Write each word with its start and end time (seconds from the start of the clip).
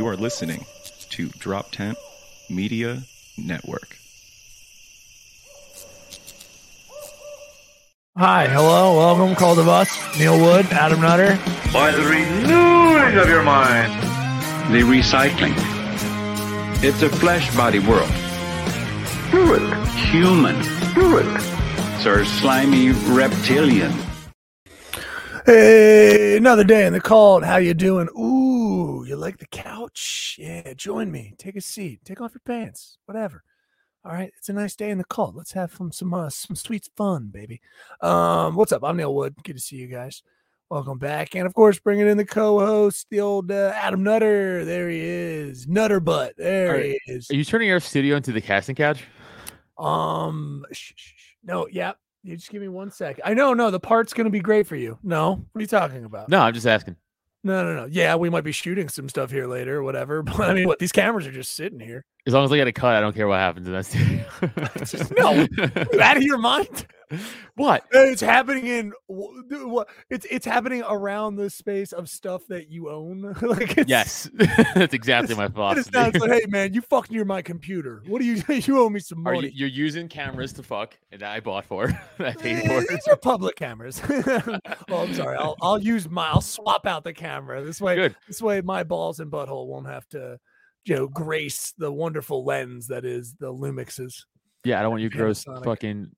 You 0.00 0.06
are 0.06 0.16
listening 0.16 0.64
to 1.10 1.28
Drop 1.28 1.72
Tent 1.72 1.98
Media 2.48 3.02
Network. 3.36 3.98
Hi, 8.16 8.46
hello, 8.46 8.96
welcome, 8.96 9.34
Call 9.36 9.54
the 9.54 9.62
Bus, 9.62 9.90
Neil 10.18 10.40
Wood, 10.40 10.64
Adam 10.72 11.02
Nutter. 11.02 11.38
by 11.70 11.90
the 11.90 12.02
renewing 12.02 13.18
of 13.18 13.28
your 13.28 13.42
mind. 13.42 13.92
the 14.72 14.80
recycling. 14.80 15.52
It's 16.82 17.02
a 17.02 17.10
flesh 17.10 17.54
body 17.54 17.80
world. 17.80 18.08
Do 19.30 19.52
it. 19.52 19.88
Human. 20.08 20.56
Do 20.94 21.18
it. 21.18 21.40
Sir 22.00 22.24
slimy 22.24 22.92
reptilian. 22.92 23.92
Hey, 25.46 26.36
another 26.36 26.64
day 26.64 26.86
in 26.86 26.92
the 26.92 27.00
cold. 27.00 27.44
How 27.44 27.56
you 27.56 27.74
doing? 27.74 28.08
Ooh, 28.16 28.29
you 29.10 29.16
like 29.16 29.38
the 29.38 29.46
couch? 29.46 30.36
Yeah, 30.38 30.72
join 30.74 31.10
me. 31.10 31.34
Take 31.36 31.56
a 31.56 31.60
seat. 31.60 32.04
Take 32.04 32.20
off 32.20 32.32
your 32.32 32.42
pants. 32.44 32.96
Whatever. 33.06 33.42
All 34.04 34.12
right, 34.12 34.32
it's 34.38 34.48
a 34.48 34.52
nice 34.52 34.76
day 34.76 34.90
in 34.90 34.98
the 34.98 35.04
cult. 35.04 35.34
Let's 35.34 35.52
have 35.52 35.74
some 35.74 35.90
some 35.90 36.14
uh, 36.14 36.30
some 36.30 36.54
sweet 36.54 36.88
fun, 36.96 37.26
baby. 37.26 37.60
Um, 38.00 38.54
what's 38.54 38.70
up? 38.70 38.84
I'm 38.84 38.96
Neil 38.96 39.12
Wood. 39.12 39.34
Good 39.42 39.56
to 39.56 39.60
see 39.60 39.76
you 39.76 39.88
guys. 39.88 40.22
Welcome 40.70 40.98
back, 40.98 41.34
and 41.34 41.44
of 41.44 41.54
course, 41.54 41.80
bringing 41.80 42.06
in 42.06 42.16
the 42.18 42.24
co-host, 42.24 43.08
the 43.10 43.20
old 43.20 43.50
uh, 43.50 43.72
Adam 43.74 44.04
Nutter. 44.04 44.64
There 44.64 44.88
he 44.88 45.00
is, 45.00 45.66
Nutter 45.66 45.98
Butt. 45.98 46.34
There 46.38 46.76
All 46.76 46.80
he 46.80 47.00
is. 47.08 47.28
Are 47.30 47.34
you 47.34 47.44
turning 47.44 47.72
our 47.72 47.80
studio 47.80 48.14
into 48.14 48.30
the 48.30 48.40
casting 48.40 48.76
couch? 48.76 49.02
Um, 49.76 50.64
sh- 50.70 50.92
sh- 50.94 51.12
sh- 51.16 51.34
no, 51.42 51.66
yeah. 51.68 51.94
You 52.22 52.36
just 52.36 52.50
give 52.50 52.62
me 52.62 52.68
one 52.68 52.92
second. 52.92 53.24
I 53.26 53.34
know, 53.34 53.54
no, 53.54 53.72
the 53.72 53.80
part's 53.80 54.14
gonna 54.14 54.30
be 54.30 54.40
great 54.40 54.68
for 54.68 54.76
you. 54.76 55.00
No, 55.02 55.44
what 55.50 55.58
are 55.58 55.60
you 55.60 55.66
talking 55.66 56.04
about? 56.04 56.28
No, 56.28 56.42
I'm 56.42 56.54
just 56.54 56.66
asking. 56.66 56.94
No, 57.42 57.64
no, 57.64 57.74
no. 57.74 57.86
Yeah, 57.90 58.16
we 58.16 58.30
might 58.30 58.44
be 58.44 58.52
shooting 58.52 58.88
some 58.88 59.08
stuff 59.08 59.30
here 59.30 59.46
later, 59.46 59.78
or 59.78 59.82
whatever. 59.82 60.22
But 60.22 60.40
I 60.50 60.54
mean, 60.54 60.66
what 60.68 60.78
these 60.78 60.92
cameras 60.92 61.26
are 61.26 61.32
just 61.32 61.54
sitting 61.54 61.80
here. 61.80 62.04
As 62.26 62.34
long 62.34 62.44
as 62.44 62.52
I 62.52 62.56
get 62.56 62.66
a 62.66 62.72
cut, 62.72 62.94
I 62.94 63.00
don't 63.00 63.14
care 63.14 63.28
what 63.28 63.38
happens 63.38 63.66
in 63.66 63.72
that 63.72 63.86
studio. 63.86 64.24
No, 65.18 66.00
out 66.02 66.16
of 66.16 66.22
your 66.22 66.38
mind? 66.38 66.86
what? 67.56 67.84
It's 67.92 68.20
happening 68.20 68.66
in 68.66 68.92
what? 69.08 69.88
It's 70.10 70.26
it's 70.30 70.46
happening 70.46 70.82
around 70.88 71.36
the 71.36 71.50
space 71.50 71.92
of 71.92 72.08
stuff 72.08 72.42
that 72.48 72.70
you 72.70 72.88
own. 72.90 73.34
like 73.42 73.76
it's, 73.78 73.88
Yes, 73.90 74.30
that's 74.74 74.94
exactly 74.94 75.34
my 75.34 75.46
It's 75.46 75.54
philosophy. 75.54 75.90
not 75.92 76.14
like, 76.20 76.30
hey 76.30 76.46
man, 76.48 76.72
you 76.74 76.80
fucked 76.82 77.10
near 77.10 77.24
my 77.24 77.42
computer. 77.42 78.02
What 78.06 78.20
do 78.20 78.24
you 78.26 78.42
you 78.48 78.78
owe 78.80 78.88
me 78.88 79.00
some 79.00 79.26
Are 79.26 79.34
money? 79.34 79.48
you, 79.48 79.52
you're 79.54 79.68
using 79.68 80.08
cameras 80.08 80.52
to 80.54 80.62
fuck, 80.62 80.96
and 81.10 81.20
that 81.20 81.30
I 81.32 81.40
bought 81.40 81.64
for, 81.64 81.88
I 82.18 82.32
paid 82.32 82.64
Eh, 82.64 82.68
for. 82.68 82.86
These 82.88 83.08
are 83.08 83.16
public 83.16 83.56
cameras. 83.56 84.00
oh, 84.08 84.58
I'm 84.90 85.14
sorry. 85.14 85.36
I'll 85.36 85.56
I'll 85.60 85.78
use 85.82 86.08
my 86.08 86.28
I'll 86.28 86.40
swap 86.40 86.86
out 86.86 87.04
the 87.04 87.12
camera. 87.12 87.62
This 87.64 87.80
way 87.80 87.96
Good. 87.96 88.16
this 88.28 88.40
way 88.40 88.60
my 88.60 88.84
balls 88.84 89.20
and 89.20 89.30
butthole 89.32 89.66
won't 89.66 89.86
have 89.88 90.06
to 90.10 90.38
you 90.84 90.94
know 90.96 91.08
grace 91.08 91.74
the 91.76 91.90
wonderful 91.92 92.44
lens 92.44 92.86
that 92.86 93.04
is 93.04 93.34
the 93.40 93.52
Lumixes. 93.52 94.24
Yeah, 94.64 94.78
I 94.78 94.82
don't 94.82 94.90
want 94.90 95.02
you 95.02 95.10
gross 95.10 95.44
fucking 95.44 96.10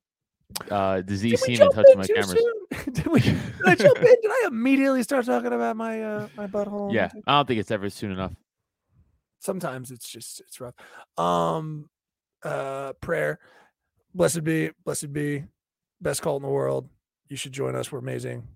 uh, 0.71 1.01
disease 1.03 1.41
semen 1.41 1.71
jump 1.71 1.75
touching 1.75 1.93
in 1.93 1.99
my 1.99 2.07
cameras. 2.07 2.45
Did 2.93 3.07
we 3.13 3.21
did 3.21 3.37
I 3.67 3.75
jump 3.75 3.99
in? 3.99 4.05
Did 4.05 4.31
I 4.31 4.45
immediately 4.49 5.03
start 5.03 5.27
talking 5.27 5.53
about 5.53 5.77
my 5.77 6.03
uh 6.03 6.29
my 6.37 6.47
butthole? 6.47 6.93
Yeah, 6.93 7.11
I 7.27 7.33
don't 7.37 7.47
think 7.49 7.61
it's 7.61 7.71
ever 7.71 7.91
soon 7.91 8.13
enough. 8.13 8.33
Sometimes 9.41 9.91
it's 9.91 10.09
just 10.09 10.41
it's 10.41 10.61
rough. 10.61 10.75
Um 11.19 11.89
uh 12.43 12.93
prayer. 13.01 13.39
Blessed 14.15 14.45
be, 14.45 14.71
blessed 14.85 15.13
be, 15.13 15.45
best 16.01 16.21
cult 16.23 16.43
in 16.43 16.47
the 16.47 16.53
world. 16.53 16.89
You 17.29 17.37
should 17.37 17.53
join 17.53 17.75
us. 17.75 17.91
We're 17.91 17.99
amazing. 18.01 18.47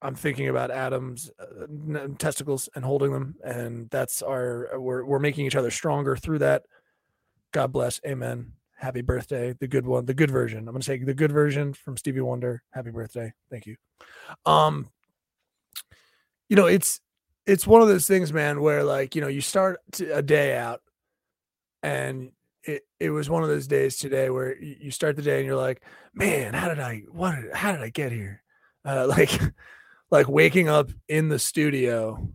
I'm 0.00 0.14
thinking 0.14 0.48
about 0.48 0.70
Adam's 0.70 1.30
uh, 1.38 2.08
testicles 2.18 2.68
and 2.74 2.84
holding 2.84 3.12
them, 3.12 3.36
and 3.44 3.88
that's 3.90 4.20
our. 4.22 4.74
uh, 4.74 4.80
We're 4.80 5.04
we're 5.04 5.18
making 5.20 5.46
each 5.46 5.56
other 5.56 5.70
stronger 5.70 6.16
through 6.16 6.40
that. 6.40 6.64
God 7.52 7.72
bless. 7.72 8.00
Amen. 8.06 8.52
Happy 8.82 9.00
birthday, 9.00 9.54
the 9.60 9.68
good 9.68 9.86
one, 9.86 10.06
the 10.06 10.12
good 10.12 10.28
version. 10.28 10.58
I'm 10.58 10.74
gonna 10.74 10.82
say 10.82 10.98
the 10.98 11.14
good 11.14 11.30
version 11.30 11.72
from 11.72 11.96
Stevie 11.96 12.20
Wonder. 12.20 12.64
Happy 12.72 12.90
birthday. 12.90 13.32
Thank 13.48 13.64
you. 13.66 13.76
Um, 14.44 14.88
you 16.48 16.56
know, 16.56 16.66
it's 16.66 17.00
it's 17.46 17.64
one 17.64 17.80
of 17.80 17.86
those 17.86 18.08
things, 18.08 18.32
man, 18.32 18.60
where 18.60 18.82
like 18.82 19.14
you 19.14 19.20
know 19.20 19.28
you 19.28 19.40
start 19.40 19.78
a 20.12 20.20
day 20.20 20.56
out, 20.56 20.80
and 21.84 22.32
it 22.64 22.82
it 22.98 23.10
was 23.10 23.30
one 23.30 23.44
of 23.44 23.48
those 23.48 23.68
days 23.68 23.98
today 23.98 24.30
where 24.30 24.60
you, 24.60 24.90
start 24.90 25.14
the 25.14 25.22
day 25.22 25.38
and 25.38 25.46
you're 25.46 25.54
like, 25.54 25.80
man, 26.12 26.52
how 26.52 26.68
did 26.68 26.80
I 26.80 27.04
what 27.08 27.36
how 27.54 27.70
did 27.70 27.82
I 27.82 27.88
get 27.88 28.10
here? 28.10 28.42
Uh, 28.84 29.06
like 29.08 29.40
like 30.10 30.28
waking 30.28 30.68
up 30.68 30.90
in 31.08 31.28
the 31.28 31.38
studio 31.38 32.28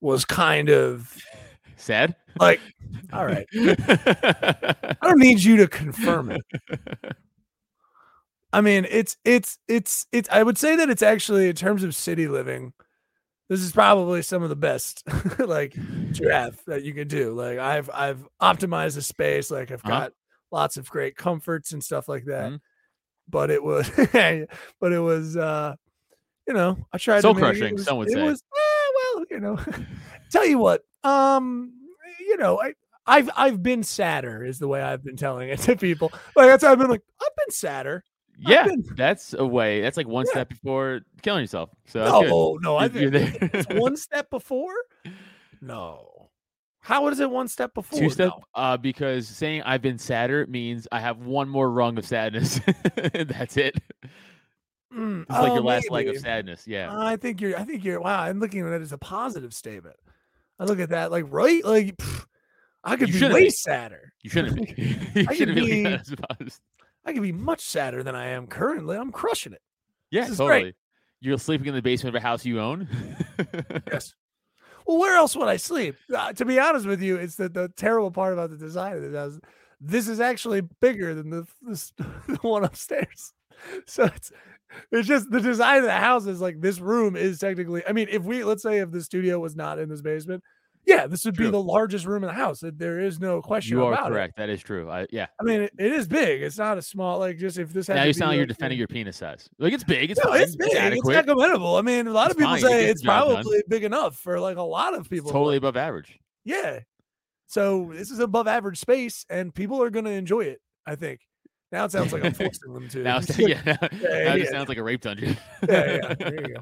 was 0.00 0.24
kind 0.24 0.68
of 0.68 1.16
Sad. 1.80 2.14
like 2.38 2.60
all 3.12 3.24
right. 3.26 3.46
I 3.54 4.96
don't 5.02 5.18
need 5.18 5.42
you 5.42 5.56
to 5.58 5.66
confirm 5.68 6.30
it. 6.30 6.42
I 8.52 8.60
mean, 8.60 8.86
it's 8.90 9.16
it's 9.24 9.58
it's 9.68 10.06
it's 10.12 10.28
I 10.30 10.42
would 10.42 10.58
say 10.58 10.76
that 10.76 10.90
it's 10.90 11.02
actually 11.02 11.48
in 11.48 11.54
terms 11.56 11.84
of 11.84 11.94
city 11.94 12.26
living, 12.26 12.72
this 13.48 13.60
is 13.60 13.72
probably 13.72 14.22
some 14.22 14.42
of 14.42 14.48
the 14.48 14.56
best 14.56 15.04
like 15.38 15.74
have 16.30 16.58
that 16.66 16.82
you 16.82 16.92
can 16.92 17.06
do. 17.08 17.32
Like 17.32 17.58
I've 17.58 17.88
I've 17.94 18.26
optimized 18.42 18.96
the 18.96 19.02
space, 19.02 19.50
like 19.50 19.70
I've 19.70 19.84
Uh-huh. 19.84 20.00
got 20.00 20.12
lots 20.50 20.76
of 20.76 20.88
great 20.90 21.16
comforts 21.16 21.72
and 21.72 21.82
stuff 21.82 22.08
like 22.08 22.24
that. 22.24 22.52
Mhm. 22.52 22.60
But 23.28 23.50
it 23.50 23.62
was 23.62 23.88
but 24.80 24.92
it 24.92 25.00
was 25.00 25.36
uh 25.36 25.74
you 26.48 26.54
know, 26.54 26.76
I 26.92 26.98
tried 26.98 27.20
Soul 27.20 27.34
to 27.34 27.40
make 27.40 27.54
it 27.54 27.58
crushing, 27.58 27.74
was- 27.76 27.84
some 27.84 27.98
would 27.98 28.08
it 28.08 28.14
say. 28.14 28.22
was 28.24 28.42
eh, 28.56 28.90
well, 29.14 29.24
you 29.30 29.38
know. 29.40 29.58
tell 30.32 30.44
you 30.46 30.58
what, 30.58 30.82
um 31.04 31.72
you 32.20 32.36
know, 32.36 32.60
I 32.60 32.74
I've 33.06 33.30
I've 33.36 33.62
been 33.62 33.82
sadder 33.82 34.44
is 34.44 34.58
the 34.58 34.68
way 34.68 34.82
I've 34.82 35.02
been 35.02 35.16
telling 35.16 35.48
it 35.48 35.58
to 35.60 35.76
people. 35.76 36.12
Like 36.36 36.48
that's 36.48 36.64
I've 36.64 36.78
been 36.78 36.88
like, 36.90 37.02
I've 37.20 37.36
been 37.36 37.50
sadder. 37.52 38.04
yeah, 38.38 38.64
been- 38.66 38.84
that's 38.96 39.34
a 39.34 39.44
way. 39.46 39.80
That's 39.80 39.96
like 39.96 40.06
one 40.08 40.26
Yeah. 40.26 40.32
step 40.32 40.48
before 40.50 41.00
killing 41.22 41.42
yourself. 41.42 41.70
So. 41.86 42.04
No, 42.04 42.58
no, 42.60 42.80
you're 42.98 43.10
there. 43.10 43.32
it's 43.40 43.66
one 43.74 43.96
step 44.08 44.30
before. 44.30 44.72
No. 45.60 46.28
How 46.82 47.06
is 47.08 47.20
it 47.20 47.30
one 47.30 47.46
step 47.48 47.74
before? 47.74 47.98
Two 47.98 48.08
step, 48.08 48.28
No. 48.30 48.42
uh, 48.54 48.76
because 48.78 49.28
saying 49.28 49.62
I've 49.62 49.82
been 49.82 49.98
sadder 49.98 50.46
means 50.46 50.88
I 50.90 51.00
have 51.00 51.18
one 51.18 51.46
more 51.48 51.70
rung 51.70 51.98
of 51.98 52.06
sadness. 52.06 52.58
That's 53.14 53.56
it. 53.56 53.76
It's 54.02 54.12
Mm, 54.92 55.24
like 55.28 55.50
oh, 55.50 55.54
your 55.54 55.62
last 55.62 55.88
leg 55.90 56.08
of 56.08 56.18
sadness. 56.18 56.66
Yeah. 56.66 56.88
I 56.92 57.14
think 57.16 57.40
you're 57.40 57.56
I 57.56 57.62
think 57.64 57.84
you're 57.84 58.00
wow, 58.00 58.22
I'm 58.22 58.40
looking 58.40 58.66
at 58.66 58.72
it 58.72 58.82
as 58.82 58.90
a 58.92 58.98
positive 58.98 59.54
statement. 59.54 59.94
I 60.60 60.64
look 60.64 60.78
at 60.78 60.90
that 60.90 61.10
like 61.10 61.24
right, 61.28 61.64
like 61.64 61.96
pff, 61.96 62.26
I 62.84 62.94
could 62.96 63.12
You 63.12 63.20
be 63.28 63.34
way 63.34 63.44
be. 63.44 63.50
sadder. 63.50 64.12
You 64.22 64.30
shouldn't 64.30 64.56
be. 64.76 64.96
you 65.14 65.26
I 65.28 65.34
shouldn't 65.34 65.58
could 65.58 65.66
be. 65.66 65.84
be- 65.84 66.52
I 67.06 67.12
could 67.14 67.22
be 67.22 67.32
much 67.32 67.62
sadder 67.62 68.02
than 68.02 68.14
I 68.14 68.26
am 68.28 68.46
currently. 68.46 68.96
I'm 68.96 69.10
crushing 69.10 69.54
it. 69.54 69.62
Yeah, 70.10 70.28
is 70.28 70.36
great. 70.36 70.48
totally. 70.58 70.74
You're 71.22 71.38
sleeping 71.38 71.66
in 71.68 71.74
the 71.74 71.82
basement 71.82 72.14
of 72.14 72.22
a 72.22 72.22
house 72.22 72.44
you 72.44 72.60
own. 72.60 72.86
Yes. 73.90 74.14
Well, 74.86 74.98
where 74.98 75.16
else 75.16 75.34
would 75.36 75.48
I 75.48 75.56
sleep? 75.56 75.96
Uh, 76.14 76.32
to 76.34 76.44
be 76.44 76.58
honest 76.58 76.86
with 76.86 77.00
you, 77.02 77.16
it's 77.16 77.36
the, 77.36 77.48
the 77.48 77.68
terrible 77.76 78.10
part 78.10 78.32
about 78.32 78.50
the 78.50 78.56
design 78.56 78.94
of 78.96 79.02
this 79.02 79.14
house. 79.14 79.38
This 79.80 80.08
is 80.08 80.20
actually 80.20 80.62
bigger 80.80 81.14
than 81.14 81.30
the, 81.30 81.46
this, 81.62 81.92
the 81.98 82.38
one 82.42 82.64
upstairs. 82.64 83.32
So 83.86 84.04
it's 84.04 84.32
it's 84.90 85.08
just 85.08 85.30
the 85.30 85.40
design 85.40 85.78
of 85.78 85.84
the 85.84 85.92
house 85.92 86.26
is 86.26 86.40
like 86.40 86.60
this 86.60 86.80
room 86.80 87.16
is 87.16 87.38
technically. 87.38 87.82
I 87.86 87.92
mean, 87.92 88.08
if 88.10 88.22
we 88.22 88.44
let's 88.44 88.62
say 88.62 88.78
if 88.78 88.90
the 88.90 89.02
studio 89.02 89.38
was 89.38 89.56
not 89.56 89.78
in 89.78 89.88
this 89.88 90.02
basement, 90.02 90.42
yeah, 90.86 91.06
this 91.06 91.24
would 91.24 91.36
be 91.36 91.48
the 91.48 91.62
largest 91.62 92.06
room 92.06 92.24
in 92.24 92.28
the 92.28 92.34
house. 92.34 92.62
There 92.62 93.00
is 93.00 93.20
no 93.20 93.42
question 93.42 93.76
you 93.76 93.84
are 93.84 94.08
correct. 94.08 94.36
That 94.36 94.48
is 94.48 94.62
true. 94.62 94.90
I, 94.90 95.06
yeah. 95.10 95.26
I 95.38 95.44
mean, 95.44 95.62
it, 95.62 95.72
it 95.78 95.92
is 95.92 96.08
big. 96.08 96.42
It's 96.42 96.58
not 96.58 96.78
a 96.78 96.82
small 96.82 97.18
like 97.18 97.38
just 97.38 97.58
if 97.58 97.72
this. 97.72 97.86
Had 97.86 97.96
Now 97.96 98.04
you 98.04 98.12
sound 98.12 98.30
like 98.30 98.38
you're 98.38 98.46
defending 98.46 98.78
your 98.78 98.88
penis 98.88 99.18
size. 99.18 99.48
Like 99.58 99.72
it's 99.72 99.84
big. 99.84 100.10
It's 100.10 100.24
no, 100.24 100.32
it's 100.32 100.56
big. 100.56 100.70
It's 100.70 100.76
adequate. 100.80 101.14
not 101.14 101.26
commendable. 101.26 101.76
I 101.76 101.82
mean, 101.82 102.06
a 102.06 102.12
lot 102.12 102.30
It's 102.30 102.34
of 102.34 102.38
people 102.38 102.52
fine. 102.54 102.60
Say 102.62 102.86
it's 102.86 103.02
job 103.02 103.26
done. 103.26 103.34
probably 103.34 103.62
big 103.68 103.84
enough 103.84 104.16
for 104.16 104.40
like 104.40 104.56
a 104.56 104.62
lot 104.62 104.94
of 104.94 105.08
people. 105.08 105.28
It's 105.28 105.32
totally 105.32 105.56
above 105.56 105.76
average. 105.76 106.18
Yeah. 106.44 106.80
So 107.46 107.90
this 107.92 108.10
is 108.10 108.18
above 108.18 108.48
average 108.48 108.78
space, 108.78 109.26
and 109.28 109.54
people 109.54 109.82
are 109.82 109.90
going 109.90 110.06
to 110.06 110.12
enjoy 110.12 110.42
it. 110.42 110.60
I 110.86 110.96
think. 110.96 111.20
Now 111.72 111.84
it 111.84 111.92
sounds 111.92 112.12
like 112.12 112.24
I'm 112.24 112.32
forcing 112.34 112.72
them 112.74 112.88
to. 112.90 112.98
Now, 113.02 113.20
yeah, 113.38 113.60
now 113.64 113.78
yeah, 113.92 114.34
it 114.34 114.44
yeah. 114.44 114.50
sounds 114.50 114.68
like 114.68 114.78
a 114.78 114.82
rape 114.82 115.00
dungeon. 115.02 115.36
yeah, 115.68 115.98
yeah, 116.02 116.14
there 116.14 116.34
you 116.48 116.54
go. 116.54 116.60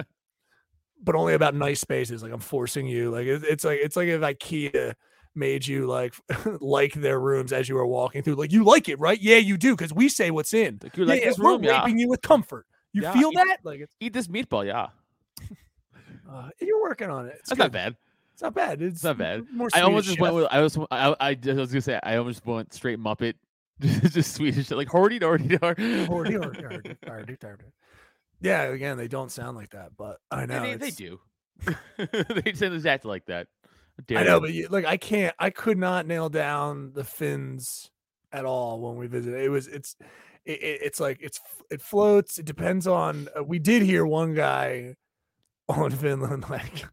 But 1.02 1.14
only 1.14 1.34
about 1.34 1.54
nice 1.54 1.80
spaces. 1.80 2.22
Like 2.22 2.32
I'm 2.32 2.40
forcing 2.40 2.86
you. 2.86 3.10
Like 3.10 3.26
it, 3.26 3.42
it's 3.44 3.64
like 3.64 3.78
it's 3.82 3.96
like 3.96 4.08
if 4.08 4.20
IKEA 4.20 4.94
made 5.34 5.66
you 5.66 5.86
like 5.86 6.14
like 6.60 6.92
their 6.94 7.20
rooms 7.20 7.52
as 7.52 7.68
you 7.68 7.76
were 7.76 7.86
walking 7.86 8.22
through. 8.22 8.34
Like 8.34 8.52
you 8.52 8.64
like 8.64 8.88
it, 8.88 8.98
right? 8.98 9.20
Yeah, 9.20 9.36
you 9.36 9.56
do, 9.56 9.76
because 9.76 9.92
we 9.92 10.08
say 10.08 10.30
what's 10.30 10.52
in. 10.52 10.78
Like, 10.82 10.96
you 10.96 11.04
like 11.04 11.20
yeah, 11.22 11.28
this 11.28 11.38
we're 11.38 11.50
room, 11.52 11.62
yeah. 11.64 11.78
raping 11.80 11.98
you 11.98 12.08
with 12.08 12.22
comfort. 12.22 12.66
You 12.92 13.02
Yeah, 13.02 13.12
feel 13.12 13.30
eat- 13.30 13.36
that? 13.36 13.58
Like 13.62 13.80
it's, 13.80 13.94
Eat 14.00 14.12
this 14.12 14.26
meatball, 14.26 14.66
yeah. 14.66 14.88
uh, 16.30 16.48
you're 16.60 16.82
working 16.82 17.10
on 17.10 17.26
it. 17.26 17.36
It's 17.40 17.50
That's 17.50 17.58
good. 17.58 17.64
not 17.64 17.72
bad. 17.72 17.96
It's 18.32 18.42
not 18.42 18.54
bad. 18.54 18.82
It's, 18.82 18.94
It's 18.96 19.04
not 19.04 19.18
bad. 19.18 19.44
I 19.74 19.80
almost 19.82 20.06
just 20.06 20.20
went 20.20 20.34
with. 20.34 20.46
I 20.50 20.60
was. 20.60 20.76
I, 20.90 21.14
I, 21.20 21.30
I 21.30 21.36
was 21.54 21.70
gonna 21.72 21.80
say. 21.80 21.98
I 22.02 22.16
almost 22.16 22.44
went 22.46 22.72
straight 22.72 22.98
Muppet, 22.98 23.34
just 24.10 24.34
Swedish, 24.34 24.70
like 24.70 24.88
hordy 24.88 25.20
dordy 25.20 25.58
dor. 25.58 25.74
Hordy, 25.74 26.36
hordy, 26.36 26.96
hordy. 27.04 27.62
Yeah, 28.40 28.62
again, 28.64 28.96
they 28.96 29.08
don't 29.08 29.30
sound 29.32 29.56
like 29.56 29.70
that, 29.70 29.90
but 29.96 30.18
I 30.30 30.46
know 30.46 30.60
they 30.62 30.72
it's- 30.72 30.96
do. 30.96 31.20
they 31.96 32.52
tend 32.52 32.80
to 32.80 32.88
act 32.88 33.04
like 33.04 33.26
that. 33.26 33.48
Dare 34.06 34.18
I 34.18 34.22
know, 34.22 34.38
but 34.40 34.52
you, 34.52 34.68
like 34.68 34.84
I 34.84 34.96
can't. 34.96 35.34
I 35.40 35.50
could 35.50 35.76
not 35.76 36.06
nail 36.06 36.28
down 36.28 36.92
the 36.94 37.02
fins 37.02 37.90
at 38.32 38.44
all 38.44 38.80
when 38.80 38.96
we 38.96 39.08
visited. 39.08 39.40
It 39.42 39.48
was 39.48 39.66
it's 39.66 39.96
it, 40.44 40.62
it- 40.62 40.80
it's 40.82 41.00
like 41.00 41.18
it's 41.20 41.40
it 41.70 41.82
floats. 41.82 42.38
It 42.38 42.44
depends 42.46 42.86
on. 42.86 43.28
Uh, 43.36 43.42
we 43.42 43.58
did 43.58 43.82
hear 43.82 44.06
one 44.06 44.34
guy 44.34 44.94
on 45.68 45.90
Finland 45.90 46.48
like 46.48 46.84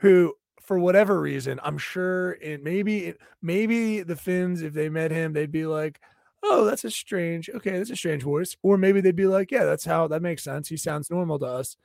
who 0.00 0.34
for 0.66 0.78
whatever 0.78 1.20
reason 1.20 1.60
I'm 1.62 1.78
sure 1.78 2.32
it 2.40 2.62
maybe 2.62 3.14
maybe 3.42 4.02
the 4.02 4.16
Finns 4.16 4.62
if 4.62 4.72
they 4.74 4.88
met 4.88 5.10
him 5.10 5.32
they'd 5.32 5.52
be 5.52 5.66
like. 5.66 6.00
Oh, 6.46 6.66
that's 6.66 6.84
a 6.84 6.90
strange. 6.90 7.48
Okay, 7.48 7.78
that's 7.78 7.88
a 7.90 7.96
strange 7.96 8.22
voice. 8.22 8.54
Or 8.62 8.76
maybe 8.76 9.00
they'd 9.00 9.16
be 9.16 9.26
like, 9.26 9.50
"Yeah, 9.50 9.64
that's 9.64 9.86
how 9.86 10.08
that 10.08 10.20
makes 10.20 10.44
sense. 10.44 10.68
He 10.68 10.76
sounds 10.76 11.08
normal 11.10 11.38
to 11.38 11.46
us." 11.46 11.76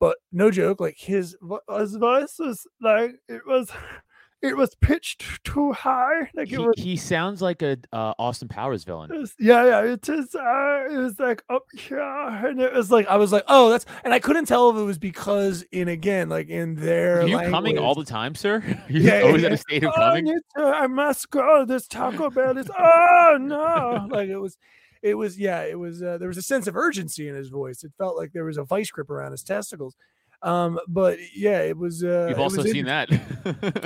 But 0.00 0.16
no 0.32 0.50
joke, 0.50 0.80
like 0.80 0.96
his 0.98 1.36
his 1.78 1.96
voice 1.96 2.36
was 2.38 2.66
like 2.80 3.16
it 3.28 3.42
was 3.46 3.70
it 4.42 4.56
was 4.56 4.74
pitched 4.76 5.24
too 5.44 5.72
high. 5.72 6.30
Like 6.34 6.48
He, 6.48 6.54
it 6.54 6.58
was, 6.60 6.74
he 6.76 6.96
sounds 6.96 7.42
like 7.42 7.60
a 7.62 7.76
uh, 7.92 8.14
Austin 8.18 8.48
Powers 8.48 8.84
villain. 8.84 9.10
it 9.12 9.18
was- 9.18 9.34
yeah, 9.38 9.64
yeah. 9.64 9.92
It 9.92 10.08
is. 10.08 10.34
Uh, 10.34 10.84
it 10.90 10.96
was 10.96 11.18
like 11.18 11.42
up 11.50 11.64
here, 11.76 11.98
and 12.00 12.60
it 12.60 12.72
was 12.72 12.90
like 12.90 13.06
I 13.08 13.16
was 13.16 13.32
like, 13.32 13.44
oh, 13.48 13.70
that's. 13.70 13.84
And 14.04 14.14
I 14.14 14.18
couldn't 14.20 14.46
tell 14.46 14.70
if 14.70 14.76
it 14.76 14.82
was 14.82 14.98
because 14.98 15.64
in 15.72 15.88
again, 15.88 16.28
like 16.28 16.48
in 16.48 16.74
their. 16.76 17.22
Are 17.22 17.26
you 17.28 17.38
coming 17.50 17.78
all 17.78 17.94
the 17.94 18.04
time, 18.04 18.34
sir? 18.34 18.62
You're 18.88 19.02
Yeah, 19.02 19.20
always 19.26 19.42
yeah, 19.42 19.48
in 19.48 19.52
a 19.54 19.58
state 19.58 19.84
of 19.84 19.92
"Oh, 19.96 20.00
I 20.00 20.08
coming. 20.10 20.24
need 20.26 20.40
to- 20.56 20.62
I 20.64 20.86
must 20.86 21.30
go. 21.30 21.64
This 21.66 21.86
Taco 21.88 22.30
Bell 22.30 22.56
is. 22.58 22.70
Oh 22.78 23.38
no! 23.40 24.06
Like 24.10 24.28
it 24.28 24.38
was. 24.38 24.56
It 25.02 25.14
was 25.14 25.38
yeah. 25.38 25.62
It 25.62 25.78
was. 25.78 26.02
Uh, 26.02 26.18
there 26.18 26.28
was 26.28 26.38
a 26.38 26.42
sense 26.42 26.66
of 26.66 26.76
urgency 26.76 27.28
in 27.28 27.34
his 27.34 27.48
voice. 27.48 27.84
It 27.84 27.92
felt 27.98 28.16
like 28.16 28.32
there 28.32 28.44
was 28.44 28.58
a 28.58 28.64
vice 28.64 28.90
grip 28.90 29.10
around 29.10 29.30
his 29.32 29.42
testicles. 29.44 29.94
Um, 30.42 30.78
but 30.86 31.18
yeah, 31.34 31.60
it 31.60 31.76
was. 31.76 32.04
Uh, 32.04 32.26
You've 32.28 32.38
also 32.38 32.62
was 32.62 32.70
seen 32.70 32.86
that. 32.86 33.10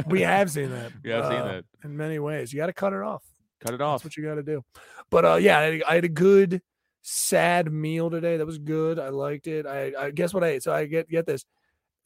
We 0.06 0.20
have 0.22 0.50
seen 0.50 0.70
that. 0.70 0.92
We 1.02 1.10
have 1.10 1.24
seen 1.24 1.38
uh, 1.40 1.44
that. 1.46 1.64
in 1.84 1.96
many 1.96 2.18
ways. 2.18 2.52
You 2.52 2.58
got 2.58 2.66
to 2.66 2.72
cut 2.72 2.92
it 2.92 3.00
off. 3.00 3.22
Cut 3.60 3.74
it 3.74 3.78
That's 3.78 3.86
off. 3.86 4.04
what 4.04 4.16
you 4.16 4.24
got 4.24 4.34
to 4.34 4.42
do. 4.42 4.64
But 5.10 5.24
uh, 5.24 5.34
yeah, 5.36 5.58
I 5.58 5.62
had, 5.62 5.82
I 5.88 5.94
had 5.94 6.04
a 6.04 6.08
good 6.08 6.60
sad 7.02 7.72
meal 7.72 8.10
today. 8.10 8.36
That 8.36 8.46
was 8.46 8.58
good. 8.58 8.98
I 8.98 9.08
liked 9.10 9.46
it. 9.46 9.66
I, 9.66 9.92
I 9.98 10.10
guess 10.10 10.34
what 10.34 10.44
I 10.44 10.48
ate. 10.48 10.62
So 10.62 10.72
I 10.72 10.86
get 10.86 11.08
get 11.08 11.26
this. 11.26 11.44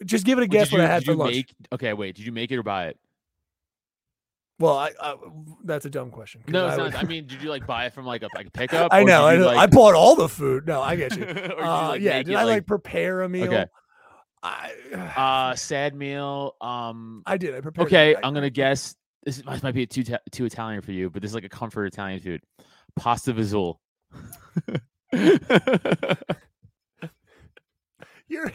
Just 0.05 0.27
give 0.27 0.39
it 0.39 0.43
a 0.43 0.47
guess 0.47 0.69
did 0.69 0.79
what 0.79 0.87
I 0.87 0.89
had 0.93 1.05
for 1.05 1.15
lunch. 1.15 1.35
Make, 1.35 1.55
okay, 1.73 1.93
wait. 1.95 2.15
Did 2.17 2.27
you 2.27 2.33
make 2.33 2.53
it 2.53 2.59
or 2.59 2.63
buy 2.63 2.89
it? 2.89 2.99
Well, 4.59 4.77
I, 4.77 4.91
I 5.01 5.17
that's 5.65 5.85
a 5.85 5.91
dumb 5.91 6.11
question. 6.11 6.43
No, 6.49 6.67
I 6.67 6.69
it's 6.69 6.79
would- 6.83 6.93
not. 6.93 7.05
I 7.05 7.07
mean, 7.07 7.27
did 7.27 7.43
you 7.43 7.51
like 7.51 7.67
buy 7.67 7.87
it 7.87 7.93
from 7.95 8.07
like 8.07 8.23
a 8.23 8.29
like 8.35 8.47
a 8.47 8.51
pickup? 8.51 8.89
I 8.93 9.05
know. 9.05 9.27
I 9.27 9.35
you, 9.35 9.41
know. 9.41 9.47
like- 9.47 9.59
I 9.59 9.67
bought 9.67 9.95
all 9.95 10.15
the 10.17 10.29
food. 10.29 10.67
No, 10.67 10.83
I 10.83 10.97
get 10.97 11.17
you. 11.17 11.25
you, 11.27 11.55
Uh, 11.59 11.89
like, 11.89 12.01
yeah. 12.01 12.19
Did 12.19 12.31
it, 12.31 12.37
I 12.37 12.45
like 12.45 12.67
prepare 12.67 13.23
a 13.23 13.29
meal? 13.29 13.45
Okay. 13.45 13.67
I 14.43 14.73
uh 15.17 15.55
sad 15.57 15.95
meal? 15.95 16.55
Um. 16.61 17.23
I 17.27 17.37
did. 17.39 17.55
I 17.55 17.61
prepared. 17.61 17.87
Okay, 17.89 18.15
I- 18.15 18.21
I'm 18.23 18.35
gonna 18.35 18.51
guess 18.51 18.95
this 19.25 19.45
might 19.45 19.63
might 19.63 19.75
be 19.75 19.87
too 19.87 20.05
ta- 20.05 20.19
too 20.31 20.45
Italian 20.45 20.83
for 20.83 20.93
you, 20.93 21.11
but 21.11 21.23
this 21.23 21.31
is 21.31 21.35
like 21.35 21.45
a 21.45 21.49
comfort 21.49 21.87
Italian 21.87 22.21
food. 22.21 22.43
Pasta 22.97 23.33
visual. 23.33 23.81
You're. 28.29 28.53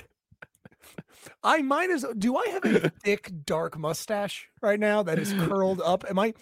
I 1.44 1.62
might 1.62 1.90
as. 1.90 2.06
Do 2.18 2.36
I 2.38 2.46
have 2.52 2.66
a 2.66 2.90
thick 3.04 3.32
dark 3.46 3.78
mustache 3.78 4.50
right 4.62 4.80
now 4.80 5.04
that 5.04 5.20
is 5.20 5.34
curled 5.34 5.82
up? 5.82 6.04
Am 6.10 6.20
I? 6.20 6.34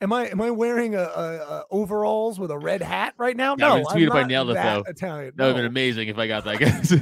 Am 0.00 0.12
I? 0.12 0.26
Am 0.28 0.40
I 0.40 0.50
wearing 0.50 0.94
a, 0.94 1.00
a, 1.02 1.36
a 1.36 1.64
overalls 1.70 2.38
with 2.38 2.50
a 2.50 2.58
red 2.58 2.80
hat 2.82 3.14
right 3.18 3.36
now? 3.36 3.56
That 3.56 3.66
No, 3.68 3.84
sweet 3.90 4.04
I'm 4.04 4.08
if 4.08 4.14
I 4.14 4.22
nailed 4.24 4.50
it, 4.50 4.54
though. 4.54 4.84
Italian. 4.86 5.32
That 5.36 5.44
would 5.44 5.48
have 5.48 5.56
been 5.56 5.66
amazing 5.66 6.08
if 6.08 6.18
I 6.18 6.26
got 6.28 6.44
that 6.44 6.58
guess. 6.58 6.92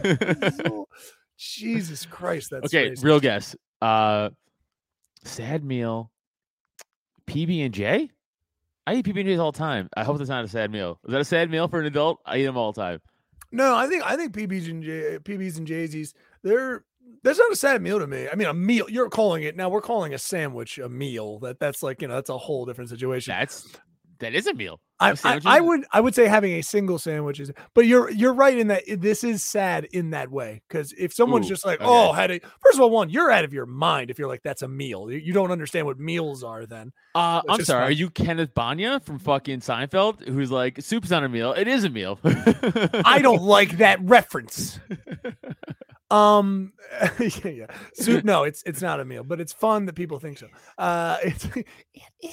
Jesus 1.39 2.07
Christ, 2.07 2.51
that's 2.51 2.67
okay, 2.67 2.91
racist. 2.91 3.05
real 3.05 3.21
guess. 3.21 3.57
Uh, 3.81 4.31
sad 5.25 5.65
meal. 5.65 6.11
PB 7.27 7.65
and 7.65 7.75
J. 7.75 8.11
I 8.87 8.95
eat 8.95 9.05
PB 9.05 9.19
and 9.19 9.27
J's 9.29 9.39
all 9.41 9.53
the 9.53 9.59
time. 9.59 9.89
I 9.97 10.05
hope 10.05 10.19
that's 10.19 10.31
not 10.31 10.45
a 10.45 10.49
sad 10.49 10.71
meal. 10.71 11.01
Is 11.07 11.13
that 11.13 11.21
a 11.21 11.25
sad 11.25 11.51
meal 11.51 11.67
for 11.67 11.81
an 11.81 11.87
adult? 11.87 12.21
I 12.25 12.39
eat 12.39 12.45
them 12.45 12.57
all 12.57 12.73
the 12.73 12.81
time. 12.81 13.01
No, 13.51 13.75
I 13.75 13.89
think 13.89 14.05
I 14.05 14.17
think 14.17 14.33
PBs 14.33 14.69
and 14.69 14.83
J, 14.83 15.19
PBs 15.19 15.59
and 15.59 15.67
J's. 15.67 16.15
They're 16.43 16.85
that's 17.23 17.39
not 17.39 17.51
a 17.51 17.57
sad 17.57 17.83
meal 17.83 17.99
to 17.99 18.07
me. 18.07 18.29
I 18.31 18.35
mean, 18.37 18.47
a 18.47 18.55
meal. 18.55 18.87
You're 18.89 19.09
calling 19.09 19.43
it 19.43 19.57
now. 19.57 19.69
We're 19.69 19.81
calling 19.81 20.15
a 20.15 20.19
sandwich 20.19 20.79
a 20.79 20.89
meal. 20.89 21.41
That 21.41 21.59
that's 21.59 21.83
like 21.83 22.03
you 22.03 22.09
know 22.09 22.15
that's 22.15 22.31
a 22.31 22.39
whole 22.39 22.67
different 22.67 22.91
situation. 22.91 23.35
That's 23.37 23.67
that 24.19 24.35
is 24.35 24.47
a 24.47 24.55
meal. 24.55 24.81
I, 24.99 25.15
I. 25.25 25.41
I 25.45 25.61
would 25.61 25.85
I 25.93 26.01
would 26.01 26.15
say 26.15 26.27
having 26.27 26.53
a 26.53 26.63
single 26.63 26.99
sandwich 26.99 27.39
is, 27.39 27.53
but 27.75 27.87
you're 27.87 28.11
you're 28.11 28.33
right 28.33 28.57
in 28.57 28.69
that 28.69 28.85
this 28.99 29.25
is 29.25 29.43
sad 29.43 29.85
in 29.93 30.11
that 30.11 30.31
way 30.31 30.63
because 30.69 30.95
if 30.99 31.13
someone's 31.13 31.47
Ooh, 31.47 31.51
just 31.51 31.67
like, 31.67 31.81
okay. 31.81 31.89
oh, 31.89 32.13
had 32.13 32.31
a 32.31 32.41
first 32.61 32.77
of 32.77 32.81
all, 32.81 32.91
one, 32.91 33.11
you're 33.11 33.31
out 33.31 33.45
of 33.45 33.53
your 33.53 33.67
mind 33.67 34.11
if 34.11 34.19
you're 34.19 34.29
like 34.29 34.43
that's 34.43 34.63
a 34.63 34.69
meal. 34.69 35.11
You, 35.11 35.33
don't 35.33 35.51
understand 35.51 35.85
what 35.87 35.99
meals 35.99 36.43
are. 36.43 36.65
Then 36.65 36.93
Uh, 37.15 37.43
I'm 37.49 37.63
sorry. 37.63 37.85
Are 37.85 37.91
you 37.91 38.09
Kenneth 38.09 38.55
Bania 38.55 39.03
from 39.05 39.19
fucking 39.19 39.61
Seinfeld, 39.61 40.27
who's 40.27 40.51
like, 40.51 40.81
"Soup's 40.81 41.11
not 41.11 41.25
a 41.25 41.29
meal. 41.29 41.53
It 41.53 41.69
is 41.69 41.85
a 41.85 41.91
meal." 41.91 42.19
I 42.25 43.21
don't 43.23 43.43
like 43.43 43.79
that 43.79 44.01
reference. 44.03 44.81
Um, 46.11 46.73
yeah, 47.19 47.49
yeah. 47.49 47.67
Soup, 47.95 48.25
no, 48.25 48.45
it's 48.45 48.63
it's 48.65 48.81
not 48.81 49.01
a 49.01 49.05
meal, 49.05 49.25
but 49.25 49.41
it's 49.41 49.53
fun 49.53 49.87
that 49.87 49.95
people 49.95 50.19
think 50.19 50.39
so. 50.39 50.49
Uh, 50.79 51.19
it's 51.25 51.45
it 51.45 51.67
is. 52.23 52.33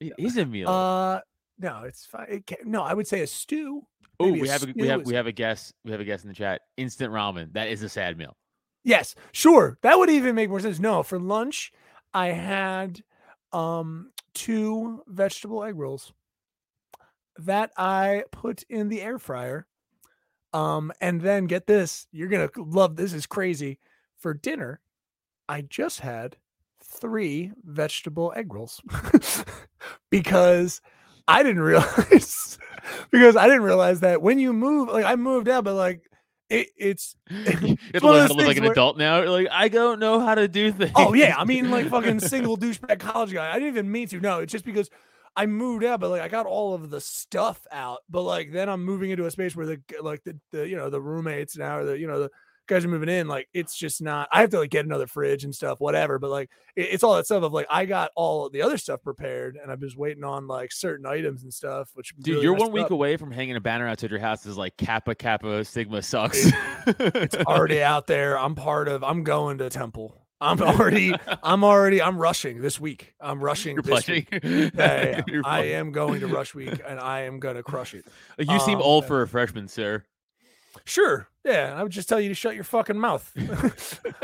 It 0.00 0.12
is 0.18 0.36
a 0.36 0.46
meal. 0.46 0.68
Uh, 0.68 1.20
no, 1.58 1.82
it's 1.84 2.06
fine. 2.06 2.26
It 2.28 2.46
can, 2.46 2.58
no, 2.64 2.82
I 2.82 2.94
would 2.94 3.06
say 3.06 3.20
a 3.20 3.26
stew. 3.26 3.82
oh, 4.18 4.32
we 4.32 4.48
have 4.48 4.62
a, 4.62 4.72
we 4.74 4.86
have 4.88 5.04
we 5.04 5.14
have 5.14 5.26
a 5.26 5.32
guess. 5.32 5.72
We 5.84 5.92
have 5.92 6.00
a 6.00 6.04
guess 6.04 6.22
in 6.22 6.28
the 6.28 6.34
chat. 6.34 6.62
Instant 6.76 7.12
ramen. 7.12 7.52
That 7.52 7.68
is 7.68 7.82
a 7.82 7.88
sad 7.88 8.16
meal. 8.16 8.36
Yes, 8.82 9.14
sure. 9.32 9.78
That 9.82 9.98
would 9.98 10.10
even 10.10 10.34
make 10.34 10.48
more 10.48 10.60
sense. 10.60 10.78
No, 10.78 11.02
for 11.02 11.18
lunch, 11.18 11.72
I 12.14 12.28
had 12.28 13.02
um 13.52 14.10
two 14.32 15.02
vegetable 15.06 15.64
egg 15.64 15.76
rolls 15.76 16.12
that 17.38 17.72
I 17.76 18.24
put 18.32 18.62
in 18.68 18.88
the 18.88 19.02
air 19.02 19.18
fryer. 19.18 19.66
Um, 20.52 20.92
and 21.00 21.20
then 21.20 21.46
get 21.46 21.66
this, 21.66 22.06
you're 22.10 22.28
gonna 22.28 22.50
love 22.56 22.96
this 22.96 23.12
is 23.12 23.26
crazy. 23.26 23.78
For 24.18 24.34
dinner, 24.34 24.80
I 25.48 25.62
just 25.62 26.00
had 26.00 26.36
three 26.82 27.52
vegetable 27.64 28.32
egg 28.36 28.52
rolls 28.52 28.80
because 30.10 30.80
I 31.26 31.42
didn't 31.42 31.62
realize 31.62 32.58
because 33.10 33.36
I 33.36 33.46
didn't 33.46 33.62
realize 33.62 34.00
that 34.00 34.22
when 34.22 34.38
you 34.38 34.52
move, 34.52 34.88
like 34.88 35.04
I 35.04 35.16
moved 35.16 35.48
out, 35.48 35.64
but 35.64 35.74
like 35.74 36.02
it, 36.48 36.68
it's 36.76 37.14
have 37.30 37.46
one 37.46 37.54
of 37.54 38.02
learn 38.02 38.02
how 38.02 38.10
those 38.20 38.28
to 38.28 38.34
live 38.34 38.46
like 38.48 38.56
an 38.56 38.64
where- 38.64 38.72
adult 38.72 38.98
now. 38.98 39.24
Like, 39.24 39.48
I 39.50 39.68
don't 39.68 40.00
know 40.00 40.20
how 40.20 40.34
to 40.34 40.48
do 40.48 40.72
things. 40.72 40.92
Oh 40.96 41.14
yeah, 41.14 41.36
I 41.36 41.44
mean 41.44 41.70
like 41.70 41.88
fucking 41.88 42.20
single 42.20 42.56
douchebag 42.58 42.98
college 42.98 43.32
guy. 43.32 43.50
I 43.50 43.54
didn't 43.54 43.68
even 43.68 43.90
mean 43.90 44.08
to. 44.08 44.20
No, 44.20 44.40
it's 44.40 44.52
just 44.52 44.64
because 44.64 44.90
I 45.36 45.46
moved 45.46 45.84
out, 45.84 46.00
but 46.00 46.10
like 46.10 46.22
I 46.22 46.28
got 46.28 46.46
all 46.46 46.74
of 46.74 46.90
the 46.90 47.00
stuff 47.00 47.64
out. 47.70 48.00
But 48.10 48.22
like 48.22 48.52
then 48.52 48.68
I'm 48.68 48.84
moving 48.84 49.10
into 49.10 49.26
a 49.26 49.30
space 49.30 49.54
where 49.54 49.66
the 49.66 49.80
like 50.02 50.24
the, 50.24 50.36
the 50.50 50.68
you 50.68 50.76
know 50.76 50.90
the 50.90 51.00
roommates 51.00 51.56
now 51.56 51.78
or 51.78 51.84
the 51.84 51.98
you 51.98 52.08
know 52.08 52.20
the 52.20 52.30
guys 52.70 52.84
are 52.84 52.88
moving 52.88 53.08
in. 53.08 53.28
Like 53.28 53.48
it's 53.52 53.76
just 53.76 54.00
not. 54.00 54.28
I 54.32 54.40
have 54.40 54.50
to 54.50 54.58
like 54.60 54.70
get 54.70 54.86
another 54.86 55.06
fridge 55.06 55.44
and 55.44 55.54
stuff, 55.54 55.80
whatever. 55.80 56.18
But 56.18 56.30
like 56.30 56.50
it, 56.76 56.88
it's 56.92 57.04
all 57.04 57.16
that 57.16 57.26
stuff 57.26 57.42
of 57.42 57.52
like 57.52 57.66
I 57.68 57.84
got 57.84 58.10
all 58.16 58.48
the 58.48 58.62
other 58.62 58.78
stuff 58.78 59.02
prepared, 59.02 59.58
and 59.62 59.70
I'm 59.70 59.80
just 59.80 59.96
waiting 59.96 60.24
on 60.24 60.46
like 60.46 60.72
certain 60.72 61.04
items 61.04 61.42
and 61.42 61.52
stuff. 61.52 61.90
Which 61.94 62.14
Dude, 62.16 62.36
really 62.36 62.42
you're 62.44 62.54
one 62.54 62.72
week 62.72 62.86
up. 62.86 62.90
away 62.92 63.16
from 63.16 63.30
hanging 63.30 63.56
a 63.56 63.60
banner 63.60 63.86
outside 63.86 64.10
your 64.10 64.20
house 64.20 64.46
is 64.46 64.56
like 64.56 64.76
Kappa 64.78 65.14
Kappa 65.14 65.64
Sigma 65.64 66.00
sucks. 66.00 66.50
it's 66.86 67.36
already 67.36 67.82
out 67.82 68.06
there. 68.06 68.38
I'm 68.38 68.54
part 68.54 68.88
of. 68.88 69.04
I'm 69.04 69.24
going 69.24 69.58
to 69.58 69.68
temple. 69.68 70.16
I'm 70.40 70.60
already. 70.62 71.14
I'm 71.42 71.64
already. 71.64 72.00
I'm 72.00 72.16
rushing 72.18 72.62
this 72.62 72.80
week. 72.80 73.14
I'm 73.20 73.42
rushing. 73.42 73.74
You're 73.74 73.82
this 73.82 74.08
week. 74.08 74.28
Yeah, 74.42 74.70
yeah, 74.74 75.20
yeah. 75.26 75.40
I 75.44 75.64
am 75.64 75.92
going 75.92 76.20
to 76.20 76.28
rush 76.28 76.54
week, 76.54 76.80
and 76.86 76.98
I 76.98 77.22
am 77.22 77.40
gonna 77.40 77.62
crush 77.62 77.94
it. 77.94 78.06
You 78.38 78.58
seem 78.60 78.76
um, 78.76 78.82
old 78.82 79.04
yeah. 79.04 79.08
for 79.08 79.22
a 79.22 79.28
freshman, 79.28 79.68
sir. 79.68 80.04
Sure. 80.84 81.28
Yeah. 81.44 81.74
I 81.76 81.82
would 81.82 81.92
just 81.92 82.08
tell 82.08 82.20
you 82.20 82.28
to 82.28 82.34
shut 82.34 82.54
your 82.54 82.64
fucking 82.64 82.98
mouth. 82.98 83.30
Be 83.34 83.46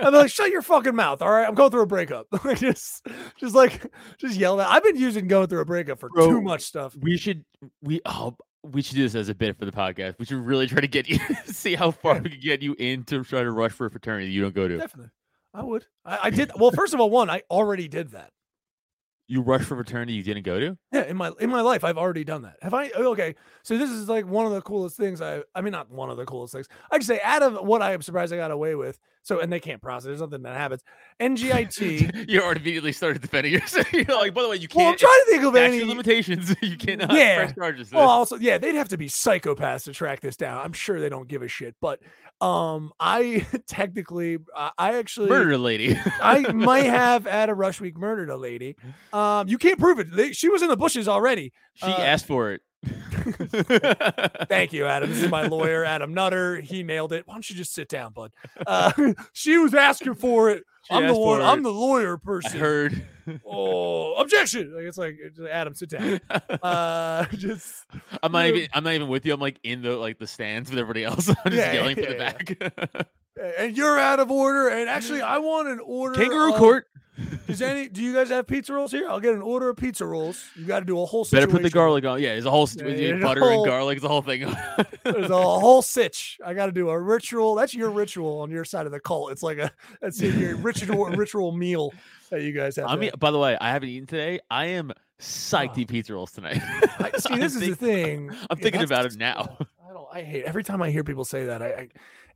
like, 0.03 0.31
shut 0.31 0.51
your 0.51 0.63
fucking 0.63 0.95
mouth. 0.95 1.23
All 1.23 1.31
right. 1.31 1.47
I'm 1.47 1.55
going 1.55 1.71
through 1.71 1.83
a 1.83 1.87
breakup. 1.87 2.27
Like, 2.45 2.59
just, 2.59 3.07
just 3.39 3.55
like, 3.55 3.93
just 4.19 4.37
yell 4.37 4.59
that. 4.59 4.69
I've 4.69 4.85
been 4.85 4.97
using 4.97 5.27
going 5.27 5.49
through 5.49 5.61
a 5.61 5.65
breakup 5.65 5.99
for 5.99 6.09
Bro, 6.09 6.29
too 6.29 6.41
much 6.41 6.63
stuff. 6.63 6.95
We 6.97 7.17
should 7.17 7.45
we 7.83 8.01
oh 8.05 8.37
we 8.63 8.83
should 8.83 8.97
do 8.97 9.03
this 9.03 9.15
as 9.15 9.29
a 9.29 9.35
bit 9.35 9.59
for 9.59 9.65
the 9.65 9.73
podcast. 9.73 10.17
We 10.19 10.27
should 10.27 10.39
really 10.39 10.67
try 10.67 10.81
to 10.81 10.89
get 10.89 11.09
you 11.09 11.19
see 11.47 11.75
how 11.75 11.91
far 11.91 12.21
we 12.21 12.31
can 12.31 12.41
get 12.41 12.63
you 12.63 12.75
in 12.79 13.05
to 13.05 13.25
try 13.25 13.43
to 13.43 13.51
rush 13.51 13.73
for 13.73 13.87
a 13.87 13.91
fraternity 13.91 14.31
you 14.31 14.43
don't 14.43 14.55
go 14.55 14.69
to. 14.69 14.79
Definitely. 14.79 15.11
I 15.55 15.63
would. 15.63 15.87
I, 16.05 16.19
I 16.25 16.31
did. 16.31 16.53
Well, 16.57 16.71
first 16.71 16.95
of 16.95 17.01
all, 17.01 17.11
one, 17.11 17.31
I 17.31 17.43
already 17.51 17.89
did 17.89 18.11
that. 18.11 18.31
You 19.29 19.41
rush 19.43 19.63
for 19.65 19.75
fraternity 19.75 20.13
you 20.13 20.23
didn't 20.23 20.45
go 20.45 20.61
to? 20.61 20.79
Yeah, 20.93 21.03
in 21.07 21.17
my 21.17 21.33
in 21.41 21.51
my 21.51 21.61
life, 21.61 21.83
I've 21.83 21.99
already 21.99 22.23
done 22.23 22.43
that. 22.43 22.57
Have 22.63 22.75
I? 22.75 22.91
oh, 22.97 23.11
Okay, 23.13 23.35
so 23.65 23.77
this 23.77 23.91
is 23.91 24.09
like 24.09 24.25
one 24.27 24.47
of 24.47 24.53
the 24.53 24.61
coolest 24.63 24.97
things. 24.97 25.21
I 25.21 25.43
I 25.55 25.63
mean, 25.63 25.73
not 25.73 25.91
one 25.91 26.11
of 26.11 26.17
the 26.17 26.25
coolest 26.25 26.55
things. 26.55 26.69
I 26.93 26.99
just 26.99 27.09
say 27.09 27.21
out 27.25 27.43
of 27.43 27.55
what 27.67 27.83
I 27.83 27.93
am 27.93 28.03
surprised 28.03 28.33
I 28.33 28.37
got 28.37 28.53
away 28.53 28.75
with. 28.77 28.99
So 29.23 29.41
and 29.41 29.53
they 29.53 29.59
can't 29.59 29.83
process. 29.83 30.05
There's 30.07 30.21
nothing 30.21 30.43
that 30.43 30.57
happens. 30.57 30.83
NJIT. 31.21 32.29
you 32.29 32.41
already 32.41 32.61
immediately 32.61 32.93
started 32.93 33.21
defending 33.23 33.53
yourself. 33.53 33.93
You're 33.93 34.05
like, 34.05 34.35
by 34.35 34.43
the 34.43 34.49
way, 34.49 34.57
you 34.57 34.69
can't. 34.69 34.77
well, 34.85 34.89
I'm 34.93 34.97
trying 34.99 35.21
to 35.25 35.31
think 35.31 35.45
of 35.45 35.57
any. 35.57 35.85
limitations. 35.85 36.55
you 36.63 36.77
cannot 36.77 37.13
Yeah. 37.13 37.37
press 37.37 37.55
charges. 37.55 37.93
Well, 37.93 38.09
also, 38.09 38.37
yeah, 38.37 38.59
they'd 38.59 38.75
have 38.77 38.89
to 38.91 38.97
be 38.97 39.09
psychopaths 39.09 39.85
to 39.85 39.93
track 39.93 40.21
this 40.21 40.37
down. 40.37 40.59
I'm 40.65 40.73
sure 40.73 41.01
they 41.01 41.09
don't 41.09 41.27
give 41.29 41.43
a 41.43 41.49
shit. 41.49 41.75
But 41.81 42.01
um, 42.41 42.93
I 43.01 43.47
technically, 43.67 44.39
I 44.55 44.99
actually, 44.99 45.29
murdered 45.29 45.55
a 45.55 45.59
lady. 45.59 45.99
I 46.21 46.53
might 46.53 46.85
have 46.87 47.27
at 47.27 47.49
a 47.49 47.55
rush 47.55 47.81
week 47.81 47.97
murdered 47.97 48.31
a 48.31 48.37
lady. 48.37 48.77
Um, 49.13 49.49
you 49.49 49.59
can't 49.59 49.79
prove 49.79 49.99
it. 49.99 50.15
They, 50.15 50.33
she 50.33 50.49
was 50.49 50.63
in 50.63 50.69
the 50.69 50.77
bushes 50.77 51.09
already. 51.09 51.53
she 51.75 51.87
uh, 51.87 51.97
asked 51.97 52.27
for 52.27 52.53
it. 52.53 52.63
Thank 54.49 54.73
you, 54.73 54.87
Adam. 54.87 55.11
This 55.11 55.23
is 55.23 55.31
my 55.31 55.47
lawyer, 55.47 55.85
Adam 55.85 56.15
Nutter. 56.15 56.61
He 56.61 56.83
nailed 56.83 57.13
it. 57.13 57.27
Why 57.27 57.35
don't 57.35 57.49
you 57.51 57.57
just 57.57 57.73
sit 57.73 57.89
down, 57.89 58.13
bud? 58.13 58.33
Uh, 58.67 59.15
she 59.33 59.59
was 59.59 59.75
asking 59.75 60.15
for 60.15 60.51
it. 60.51 60.63
I'm 60.91 61.07
the 61.07 61.15
one. 61.15 61.43
I'm 61.43 61.63
the 61.63 61.73
lawyer 61.73 62.15
I 62.15 62.25
person. 62.25 62.59
heard. 62.61 63.07
Oh, 63.45 64.15
objection! 64.21 64.73
Like 64.73 64.85
it's 64.85 64.97
like 64.97 65.19
Adam, 65.51 65.75
sit 65.75 65.91
down. 65.91 66.21
Uh, 66.63 67.25
just 67.33 67.85
I'm 68.23 68.31
not 68.31 68.47
even. 68.47 68.69
I'm 68.73 68.85
not 68.85 68.95
even 68.95 69.09
with 69.09 69.27
you. 69.27 69.35
I'm 69.35 69.41
like 69.41 69.59
in 69.65 69.83
the 69.83 69.97
like 69.97 70.21
the 70.21 70.29
stands 70.29 70.71
with 70.71 70.79
everybody 70.79 71.03
else. 71.03 71.29
I'm 71.29 71.35
just 71.47 71.57
Yeah, 71.57 71.73
yelling 71.73 71.99
yeah, 71.99 72.05
from 72.05 72.19
the 72.19 72.23
yeah. 72.23 72.33
back. 72.95 73.09
And 73.59 73.77
you're 73.77 73.99
out 73.99 74.21
of 74.21 74.31
order. 74.31 74.69
And 74.69 74.89
actually, 74.89 75.23
I 75.23 75.39
want 75.39 75.69
an 75.69 75.81
order. 75.81 76.15
Kangaroo 76.21 76.53
of- 76.53 76.59
court. 76.59 76.89
Is 77.49 77.63
any? 77.63 77.89
Do 77.89 78.03
you 78.03 78.13
guys 78.13 78.29
have 78.29 78.47
pizza 78.47 78.75
rolls 78.75 78.91
here? 78.93 79.09
I'll 79.09 79.21
get 79.21 79.33
an 79.33 79.41
order 79.41 79.71
of 79.71 79.77
pizza 79.79 80.05
rolls. 80.05 80.45
You 80.55 80.67
got 80.67 80.81
to 80.81 80.85
do 80.85 81.01
a 81.01 81.07
whole. 81.07 81.25
Better 81.25 81.47
put 81.47 81.63
the 81.63 81.71
garlic 81.71 82.05
on. 82.05 82.21
Yeah, 82.21 82.33
there's 82.35 82.45
a 82.45 82.51
whole 82.51 82.69
Yeah, 82.77 82.85
with 82.85 82.99
yeah, 82.99 83.07
your 83.09 83.19
the 83.21 83.25
butter 83.25 83.41
whole- 83.41 83.63
and 83.63 83.71
garlic. 83.71 83.97
It's 83.97 84.03
the 84.03 84.09
whole 84.09 84.21
thing. 84.21 84.41
There's 85.03 85.31
a 85.31 85.35
whole 85.43 85.81
sitch. 85.81 86.39
I 86.45 86.53
got 86.53 86.67
to 86.67 86.73
do 86.73 86.91
a 86.91 87.01
ritual. 87.01 87.55
That's 87.55 87.73
your 87.73 87.89
ritual 87.91 88.41
on 88.41 88.51
your 88.51 88.67
side 88.67 88.85
of 88.85 88.93
the 88.93 89.01
cult. 89.01 89.33
It's 89.33 89.43
like 89.43 89.57
a 89.57 89.71
that's 90.03 90.21
your 90.21 90.57
ritual 90.57 91.07
ritual 91.07 91.53
meal 91.53 91.95
that 92.29 92.43
you 92.43 92.53
guys 92.53 92.77
have. 92.77 92.87
I 92.89 92.97
mean, 92.97 93.13
by 93.19 93.31
the 93.31 93.39
way, 93.39 93.57
I 93.59 93.71
haven't 93.71 93.89
eaten 93.89 94.07
today. 94.07 94.41
I 94.51 94.67
am 94.67 94.93
psyched 95.19 95.75
to 95.77 95.87
pizza 95.87 96.13
rolls 96.13 96.33
tonight. 96.33 96.61
I, 96.63 97.13
see, 97.19 97.33
I'm 97.33 97.41
this 97.41 97.55
is 97.55 97.61
the 97.63 97.75
thing. 97.77 98.31
I'm 98.51 98.59
thinking 98.59 98.81
that's 98.81 98.91
about 98.91 99.07
it 99.07 99.17
now. 99.17 99.57
I 99.89 99.93
don't. 99.95 100.07
I 100.13 100.21
hate 100.21 100.45
every 100.45 100.65
time 100.65 100.83
I 100.83 100.91
hear 100.91 101.03
people 101.05 101.25
say 101.25 101.47
that. 101.47 101.63
I, 101.63 101.67
I 101.69 101.89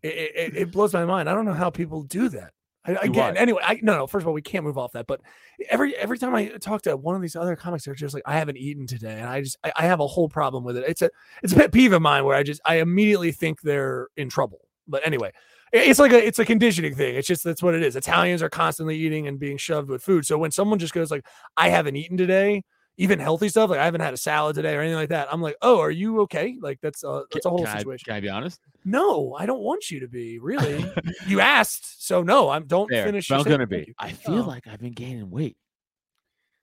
it, 0.02 0.09
it, 0.09 0.57
it 0.57 0.71
blows 0.73 0.92
my 0.92 1.04
mind. 1.04 1.28
I 1.28 1.35
don't 1.35 1.45
know 1.45 1.52
how 1.52 1.71
people 1.71 2.02
do 2.02 2.28
that. 2.30 2.52
I, 2.85 2.92
again, 2.92 3.37
anyway, 3.37 3.62
I 3.62 3.78
no, 3.83 3.95
no. 3.95 4.07
First 4.07 4.25
of 4.25 4.28
all, 4.28 4.33
we 4.33 4.40
can't 4.40 4.64
move 4.64 4.78
off 4.78 4.92
that. 4.92 5.07
But 5.07 5.21
every 5.69 5.95
every 5.97 6.16
time 6.16 6.35
I 6.35 6.47
talk 6.61 6.83
to 6.83 6.97
one 6.97 7.14
of 7.14 7.21
these 7.21 7.37
other 7.37 7.54
comics, 7.54 7.85
they're 7.85 7.95
just 7.95 8.14
like, 8.14 8.23
I 8.25 8.38
haven't 8.38 8.57
eaten 8.57 8.87
today, 8.87 9.19
and 9.19 9.28
I 9.28 9.42
just 9.42 9.59
I, 9.62 9.73
I 9.76 9.83
have 9.83 10.00
a 10.00 10.07
whole 10.07 10.30
problem 10.30 10.64
with 10.64 10.78
it. 10.78 10.85
It's 10.88 11.02
a 11.02 11.11
it's 11.42 11.52
a 11.52 11.57
pet 11.57 11.73
peeve 11.73 11.92
of 11.92 12.00
mine 12.00 12.25
where 12.25 12.37
I 12.37 12.42
just 12.42 12.61
I 12.64 12.76
immediately 12.76 13.33
think 13.33 13.61
they're 13.61 14.09
in 14.16 14.30
trouble. 14.30 14.61
But 14.88 15.07
anyway, 15.07 15.33
it's 15.73 15.99
like 15.99 16.12
a 16.12 16.26
it's 16.26 16.38
a 16.38 16.45
conditioning 16.45 16.95
thing. 16.95 17.16
It's 17.16 17.28
just 17.28 17.45
that's 17.45 17.62
what 17.62 17.75
it 17.75 17.83
is. 17.83 17.97
Italians 17.97 18.42
are 18.42 18.49
constantly 18.49 18.97
eating 18.97 19.28
and 19.28 19.38
being 19.38 19.59
shoved 19.59 19.90
with 19.90 20.02
food. 20.02 20.25
So 20.25 20.38
when 20.38 20.50
someone 20.50 20.78
just 20.78 20.95
goes 20.95 21.11
like, 21.11 21.26
I 21.59 21.69
haven't 21.69 21.97
eaten 21.97 22.16
today, 22.16 22.62
even 22.97 23.19
healthy 23.19 23.49
stuff, 23.49 23.71
like 23.71 23.79
I 23.79 23.85
haven't 23.85 24.03
had 24.03 24.13
a 24.13 24.19
salad 24.19 24.57
today 24.57 24.75
or 24.75 24.81
anything 24.81 24.97
like 24.97 25.09
that, 25.09 25.29
I'm 25.33 25.41
like, 25.41 25.57
oh, 25.63 25.79
are 25.81 25.91
you 25.91 26.21
okay? 26.23 26.57
Like 26.61 26.81
that's 26.83 27.03
a 27.03 27.25
that's 27.33 27.47
a 27.47 27.51
whole 27.51 27.65
can 27.65 27.69
I, 27.75 27.79
situation. 27.79 28.05
can 28.05 28.15
I 28.15 28.21
be 28.21 28.29
honest? 28.29 28.61
No, 28.85 29.35
I 29.35 29.47
don't 29.47 29.61
want 29.63 29.91
you 29.91 30.01
to 30.01 30.09
be. 30.09 30.39
Really, 30.39 30.85
you 31.27 31.41
asked, 31.41 32.07
so 32.07 32.23
no. 32.23 32.51
I'm 32.51 32.67
don't 32.67 32.89
Fair, 32.91 33.07
finish. 33.07 33.31
I'm 33.31 33.43
gonna 33.43 33.67
be. 33.67 33.95
I 33.99 34.13
feel 34.13 34.43
Oh. 34.43 34.47
like 34.47 34.67
I've 34.67 34.81
been 34.81 34.93
gaining 34.93 35.31
weight. 35.31 35.57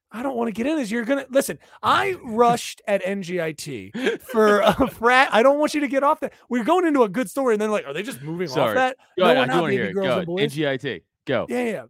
I 0.10 0.24
don't 0.24 0.38
want 0.38 0.48
to 0.48 0.54
get 0.54 0.66
in 0.68 0.78
this. 0.78 0.90
You're 0.90 1.06
gonna 1.06 1.26
listen. 1.30 1.60
I 1.84 2.16
rushed 2.24 2.82
at 2.88 3.04
NJIT 3.04 4.22
for 4.22 4.62
a 4.62 4.88
frat. 4.90 5.30
I 5.34 5.44
don't 5.44 5.60
want 5.60 5.74
you 5.74 5.82
to 5.82 5.88
get 5.88 6.04
off 6.04 6.20
that. 6.22 6.34
We're 6.50 6.64
going 6.64 6.86
into 6.86 7.04
a 7.04 7.10
good 7.10 7.30
story, 7.30 7.56
and 7.56 7.62
then 7.62 7.72
like, 7.72 7.86
are 7.86 7.94
they 7.94 8.04
just 8.04 8.22
moving 8.22 8.50
off 8.52 8.74
that? 8.76 8.96
Go 9.18 9.26
no, 9.26 9.32
ahead. 9.32 9.50
I 9.50 9.54
do 9.54 9.62
want 9.62 9.72
to 9.72 9.78
hear 9.78 9.86
it. 9.86 9.94
Go. 9.94 10.26
NJIT. 10.26 11.04
Go. 11.26 11.46
Yeah, 11.50 11.64
yeah. 11.64 11.84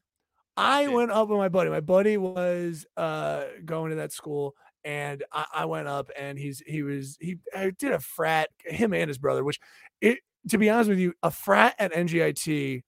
I 0.58 0.88
went 0.88 1.12
up 1.12 1.28
with 1.30 1.38
my 1.38 1.50
buddy. 1.50 1.70
My 1.70 1.80
buddy 1.82 2.18
was 2.18 2.86
uh 2.98 3.44
going 3.64 3.92
to 3.92 3.98
that 3.98 4.12
school, 4.12 4.56
and 4.84 5.24
I, 5.32 5.46
I 5.54 5.66
went 5.66 5.88
up, 5.88 6.10
and 6.18 6.38
he's 6.38 6.62
he 6.66 6.82
was 6.84 7.18
he 7.22 7.38
I 7.56 7.70
did 7.78 7.92
a 7.92 8.00
frat. 8.00 8.50
Him 8.66 8.94
and 8.94 9.08
his 9.08 9.18
brother, 9.18 9.44
which 9.44 9.60
it 10.02 10.20
to 10.50 10.58
be 10.58 10.70
honest 10.70 10.90
with 10.90 11.00
you, 11.00 11.14
a 11.24 11.32
frat 11.32 11.76
at 11.80 11.94
NJIT. 11.94 12.84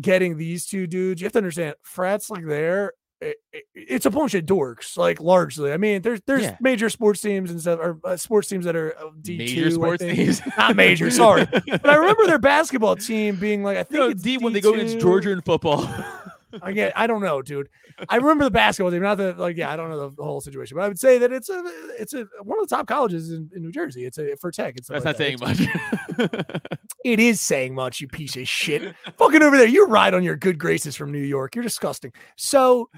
Getting 0.00 0.36
these 0.36 0.66
two 0.66 0.88
dudes, 0.88 1.20
you 1.20 1.24
have 1.26 1.32
to 1.34 1.38
understand, 1.38 1.76
frats 1.82 2.28
like 2.28 2.44
there, 2.44 2.94
it, 3.20 3.36
it- 3.52 3.64
it's 3.74 4.06
a 4.06 4.10
bunch 4.10 4.34
of 4.34 4.44
dorks, 4.44 4.96
like 4.96 5.20
largely. 5.20 5.72
I 5.72 5.76
mean, 5.76 6.02
there's 6.02 6.20
there's 6.26 6.42
Yeah. 6.42 6.56
major 6.60 6.90
sports 6.90 7.20
teams 7.20 7.48
and 7.52 7.60
stuff, 7.60 7.78
or 7.80 8.00
uh, 8.04 8.16
sports 8.16 8.48
teams 8.48 8.64
that 8.64 8.74
are 8.74 8.92
D 9.22 9.38
Major 9.38 9.70
sports 9.70 10.02
teams. 10.02 10.40
not 10.58 10.74
major. 10.74 11.12
Sorry, 11.12 11.44
but 11.68 11.88
I 11.88 11.94
remember 11.94 12.26
their 12.26 12.40
basketball 12.40 12.96
team 12.96 13.36
being 13.36 13.62
like, 13.62 13.76
I 13.76 13.84
think 13.84 14.00
No, 14.00 14.08
it's 14.08 14.20
D 14.22 14.36
when 14.38 14.52
they 14.52 14.60
go 14.60 14.74
against 14.74 14.96
D2. 14.96 15.00
Georgia 15.00 15.30
in 15.30 15.42
football. 15.42 15.88
I 16.62 16.72
get, 16.72 16.92
I 16.96 17.06
don't 17.06 17.22
know, 17.22 17.42
dude. 17.42 17.68
I 18.08 18.16
remember 18.16 18.44
the 18.44 18.50
basketball 18.50 18.90
team, 18.90 19.02
not 19.02 19.16
the 19.16 19.34
like, 19.34 19.56
yeah, 19.56 19.70
I 19.70 19.76
don't 19.76 19.90
know 19.90 20.08
the, 20.10 20.22
whole 20.22 20.40
situation, 20.40 20.76
but 20.76 20.84
I 20.84 20.88
would 20.88 20.98
say 20.98 21.18
that 21.18 21.32
it's 21.32 21.48
a, 21.48 21.62
it's 21.98 22.14
a 22.14 22.26
one 22.42 22.58
of 22.58 22.68
the 22.68 22.74
top 22.74 22.86
colleges 22.86 23.30
in, 23.30 23.50
in 23.54 23.62
New 23.62 23.72
Jersey. 23.72 24.04
It's 24.04 24.18
a 24.18 24.36
for 24.36 24.50
tech. 24.50 24.74
It's 24.76 24.88
That's 24.88 25.04
not 25.04 25.16
saying 25.16 25.38
much. 25.40 25.60
It 27.04 27.20
is 27.20 27.40
saying 27.40 27.74
much, 27.74 28.00
you 28.00 28.08
piece 28.08 28.34
of 28.36 28.48
shit. 28.48 28.94
Fucking 29.18 29.42
over 29.42 29.58
there, 29.58 29.68
you 29.68 29.86
ride 29.86 30.14
on 30.14 30.24
your 30.24 30.36
good 30.36 30.58
graces 30.58 30.96
from 30.96 31.12
New 31.12 31.18
York. 31.18 31.54
You're 31.54 31.62
disgusting. 31.62 32.12
So, 32.36 32.88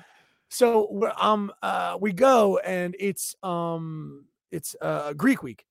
so 0.48 1.10
um, 1.18 1.52
uh, 1.60 1.98
we 2.00 2.12
go 2.12 2.58
and 2.58 2.94
it's 3.00 3.34
um, 3.42 4.26
it's 4.52 4.76
uh 4.80 5.12
Greek 5.14 5.42
week, 5.42 5.66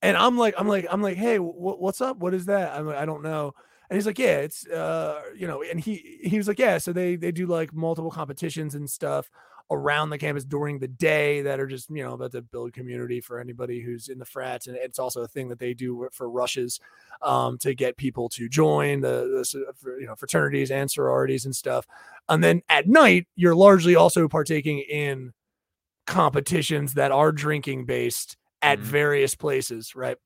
and 0.00 0.16
I'm 0.16 0.38
like, 0.38 0.54
I'm 0.56 0.68
like, 0.68 0.86
I'm 0.88 1.02
like, 1.02 1.16
hey, 1.16 1.38
wh- 1.38 1.80
what's 1.80 2.00
up? 2.00 2.18
What 2.18 2.34
is 2.34 2.46
that? 2.46 2.72
I'm 2.72 2.86
like, 2.86 2.96
I 2.96 3.04
don't 3.04 3.24
know. 3.24 3.52
And 3.90 3.96
he's 3.96 4.06
like, 4.06 4.18
yeah, 4.18 4.38
it's 4.38 4.66
uh, 4.66 5.22
you 5.36 5.46
know, 5.46 5.62
and 5.62 5.80
he 5.80 6.18
he 6.22 6.36
was 6.36 6.46
like, 6.48 6.58
yeah, 6.58 6.78
so 6.78 6.92
they 6.92 7.16
they 7.16 7.32
do 7.32 7.46
like 7.46 7.72
multiple 7.72 8.10
competitions 8.10 8.74
and 8.74 8.88
stuff 8.88 9.30
around 9.70 10.08
the 10.08 10.16
campus 10.18 10.44
during 10.46 10.78
the 10.78 10.88
day 10.88 11.42
that 11.42 11.60
are 11.60 11.66
just 11.66 11.90
you 11.90 12.02
know 12.02 12.12
about 12.14 12.32
to 12.32 12.40
build 12.42 12.72
community 12.72 13.20
for 13.20 13.38
anybody 13.40 13.80
who's 13.80 14.08
in 14.08 14.18
the 14.18 14.24
frats, 14.26 14.66
and 14.66 14.76
it's 14.76 14.98
also 14.98 15.22
a 15.22 15.28
thing 15.28 15.48
that 15.48 15.58
they 15.58 15.72
do 15.72 16.06
for 16.12 16.28
rushes 16.28 16.80
um, 17.22 17.56
to 17.58 17.74
get 17.74 17.96
people 17.96 18.28
to 18.30 18.48
join 18.48 19.00
the, 19.00 19.44
the 19.52 19.96
you 20.00 20.06
know 20.06 20.14
fraternities 20.16 20.70
and 20.70 20.90
sororities 20.90 21.46
and 21.46 21.56
stuff. 21.56 21.86
And 22.28 22.44
then 22.44 22.62
at 22.68 22.86
night, 22.88 23.26
you're 23.36 23.54
largely 23.56 23.96
also 23.96 24.28
partaking 24.28 24.80
in 24.80 25.32
competitions 26.06 26.94
that 26.94 27.12
are 27.12 27.32
drinking 27.32 27.84
based 27.86 28.36
at 28.62 28.78
Mhm. 28.78 28.82
various 28.82 29.34
places, 29.34 29.94
right? 29.94 30.16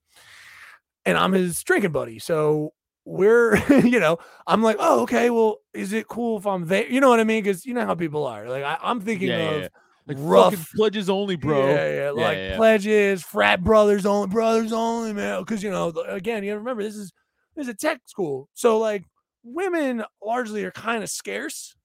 And 1.04 1.19
I'm 1.19 1.33
his 1.33 1.62
drinking 1.64 1.92
buddy, 1.92 2.19
so 2.19 2.73
we're 3.04 3.56
you 3.85 3.99
know 3.99 4.16
i'm 4.47 4.62
like 4.62 4.76
oh 4.78 5.02
okay 5.02 5.30
well 5.30 5.59
is 5.75 5.92
it 5.92 6.06
cool 6.09 6.38
if 6.38 6.47
i'm 6.47 6.66
there 6.66 6.87
you 6.87 7.00
know 7.00 7.09
what 7.09 7.21
i 7.21 7.25
mean 7.25 7.42
because 7.42 7.66
you 7.66 7.75
know 7.75 7.85
how 7.85 7.94
people 7.94 8.25
are 8.26 8.49
like 8.49 8.62
I, 8.62 8.78
i'm 8.82 9.00
thinking 9.00 9.30
Yeah, 9.30 9.38
of 9.38 9.62
yeah. 9.62 9.68
Like 10.06 10.16
rough 10.21 10.73
pledges 10.75 11.09
only, 11.09 11.37
bro. 11.37 11.68
yeah, 11.68 12.04
yeah, 12.04 12.11
like 12.11 12.56
pledges, 12.56 13.23
frat 13.23 13.62
brothers 13.62 14.04
only, 14.04 14.26
brothers 14.28 14.73
only, 14.73 15.12
man. 15.12 15.40
Because 15.40 15.62
you 15.62 15.71
know, 15.71 15.90
again, 16.09 16.42
you 16.42 16.50
gotta 16.50 16.59
remember 16.59 16.82
this 16.82 16.97
is 16.97 17.12
this 17.54 17.66
is 17.66 17.68
a 17.68 17.75
tech 17.75 18.00
school, 18.06 18.49
so 18.52 18.78
like 18.78 19.04
women 19.44 20.02
largely 20.21 20.64
are 20.64 20.73
kind 20.73 21.02
of 21.04 21.11
scarce. 21.11 21.76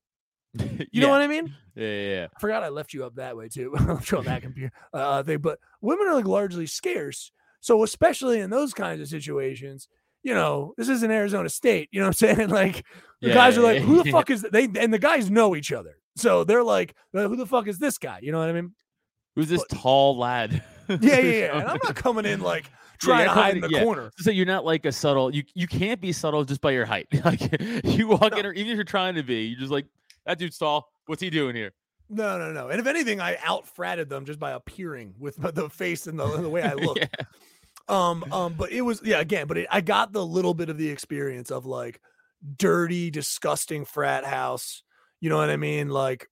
You 0.92 1.02
know 1.02 1.10
what 1.10 1.22
I 1.22 1.28
mean? 1.28 1.54
Yeah, 1.76 1.88
yeah, 1.88 2.16
yeah. 2.16 2.28
I 2.36 2.40
forgot 2.40 2.64
I 2.64 2.70
left 2.70 2.94
you 2.94 3.06
up 3.06 3.16
that 3.16 3.38
way 3.38 3.50
too. 3.50 3.76
I'm 3.78 4.02
showing 4.02 4.26
that 4.26 4.42
computer 4.42 4.74
uh, 4.94 5.22
thing, 5.22 5.40
but 5.40 5.60
women 5.82 6.08
are 6.08 6.16
like 6.16 6.26
largely 6.26 6.66
scarce. 6.66 7.32
So 7.60 7.84
especially 7.84 8.40
in 8.40 8.50
those 8.50 8.74
kinds 8.74 9.02
of 9.02 9.08
situations, 9.08 9.88
you 10.28 10.34
know, 10.34 10.74
this 10.76 10.90
isn't 10.90 11.10
Arizona 11.10 11.48
State. 11.48 11.88
You 11.94 12.02
know 12.02 12.08
what 12.08 12.22
I'm 12.22 12.36
saying? 12.36 12.50
Like 12.50 12.86
the 13.22 13.30
Yeah, 13.30 13.34
guys 13.34 13.58
are 13.58 13.62
yeah, 13.62 13.68
like, 13.68 13.82
who 13.82 14.04
the 14.04 14.10
yeah. 14.10 14.12
fuck 14.12 14.30
is 14.30 14.42
th- 14.42 14.52
they? 14.52 14.66
And 14.78 14.94
the 14.94 15.00
guys 15.00 15.32
know 15.32 15.56
each 15.56 15.72
other, 15.72 15.96
so 16.18 16.44
they're 16.44 16.66
like, 16.66 16.96
who 17.14 17.38
the 17.38 17.46
fuck 17.46 17.68
is 17.68 17.80
this 17.80 17.98
guy? 17.98 18.20
You 18.22 18.34
know 18.34 18.40
what 18.40 18.50
I 18.50 18.52
mean? 18.54 18.74
Who's 19.36 19.48
this 19.48 19.64
tall 19.72 20.18
lad? 20.18 20.64
Yeah, 20.90 21.20
yeah, 21.20 21.20
yeah. 21.20 21.60
And 21.60 21.68
I'm 21.68 21.80
not 21.84 21.96
coming 21.98 22.24
in 22.24 22.40
like 22.40 22.72
trying 23.02 23.26
you're 23.26 23.28
to 23.28 23.34
hide 23.34 23.56
in 23.56 23.62
the 23.62 23.70
yeah. 23.70 23.84
corner. 23.84 24.10
So 24.20 24.32
you're 24.32 24.46
not 24.46 24.64
like 24.64 24.86
a 24.86 24.92
subtle. 24.94 25.36
You 25.36 25.44
you 25.54 25.68
can't 25.68 26.00
be 26.00 26.14
subtle 26.14 26.46
just 26.46 26.62
by 26.62 26.72
your 26.72 26.86
height. 26.86 27.08
Like 27.26 27.42
you 27.84 28.08
walk 28.08 28.38
in, 28.38 28.46
or 28.46 28.54
even 28.54 28.72
if 28.72 28.76
you're 28.76 28.86
trying 28.86 29.16
to 29.16 29.24
be, 29.24 29.48
you're 29.48 29.60
just 29.60 29.70
like 29.70 29.86
that 30.26 30.40
dude's 30.40 30.58
tall. 30.58 30.90
What's 31.08 31.22
he 31.22 31.30
doing 31.30 31.58
here? 31.58 31.74
No, 32.10 32.38
no, 32.38 32.54
no. 32.54 32.70
And 32.70 32.80
if 32.80 32.88
anything, 32.88 33.20
I 33.20 33.38
out 33.44 33.66
fratted 33.66 34.08
them 34.08 34.24
just 34.24 34.40
by 34.40 34.52
appearing 34.52 35.14
with 35.20 35.36
the 35.54 35.70
face 35.70 36.08
and 36.08 36.18
the, 36.18 36.26
the 36.38 36.50
way 36.50 36.62
I 36.64 36.76
look. 36.76 36.98
Yeah. 36.98 37.08
Um, 37.90 38.26
um, 38.32 38.54
but 38.58 38.72
it 38.72 38.82
was 38.82 39.02
yeah, 39.04 39.20
again, 39.20 39.48
but 39.48 39.58
it, 39.58 39.68
I 39.72 39.82
got 39.82 40.12
the 40.12 40.26
little 40.26 40.54
bit 40.54 40.70
of 40.70 40.78
the 40.78 40.90
experience 40.90 41.52
of 41.52 41.66
like 41.66 42.02
dirty, 42.58 43.10
disgusting 43.10 43.86
frat 43.86 44.26
house. 44.26 44.84
You 45.20 45.30
know 45.30 45.38
what 45.38 45.50
I 45.50 45.58
mean? 45.58 45.90
Like, 45.90 46.28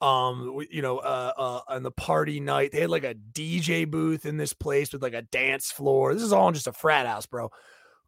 um, 0.00 0.60
you 0.70 0.82
know, 0.82 0.98
uh, 0.98 1.32
uh, 1.36 1.60
on 1.68 1.82
the 1.82 1.90
party 1.90 2.40
night, 2.40 2.72
they 2.72 2.80
had 2.80 2.90
like 2.90 3.04
a 3.04 3.14
DJ 3.14 3.88
booth 3.88 4.26
in 4.26 4.36
this 4.36 4.52
place 4.52 4.92
with 4.92 5.02
like 5.02 5.14
a 5.14 5.22
dance 5.22 5.70
floor. 5.70 6.14
This 6.14 6.22
is 6.22 6.32
all 6.32 6.52
just 6.52 6.66
a 6.66 6.72
frat 6.72 7.06
house, 7.06 7.26
bro. 7.26 7.50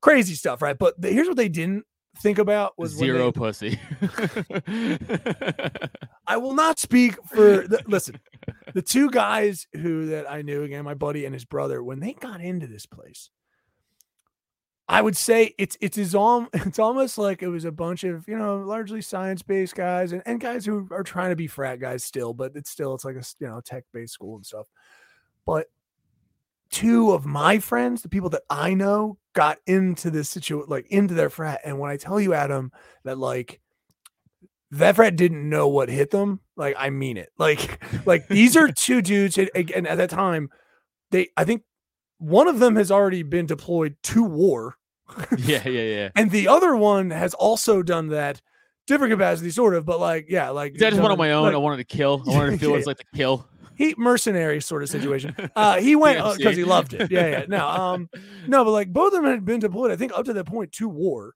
Crazy 0.00 0.34
stuff, 0.34 0.62
right? 0.62 0.78
But 0.78 1.00
the, 1.00 1.10
here's 1.10 1.28
what 1.28 1.36
they 1.36 1.48
didn't 1.48 1.84
think 2.16 2.38
about 2.38 2.78
was 2.78 2.96
when 2.96 3.00
they- 3.00 3.14
Zero 3.14 3.32
pussy. 3.32 3.78
I 6.26 6.36
will 6.36 6.54
not 6.54 6.78
speak 6.78 7.16
for 7.26 7.66
the, 7.66 7.82
listen. 7.86 8.18
The 8.72 8.82
two 8.82 9.10
guys 9.10 9.66
who 9.74 10.06
that 10.06 10.30
I 10.30 10.42
knew 10.42 10.62
again, 10.62 10.84
my 10.84 10.94
buddy 10.94 11.24
and 11.26 11.34
his 11.34 11.44
brother, 11.44 11.82
when 11.82 12.00
they 12.00 12.12
got 12.14 12.40
into 12.40 12.66
this 12.66 12.86
place, 12.86 13.30
I 14.88 15.00
would 15.00 15.16
say 15.16 15.54
it's 15.58 15.76
it's 15.80 15.98
is 15.98 16.14
all 16.14 16.46
it's 16.54 16.78
almost 16.78 17.18
like 17.18 17.42
it 17.42 17.48
was 17.48 17.64
a 17.64 17.72
bunch 17.72 18.04
of 18.04 18.26
you 18.28 18.36
know 18.36 18.58
largely 18.58 19.02
science 19.02 19.42
based 19.42 19.74
guys 19.74 20.12
and, 20.12 20.22
and 20.26 20.40
guys 20.40 20.64
who 20.66 20.88
are 20.90 21.02
trying 21.02 21.30
to 21.30 21.36
be 21.36 21.46
frat 21.46 21.80
guys 21.80 22.04
still, 22.04 22.32
but 22.34 22.52
it's 22.54 22.70
still 22.70 22.94
it's 22.94 23.04
like 23.04 23.16
a 23.16 23.24
you 23.40 23.48
know 23.48 23.60
tech 23.60 23.84
based 23.92 24.14
school 24.14 24.36
and 24.36 24.46
stuff. 24.46 24.66
But 25.46 25.66
two 26.70 27.12
of 27.12 27.26
my 27.26 27.58
friends, 27.58 28.02
the 28.02 28.08
people 28.08 28.30
that 28.30 28.42
I 28.50 28.74
know, 28.74 29.18
got 29.34 29.58
into 29.66 30.10
this 30.10 30.28
situation 30.28 30.68
like 30.68 30.86
into 30.88 31.14
their 31.14 31.30
frat, 31.30 31.60
and 31.64 31.78
when 31.78 31.90
I 31.90 31.96
tell 31.96 32.20
you, 32.20 32.34
Adam, 32.34 32.72
that 33.04 33.18
like 33.18 33.60
that 34.70 34.96
frat 34.96 35.16
didn't 35.16 35.48
know 35.48 35.68
what 35.68 35.88
hit 35.88 36.10
them, 36.10 36.40
like 36.56 36.74
I 36.78 36.90
mean 36.90 37.16
it. 37.16 37.30
Like 37.38 37.82
like 38.06 38.28
these 38.28 38.56
are 38.56 38.68
two 38.76 39.02
dudes, 39.02 39.36
and, 39.36 39.50
and 39.54 39.86
at 39.86 39.98
that 39.98 40.10
time, 40.10 40.48
they 41.10 41.28
I 41.36 41.44
think 41.44 41.62
one 42.18 42.48
of 42.48 42.58
them 42.58 42.76
has 42.76 42.90
already 42.90 43.22
been 43.22 43.46
deployed 43.46 43.96
to 44.04 44.24
war 44.24 44.76
yeah, 45.38 45.66
yeah, 45.68 45.82
yeah. 45.82 46.08
and 46.16 46.30
the 46.30 46.48
other 46.48 46.74
one 46.74 47.10
has 47.10 47.34
also 47.34 47.82
done 47.82 48.08
that 48.08 48.40
different 48.86 49.12
capacity 49.12 49.50
sort 49.50 49.74
of 49.74 49.84
but 49.84 50.00
like 50.00 50.26
yeah 50.28 50.48
like. 50.50 50.74
I 50.76 50.90
just 50.90 50.96
went 50.96 51.12
on 51.12 51.18
my 51.18 51.32
own. 51.32 51.44
like, 51.44 51.54
I 51.54 51.58
wanted 51.58 51.76
to 51.78 51.84
kill. 51.84 52.22
I 52.26 52.30
wanted 52.30 52.50
to 52.52 52.58
feel 52.58 52.70
what 52.70 52.78
it's 52.78 52.86
like 52.86 52.98
to 52.98 53.04
kill. 53.14 53.46
He 53.76 53.94
mercenary 53.96 54.60
sort 54.60 54.82
of 54.82 54.88
situation. 54.88 55.34
Uh 55.56 55.80
he 55.80 55.94
went 55.94 56.18
because 56.36 56.56
he 56.56 56.64
loved 56.64 56.94
it. 56.94 57.10
Yeah 57.10 57.26
yeah 57.26 57.44
no 57.48 57.66
um 57.68 58.08
no 58.46 58.64
but 58.64 58.70
like 58.70 58.92
both 58.92 59.12
of 59.12 59.22
them 59.22 59.30
had 59.30 59.44
been 59.44 59.60
deployed 59.60 59.90
i 59.90 59.96
think 59.96 60.12
up 60.12 60.24
to 60.26 60.32
that 60.32 60.46
point 60.46 60.72
to 60.72 60.88
war. 60.88 61.34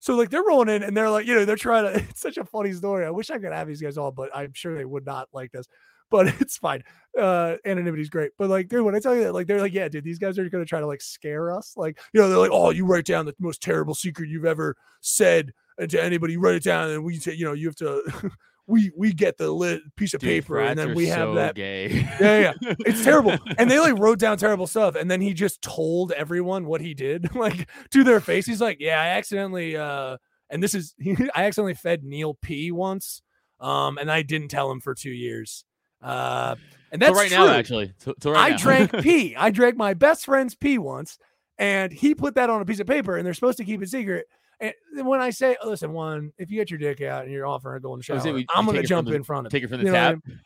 So 0.00 0.14
like 0.14 0.30
they're 0.30 0.42
rolling 0.42 0.68
in 0.68 0.82
and 0.82 0.96
they're 0.96 1.10
like 1.10 1.26
you 1.26 1.34
know 1.34 1.44
they're 1.44 1.56
trying 1.56 1.84
to 1.84 2.00
it's 2.08 2.20
such 2.20 2.38
a 2.38 2.44
funny 2.44 2.72
story. 2.72 3.04
I 3.06 3.10
wish 3.10 3.30
i 3.30 3.38
could 3.38 3.52
have 3.52 3.68
these 3.68 3.82
guys 3.82 3.98
all, 3.98 4.12
but 4.12 4.30
i'm 4.34 4.52
sure 4.52 4.76
they 4.76 4.84
would 4.84 5.04
not 5.06 5.28
like 5.32 5.52
this 5.52 5.66
but 6.10 6.26
it's 6.40 6.58
fine. 6.58 6.82
Uh 7.18 7.56
anonymity's 7.64 8.10
great. 8.10 8.30
But 8.38 8.50
like 8.50 8.68
dude 8.68 8.84
when 8.84 8.94
i 8.94 9.00
tell 9.00 9.16
you 9.16 9.24
that 9.24 9.34
like 9.34 9.46
they're 9.46 9.60
like 9.60 9.74
yeah 9.74 9.88
dude 9.88 10.04
these 10.04 10.18
guys 10.18 10.38
are 10.38 10.48
gonna 10.48 10.64
try 10.64 10.80
to 10.80 10.86
like 10.86 11.02
scare 11.02 11.50
us 11.50 11.74
like 11.76 11.98
you 12.12 12.20
know 12.20 12.28
they're 12.28 12.38
like 12.38 12.52
oh 12.52 12.70
you 12.70 12.86
write 12.86 13.06
down 13.06 13.26
the 13.26 13.34
most 13.38 13.62
terrible 13.62 13.94
secret 13.94 14.28
you've 14.28 14.44
ever 14.44 14.76
said 15.00 15.52
uh, 15.80 15.86
to 15.86 16.02
anybody. 16.02 16.36
Write 16.36 16.56
it 16.56 16.62
down 16.62 16.90
and 16.90 17.04
we 17.04 17.16
say 17.16 17.34
you 17.34 17.44
know 17.44 17.54
you 17.54 17.66
have 17.66 17.76
to 17.76 18.30
we 18.66 18.92
we 18.96 19.12
get 19.12 19.38
the 19.38 19.50
lit 19.50 19.82
piece 19.96 20.14
of 20.14 20.20
Dude, 20.20 20.28
paper 20.28 20.60
and 20.60 20.78
then 20.78 20.94
we 20.94 21.06
have 21.08 21.28
so 21.28 21.34
that 21.34 21.54
Gay. 21.54 22.06
yeah, 22.20 22.52
yeah. 22.60 22.74
It's 22.80 23.02
terrible. 23.02 23.36
And 23.58 23.70
they 23.70 23.78
like 23.78 23.98
wrote 23.98 24.18
down 24.18 24.38
terrible 24.38 24.66
stuff. 24.66 24.94
And 24.94 25.10
then 25.10 25.20
he 25.20 25.34
just 25.34 25.62
told 25.62 26.12
everyone 26.12 26.66
what 26.66 26.80
he 26.80 26.94
did, 26.94 27.34
like 27.34 27.68
to 27.90 28.04
their 28.04 28.20
face. 28.20 28.46
He's 28.46 28.60
like, 28.60 28.78
Yeah, 28.80 29.00
I 29.00 29.08
accidentally 29.08 29.76
uh 29.76 30.16
and 30.48 30.62
this 30.62 30.74
is 30.74 30.94
I 31.34 31.44
accidentally 31.44 31.74
fed 31.74 32.04
Neil 32.04 32.34
P 32.40 32.70
once. 32.70 33.22
Um, 33.60 33.96
and 33.98 34.10
I 34.10 34.22
didn't 34.22 34.48
tell 34.48 34.70
him 34.70 34.80
for 34.80 34.94
two 34.94 35.10
years. 35.10 35.64
Uh 36.00 36.56
and 36.92 37.00
that's 37.00 37.14
so 37.14 37.20
right 37.20 37.28
true. 37.30 37.38
now, 37.38 37.48
actually. 37.48 37.92
So, 37.98 38.14
so 38.20 38.30
right 38.32 38.46
I 38.46 38.48
now. 38.50 38.56
drank 38.58 38.92
pee. 39.02 39.34
I 39.34 39.50
drank 39.50 39.76
my 39.76 39.94
best 39.94 40.26
friend's 40.26 40.54
pee 40.54 40.76
once, 40.76 41.18
and 41.56 41.90
he 41.90 42.14
put 42.14 42.34
that 42.34 42.50
on 42.50 42.60
a 42.60 42.66
piece 42.66 42.80
of 42.80 42.86
paper, 42.86 43.16
and 43.16 43.24
they're 43.26 43.32
supposed 43.32 43.56
to 43.58 43.64
keep 43.64 43.82
it 43.82 43.88
secret. 43.88 44.26
And 44.62 45.06
when 45.06 45.20
I 45.20 45.30
say, 45.30 45.56
listen, 45.64 45.92
one, 45.92 46.32
if 46.38 46.50
you 46.50 46.56
get 46.56 46.70
your 46.70 46.78
dick 46.78 47.02
out 47.02 47.24
and 47.24 47.32
you're 47.32 47.46
offering 47.46 47.76
to 47.76 47.80
go 47.80 47.92
in 47.94 47.98
the 47.98 48.04
shower, 48.04 48.32
we, 48.32 48.46
I'm 48.54 48.68
it 48.68 48.76
from 48.76 48.84
jump 48.86 49.08
the- 49.08 49.14
in 49.14 49.24
front 49.24 49.46
of 49.46 49.52
Take 49.52 49.64
it. 49.64 49.68
Take 49.68 49.72
it 49.72 49.76
from 49.76 49.84
the 49.84 49.86
You 49.86 49.92
what 49.92 50.00
I 50.00 50.10
tap. 50.12 50.26
mean? 50.26 50.40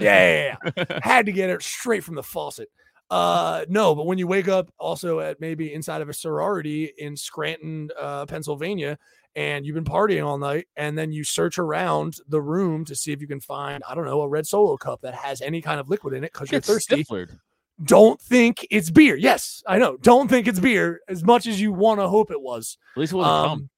Yeah, 0.00 0.54
yeah, 0.74 0.84
yeah. 0.88 0.98
Had 1.02 1.26
to 1.26 1.32
get 1.32 1.50
it 1.50 1.62
straight 1.62 2.02
from 2.02 2.14
the 2.14 2.22
faucet. 2.22 2.70
Uh, 3.10 3.64
no, 3.68 3.94
but 3.94 4.06
when 4.06 4.18
you 4.18 4.26
wake 4.26 4.48
up 4.48 4.70
also 4.78 5.20
at 5.20 5.40
maybe 5.40 5.72
inside 5.72 6.02
of 6.02 6.08
a 6.08 6.12
sorority 6.12 6.92
in 6.98 7.16
Scranton, 7.16 7.90
uh, 7.98 8.26
Pennsylvania, 8.26 8.98
and 9.34 9.64
you've 9.64 9.74
been 9.74 9.84
partying 9.84 10.24
all 10.26 10.38
night, 10.38 10.66
and 10.76 10.96
then 10.96 11.10
you 11.10 11.24
search 11.24 11.58
around 11.58 12.16
the 12.28 12.40
room 12.40 12.84
to 12.84 12.94
see 12.94 13.12
if 13.12 13.20
you 13.20 13.26
can 13.26 13.40
find, 13.40 13.82
I 13.88 13.94
don't 13.94 14.04
know, 14.04 14.20
a 14.22 14.28
red 14.28 14.46
solo 14.46 14.76
cup 14.76 15.00
that 15.02 15.14
has 15.14 15.40
any 15.40 15.60
kind 15.62 15.80
of 15.80 15.88
liquid 15.88 16.14
in 16.14 16.24
it 16.24 16.32
because 16.32 16.50
you're 16.52 16.60
thirsty 16.60 17.02
stiflered. 17.04 17.38
Don't 17.84 18.20
think 18.20 18.66
it's 18.70 18.90
beer. 18.90 19.16
Yes, 19.16 19.62
I 19.66 19.78
know. 19.78 19.96
Don't 19.98 20.28
think 20.28 20.46
it's 20.46 20.60
beer 20.60 21.00
as 21.08 21.22
much 21.24 21.46
as 21.46 21.60
you 21.60 21.72
want 21.72 22.00
to 22.00 22.08
hope 22.08 22.30
it 22.30 22.40
was. 22.40 22.76
At 22.96 23.00
least 23.00 23.12
it 23.12 23.16
wasn't 23.16 23.48
cum. 23.48 23.70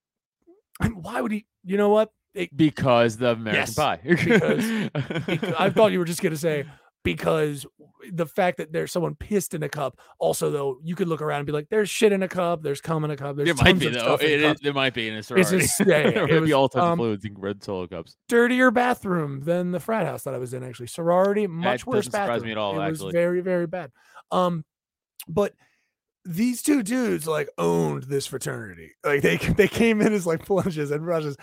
Um, 0.80 1.02
why 1.02 1.20
would 1.20 1.32
he? 1.32 1.46
You 1.64 1.76
know 1.76 1.90
what? 1.90 2.10
It, 2.32 2.56
Because 2.56 3.16
the 3.16 3.30
American 3.32 3.60
Yes, 3.60 3.74
Pie. 3.74 4.00
bec- 4.04 5.54
I 5.60 5.68
thought 5.70 5.90
you 5.92 5.98
were 5.98 6.04
just 6.04 6.22
gonna 6.22 6.36
say 6.36 6.64
because 7.02 7.66
the 8.12 8.26
fact 8.26 8.58
that 8.58 8.72
there's 8.72 8.92
someone 8.92 9.14
pissed 9.14 9.54
in 9.54 9.62
a 9.62 9.68
cup. 9.68 9.98
Also, 10.18 10.50
though, 10.50 10.78
you 10.82 10.94
could 10.94 11.08
look 11.08 11.22
around 11.22 11.38
and 11.40 11.46
be 11.46 11.52
like, 11.52 11.68
"There's 11.70 11.88
shit 11.88 12.12
in 12.12 12.22
a 12.22 12.28
cup. 12.28 12.62
There's 12.62 12.80
cum 12.80 13.04
in 13.04 13.10
a 13.10 13.16
cup. 13.16 13.36
There's 13.36 13.46
There 13.46 13.54
might 13.64 13.78
be 13.78 13.88
though. 13.88 14.14
It 14.14 14.22
is, 14.22 14.42
cups." 14.42 14.60
there 14.62 14.72
might 14.74 14.92
be 14.94 15.08
in 15.08 15.14
a 15.14 15.18
It's 15.18 15.28
sorority. 15.28 15.58
just- 15.60 15.80
yeah, 15.80 15.86
yeah, 15.86 16.02
there 16.10 16.24
it 16.24 16.30
might 16.32 16.40
was, 16.40 16.48
be 16.48 16.52
all 16.52 16.68
types 16.68 16.82
um, 16.82 16.92
of 16.92 16.98
fluids 16.98 17.24
in 17.24 17.34
red 17.38 17.62
solo 17.64 17.86
cups. 17.86 18.16
dirtier 18.28 18.70
bathroom 18.70 19.40
than 19.44 19.70
the 19.72 19.80
frat 19.80 20.06
house 20.06 20.24
that 20.24 20.34
I 20.34 20.38
was 20.38 20.52
in. 20.54 20.62
Actually, 20.62 20.88
sorority 20.88 21.46
much 21.46 21.86
worse 21.86 22.06
doesn't 22.06 22.12
surprise 22.12 22.42
me 22.44 22.50
at 22.52 22.58
all, 22.58 22.78
It 22.80 22.84
actually. 22.84 23.06
was 23.06 23.12
very 23.12 23.40
very 23.40 23.66
bad. 23.66 23.90
Um, 24.30 24.64
but 25.28 25.54
these 26.26 26.60
two 26.62 26.82
dudes 26.82 27.26
like 27.26 27.48
owned 27.56 28.02
this 28.04 28.26
fraternity. 28.26 28.90
Like 29.04 29.22
they 29.22 29.36
they 29.38 29.68
came 29.68 30.00
in 30.02 30.12
as 30.12 30.26
like 30.26 30.44
plunges 30.46 30.90
and 30.90 31.02
brushes, 31.02 31.36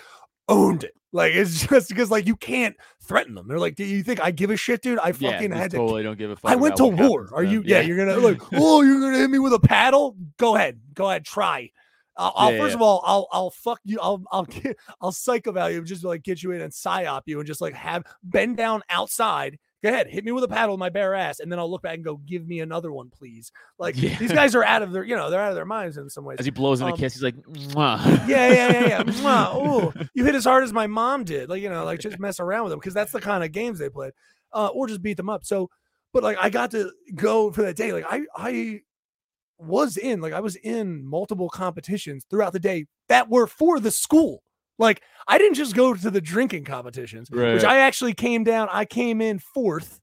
owned 0.48 0.84
it. 0.84 0.94
Like 1.12 1.34
it's 1.34 1.66
just 1.68 1.90
because 1.90 2.12
like 2.12 2.28
you 2.28 2.36
can't 2.36 2.76
threaten 3.02 3.36
them. 3.36 3.48
They're 3.48 3.60
like, 3.60 3.76
do 3.76 3.84
you 3.84 4.04
think 4.04 4.22
I 4.22 4.32
give 4.32 4.50
a 4.52 4.58
shit, 4.58 4.82
dude? 4.82 5.00
I 5.00 5.12
fucking 5.12 5.50
just 5.50 5.62
had 5.62 5.72
to. 5.72 5.78
totally 5.78 6.04
don't 6.04 6.18
give 6.18 6.32
a 6.32 6.36
fuck. 6.36 6.52
I 6.52 6.56
went 6.56 6.76
to 6.78 6.88
war. 6.88 7.30
Are 7.34 7.44
you? 7.44 7.64
Yeah, 7.66 7.82
you're 7.82 7.98
gonna 7.98 8.18
like. 8.18 8.42
Oh, 8.54 8.82
you're 8.82 9.00
gonna 9.00 9.18
hit 9.18 9.30
me 9.30 9.40
with 9.40 9.54
a 9.54 9.60
paddle? 9.60 10.16
Go 10.38 10.56
ahead, 10.56 10.80
go 10.94 11.10
ahead, 11.10 11.26
try. 11.26 11.72
I'll, 12.18 12.34
I'll 12.36 12.52
Yeah, 12.52 12.58
first 12.60 12.72
yeah. 12.72 12.78
of 12.78 12.82
all, 12.82 13.04
I'll 13.06 13.28
I'll 13.32 13.52
fuck 13.52 13.80
you. 13.84 14.00
I'll 14.02 14.24
I'll 14.32 14.46
get, 14.46 14.78
I'll 15.02 15.12
psycho 15.12 15.52
value 15.52 15.84
just 15.84 16.04
like 16.04 16.24
get 16.24 16.44
you 16.44 16.52
in 16.52 16.62
and 16.62 16.74
psyop 16.74 17.22
you 17.26 17.40
and 17.40 17.48
just 17.48 17.62
like 17.62 17.74
have 17.74 18.04
bend 18.24 18.58
down 18.58 18.82
outside. 18.90 19.60
Go 19.84 19.90
ahead, 19.90 20.08
hit 20.08 20.26
me 20.26 20.32
with 20.32 20.44
a 20.44 20.48
paddle 20.48 20.74
in 20.74 20.80
my 20.80 20.90
bare 20.90 21.13
ass, 21.13 21.40
and 21.40 21.52
then 21.52 21.60
I'll 21.60 21.70
look 21.70 21.84
back 21.84 21.94
and 21.96 22.04
go, 22.04 22.18
give 22.18 22.48
me 22.48 22.62
another 22.62 22.92
one, 22.92 23.12
please. 23.12 23.52
Like 23.78 23.96
Yeah. 23.96 24.18
these 24.18 24.32
guys 24.32 24.56
are 24.56 24.63
out 24.63 24.82
of 24.82 24.92
their, 24.92 25.04
you 25.04 25.16
know, 25.16 25.30
they're 25.30 25.40
out 25.40 25.50
of 25.50 25.56
their 25.56 25.66
minds 25.66 25.98
in 25.98 26.10
some 26.10 26.26
ways. 26.26 26.38
As 26.40 26.46
he 26.46 26.52
blows 26.52 26.82
in 26.82 26.88
a 26.88 26.92
Um, 26.94 26.98
kiss, 26.98 27.13
he's 27.13 27.22
like, 27.22 27.36
Mwah. 27.36 28.28
yeah, 28.28 28.52
yeah, 28.52 28.72
yeah, 28.72 28.88
yeah. 28.88 29.04
Mwah, 29.04 29.56
ooh, 29.56 29.94
you 30.16 30.26
hit 30.26 30.34
as 30.34 30.46
hard 30.46 30.63
as 30.63 30.74
my 30.74 30.88
mom 30.88 31.24
did. 31.26 31.48
Like, 31.50 31.62
you 31.62 31.70
know, 31.70 31.86
like 31.86 32.00
just 32.00 32.20
mess 32.20 32.40
around 32.40 32.63
with 32.63 32.72
them 32.72 32.80
because 32.80 32.96
that's 32.96 33.12
the 33.12 33.22
kind 33.22 33.44
of 33.44 33.52
games 33.52 33.78
they 33.78 33.90
played. 33.90 34.13
Uh, 34.52 34.68
or 34.74 34.88
just 34.88 35.02
beat 35.04 35.18
them 35.18 35.30
up. 35.30 35.46
So, 35.46 35.70
but 36.12 36.24
like 36.24 36.38
I 36.40 36.50
got 36.50 36.72
to 36.72 36.92
go 37.13 37.52
for 37.52 37.62
that 37.62 37.76
day. 37.76 37.92
Like 37.94 38.06
I 38.10 38.22
I 38.36 38.82
was 39.60 39.98
in, 39.98 40.22
like 40.22 40.34
I 40.34 40.40
was 40.40 40.56
in 40.56 41.06
multiple 41.06 41.50
competitions 41.50 42.26
throughout 42.30 42.54
the 42.54 42.60
day 42.60 42.86
that 43.10 43.30
were 43.30 43.46
for 43.48 43.80
the 43.80 43.92
school. 43.92 44.42
Like 44.78 45.02
I 45.28 45.38
didn't 45.38 45.56
just 45.56 45.76
go 45.76 45.94
to 45.94 46.10
the 46.12 46.22
drinking 46.22 46.66
competitions, 46.66 47.30
which 47.32 47.63
I 47.63 47.80
actually 47.80 48.13
came 48.13 48.44
down. 48.44 48.68
I 48.72 48.86
came 48.86 49.22
in 49.22 49.40
fourth. 49.40 50.00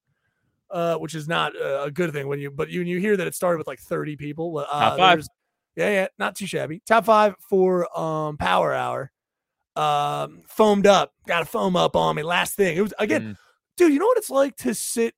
Uh, 0.71 0.97
which 0.97 1.15
is 1.15 1.29
not 1.29 1.53
uh, 1.55 1.85
a 1.85 1.91
good 1.91 2.13
thing 2.13 2.27
when 2.27 2.41
you, 2.41 2.51
but 2.51 2.69
you 2.69 2.81
you 2.83 2.99
hear 2.99 3.17
that 3.17 3.29
it 3.29 3.35
started 3.35 3.59
with 3.59 3.67
like 3.69 3.79
30 3.79 4.17
people. 4.17 4.59
Uh, 4.59 4.65
Top 4.65 4.99
five. 4.99 5.23
yeah, 5.77 5.89
yeah, 5.91 6.07
not 6.19 6.35
too 6.35 6.47
shabby. 6.49 6.83
Top 6.85 7.05
five 7.05 7.37
for 7.49 7.87
um 7.97 8.37
Power 8.39 8.75
Hour. 8.75 9.13
Um, 9.77 10.43
foamed 10.49 10.87
up, 10.89 11.13
got 11.29 11.43
a 11.43 11.45
foam 11.45 11.77
up 11.77 11.95
on 11.95 12.17
me. 12.17 12.23
Last 12.25 12.55
thing, 12.55 12.77
it 12.77 12.81
was 12.81 12.95
again, 12.99 13.23
Mm. 13.23 13.37
dude. 13.77 13.93
You 13.93 13.99
know 14.01 14.07
what 14.07 14.19
it's 14.19 14.31
like 14.31 14.57
to 14.59 14.75
sit 14.75 15.15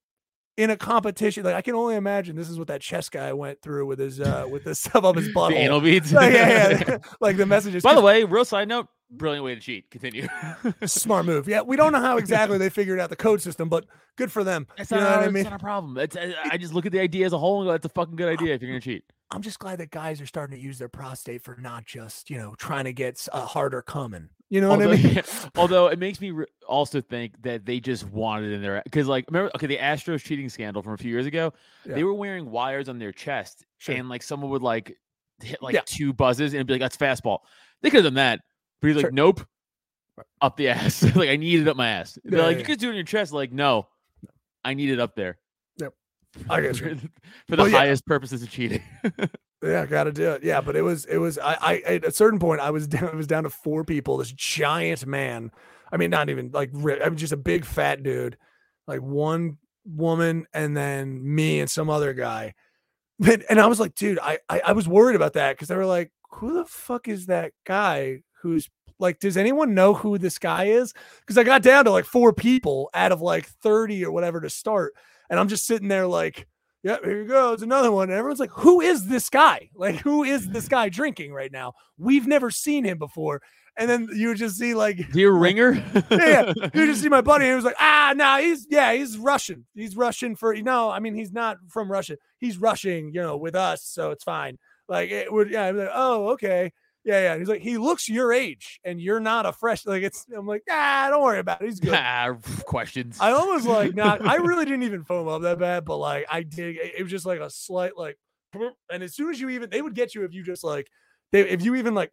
in 0.59 0.69
a 0.71 0.77
competition? 0.77 1.45
Like 1.45 1.55
I 1.55 1.63
can 1.63 1.75
only 1.75 1.95
imagine 1.95 2.37
this 2.37 2.51
is 2.51 2.59
what 2.59 2.69
that 2.69 2.83
chess 2.83 3.09
guy 3.09 3.33
went 3.33 3.63
through 3.63 3.87
with 3.87 3.99
his 3.99 4.21
uh 4.21 4.47
with 4.51 4.65
the 4.65 4.75
stuff 4.75 5.05
up 5.05 5.17
his 5.17 5.29
The 5.35 5.53
anal 5.55 5.81
beads. 5.81 6.13
Like, 6.13 6.33
yeah, 6.35 6.69
yeah, 6.87 6.99
like 7.21 7.37
the 7.39 7.47
messages. 7.47 7.83
By 7.83 7.95
the 7.95 8.03
way, 8.03 8.25
real 8.25 8.45
side 8.45 8.69
note, 8.69 8.89
brilliant 9.11 9.45
way 9.45 9.55
to 9.55 9.61
cheat. 9.61 9.91
Continue. 9.91 10.29
smart 10.87 11.27
move. 11.27 11.49
Yeah, 11.49 11.63
we 11.63 11.77
don't 11.77 11.93
know 11.93 12.01
how 12.01 12.17
exactly 12.17 12.59
they 12.59 12.71
figured 12.71 13.01
out 13.01 13.11
the 13.11 13.17
code 13.17 13.41
system, 13.41 13.69
but 13.69 13.85
good 14.17 14.33
for 14.33 14.45
them. 14.45 14.67
That's 14.77 14.91
you 14.91 14.97
not, 14.99 15.03
know 15.05 15.17
what 15.17 15.29
I 15.29 15.31
mean? 15.31 15.45
not 15.45 15.53
a 15.55 15.59
problem. 15.59 15.99
It's, 15.99 16.17
I, 16.17 16.57
just 16.57 16.73
look 16.75 16.87
at 16.87 16.93
the 16.93 17.01
idea 17.01 17.27
as 17.27 17.33
a 17.33 17.39
whole 17.39 17.61
and 17.61 17.69
go, 17.69 17.73
that's 17.73 17.87
a 17.87 17.91
fucking 17.91 18.17
good 18.17 18.29
idea 18.29 18.55
if 18.55 18.63
you're 18.63 18.71
gonna 18.71 18.81
cheat. 18.81 19.05
I'm 19.31 19.43
just 19.43 19.59
glad 19.59 19.79
that 19.79 19.91
guys 19.91 20.21
are 20.21 20.27
starting 20.27 20.57
to 20.57 20.63
use 20.63 20.79
their 20.79 20.89
prostate 20.89 21.43
for 21.43 21.57
not 21.61 21.85
just 21.85 22.31
you 22.31 22.39
know 22.39 22.55
trying 22.59 22.85
to 22.85 22.93
get 22.93 23.27
a 23.29 23.37
uh, 23.37 23.47
harder 23.47 23.83
coming. 23.83 24.29
You 24.49 24.61
know 24.61 24.69
what 24.69 24.83
I 24.83 24.95
mean? 24.95 25.23
although 25.57 25.89
it 25.89 25.99
makes 25.99 26.21
me 26.21 26.31
re- 26.31 26.47
also 26.69 27.01
think 27.01 27.43
that 27.43 27.67
they 27.67 27.81
just 27.81 28.05
wanted 28.05 28.53
in 28.53 28.63
there 28.63 28.81
because, 28.85 29.09
like, 29.09 29.25
remember, 29.29 29.51
okay, 29.57 29.67
the 29.67 29.79
Astros 29.79 30.23
cheating 30.23 30.49
scandal 30.49 30.83
from 30.83 30.93
a 30.93 30.97
few 30.97 31.11
years 31.11 31.27
ago, 31.27 31.53
Yeah. 31.85 31.97
they 31.97 32.05
were 32.05 32.15
wearing 32.15 32.49
wires 32.51 32.89
on 32.89 33.01
their 33.01 33.11
chest, 33.11 33.67
Sure. 33.79 33.97
and 33.97 34.09
like 34.09 34.23
someone 34.23 34.51
would 34.51 34.63
like 34.63 34.97
hit 35.43 35.61
like 35.61 35.75
Yeah. 35.75 35.81
two 35.85 36.13
buzzes 36.13 36.55
and 36.55 36.65
be 36.65 36.75
like, 36.75 36.81
that's 36.81 36.97
fastball. 36.97 37.41
They 37.83 37.91
could 37.91 38.05
have 38.05 38.15
done 38.15 38.15
that, 38.15 38.41
but 38.87 38.97
he's 38.97 38.97
like, 38.97 39.05
Sure. 39.07 39.11
nope, 39.13 39.47
up 40.41 40.57
the 40.57 40.69
ass. 40.69 41.03
like, 41.17 41.29
I 41.29 41.37
need 41.37 41.61
it 41.61 41.69
up 41.69 41.77
my 41.77 41.89
ass. 41.89 42.19
They're 42.25 42.39
Yeah, 42.41 42.47
like, 42.47 42.55
yeah. 42.55 42.59
you 42.61 42.65
could 42.65 42.79
do 42.79 42.87
it 42.89 42.91
in 42.91 42.97
your 42.97 43.05
chest. 43.05 43.33
Like, 43.33 43.53
no, 43.53 43.87
I 44.65 44.75
need 44.75 44.91
it 44.91 45.01
up 45.01 45.15
there. 45.15 45.39
Yep. 45.79 45.93
I 46.51 46.61
get 46.61 46.77
for, 46.77 46.89
you. 46.89 46.97
for 47.49 47.57
the 47.57 47.63
Well, 47.63 47.69
yeah. 47.69 47.79
highest 47.79 48.07
purposes 48.07 48.43
of 48.43 48.51
cheating. 48.51 48.83
Yeah, 49.63 49.87
got 49.87 50.05
to 50.05 50.13
do 50.13 50.31
it. 50.33 50.45
Yeah, 50.45 50.61
but 50.61 50.77
it 50.77 50.83
was 50.83 51.07
it 51.07 51.17
was 51.17 51.39
I, 51.39 51.57
I 51.87 51.95
at 51.95 52.05
a 52.05 52.13
certain 52.13 52.39
point 52.39 52.61
I 52.61 52.71
was 52.71 52.87
down 52.87 53.05
it 53.09 53.15
was 53.15 53.27
down 53.27 53.45
to 53.45 53.51
four 53.51 53.85
people. 53.85 54.19
This 54.19 54.31
giant 54.31 55.07
man. 55.07 55.51
I 55.91 55.97
mean, 55.97 56.11
not 56.11 56.29
even 56.29 56.51
like 56.53 56.71
I 56.75 57.09
mean, 57.09 57.17
just 57.17 57.33
a 57.33 57.39
big 57.39 57.65
fat 57.65 58.03
dude, 58.03 58.37
like 58.87 59.01
one 59.01 59.57
woman, 59.87 60.47
and 60.53 60.77
then 60.77 61.19
me 61.35 61.59
and 61.59 61.71
some 61.71 61.89
other 61.89 62.13
guy. 62.13 62.53
But, 63.19 63.45
and 63.49 63.59
I 63.59 63.67
was 63.67 63.81
like, 63.81 63.95
dude, 63.95 64.19
I 64.23 64.39
I, 64.49 64.61
I 64.67 64.73
was 64.73 64.87
worried 64.87 65.17
about 65.17 65.33
that 65.33 65.57
because 65.57 65.69
they 65.69 65.75
were 65.77 65.87
like, 65.87 66.13
who 66.33 66.53
the 66.53 66.67
fuck 66.67 67.09
is 67.09 67.27
that 67.27 67.53
guy 67.65 68.21
who's 68.43 68.69
like, 68.99 69.19
does 69.21 69.37
anyone 69.37 69.75
know 69.75 69.95
who 69.95 70.19
this 70.19 70.39
guy 70.39 70.65
is? 70.65 70.93
Because 71.21 71.39
I 71.39 71.45
got 71.45 71.63
down 71.63 71.85
to 71.85 71.91
like 71.91 72.05
four 72.05 72.33
people 72.33 72.91
out 72.95 73.13
of 73.13 73.21
like 73.21 73.47
thirty 73.47 74.05
or 74.05 74.13
whatever 74.13 74.41
to 74.41 74.51
start, 74.51 74.95
and 75.31 75.39
I'm 75.39 75.49
just 75.49 75.67
sitting 75.67 75.89
there 75.89 76.07
like 76.07 76.47
Yep, 76.87 77.05
here 77.05 77.23
you 77.23 77.27
go. 77.27 77.53
It's 77.53 77.65
another 77.65 77.91
one. 77.91 78.11
And 78.11 78.17
everyone's 78.17 78.39
like, 78.39 78.53
who 78.53 78.81
is 78.81 79.09
this 79.09 79.29
guy? 79.29 79.71
Like, 79.75 79.97
who 79.97 80.23
is 80.23 80.49
this 80.49 80.69
guy 80.69 80.89
drinking 80.89 81.33
right 81.33 81.51
now? 81.51 81.73
We've 81.99 82.29
never 82.29 82.49
seen 82.49 82.85
him 82.85 82.97
before. 82.97 83.43
And 83.77 83.91
then 83.91 84.09
you 84.15 84.29
would 84.29 84.37
just 84.37 84.57
see 84.57 84.73
like 84.73 85.11
Dear 85.11 85.33
ringer. 85.37 85.83
yeah, 86.13 86.53
you 86.73 86.87
just 86.87 87.03
see 87.03 87.09
my 87.09 87.21
buddy, 87.23 87.45
and 87.47 87.51
he 87.51 87.57
was 87.57 87.65
like, 87.65 87.75
ah, 87.81 88.15
no, 88.15 88.39
he's 88.39 88.69
yeah, 88.71 88.93
he's 88.93 89.19
Russian. 89.19 89.67
He's 89.75 89.97
Russian 89.97 90.37
for 90.37 90.55
no, 90.55 90.89
I 90.89 91.01
mean, 91.01 91.17
he's 91.17 91.33
not 91.33 91.59
from 91.69 91.91
Russia. 91.91 92.19
He's 92.39 92.57
rushing, 92.57 93.13
you 93.13 93.21
know, 93.21 93.37
with 93.37 93.57
us, 93.57 93.83
so 93.83 94.13
it's 94.13 94.23
fine. 94.23 94.57
Like 94.89 95.11
it 95.11 95.33
would, 95.33 95.51
yeah. 95.51 95.65
I'm 95.65 95.77
like, 95.77 95.91
oh, 95.93 96.29
okay, 96.35 96.73
yeah, 97.07 97.21
yeah. 97.23 97.33
And 97.35 97.41
he's 97.41 97.49
like, 97.49 97.63
he 97.63 97.79
looks 97.79 98.09
your 98.09 98.33
age, 98.33 98.81
and 98.85 99.01
you're 99.01 99.21
not 99.21 99.47
a 99.47 99.53
fresh. 99.53 99.87
Like 99.87 100.03
it's, 100.03 100.27
I'm 100.37 100.45
like, 100.45 100.65
ah, 100.69 101.07
don't 101.09 101.23
worry 101.23 101.39
about 101.39 101.63
it. 101.63 101.67
He's 101.67 101.79
good. 101.79 101.95
Ah, 101.95 102.35
questions. 102.67 103.19
I 103.21 103.31
almost 103.31 103.65
like 103.65 103.95
not. 103.95 104.27
I 104.27 104.35
really 104.37 104.65
didn't 104.65 104.83
even 104.83 105.05
foam 105.05 105.29
up 105.29 105.43
that 105.43 105.61
bad, 105.61 105.85
but 105.85 105.99
like 105.99 106.27
I 106.29 106.43
did. 106.43 106.77
It 106.77 107.01
was 107.01 107.11
just 107.11 107.25
like 107.25 107.39
a 107.39 107.49
slight 107.49 107.97
like, 107.97 108.19
and 108.91 109.05
as 109.05 109.15
soon 109.15 109.31
as 109.31 109.41
you 109.41 109.51
even, 109.51 109.71
they 109.71 109.81
would 109.81 109.95
get 109.95 110.17
you 110.17 110.25
if 110.25 110.35
you 110.35 110.43
just 110.43 110.65
like, 110.65 110.91
they 111.31 111.49
if 111.49 111.65
you 111.65 111.77
even 111.77 111.95
like, 111.95 112.11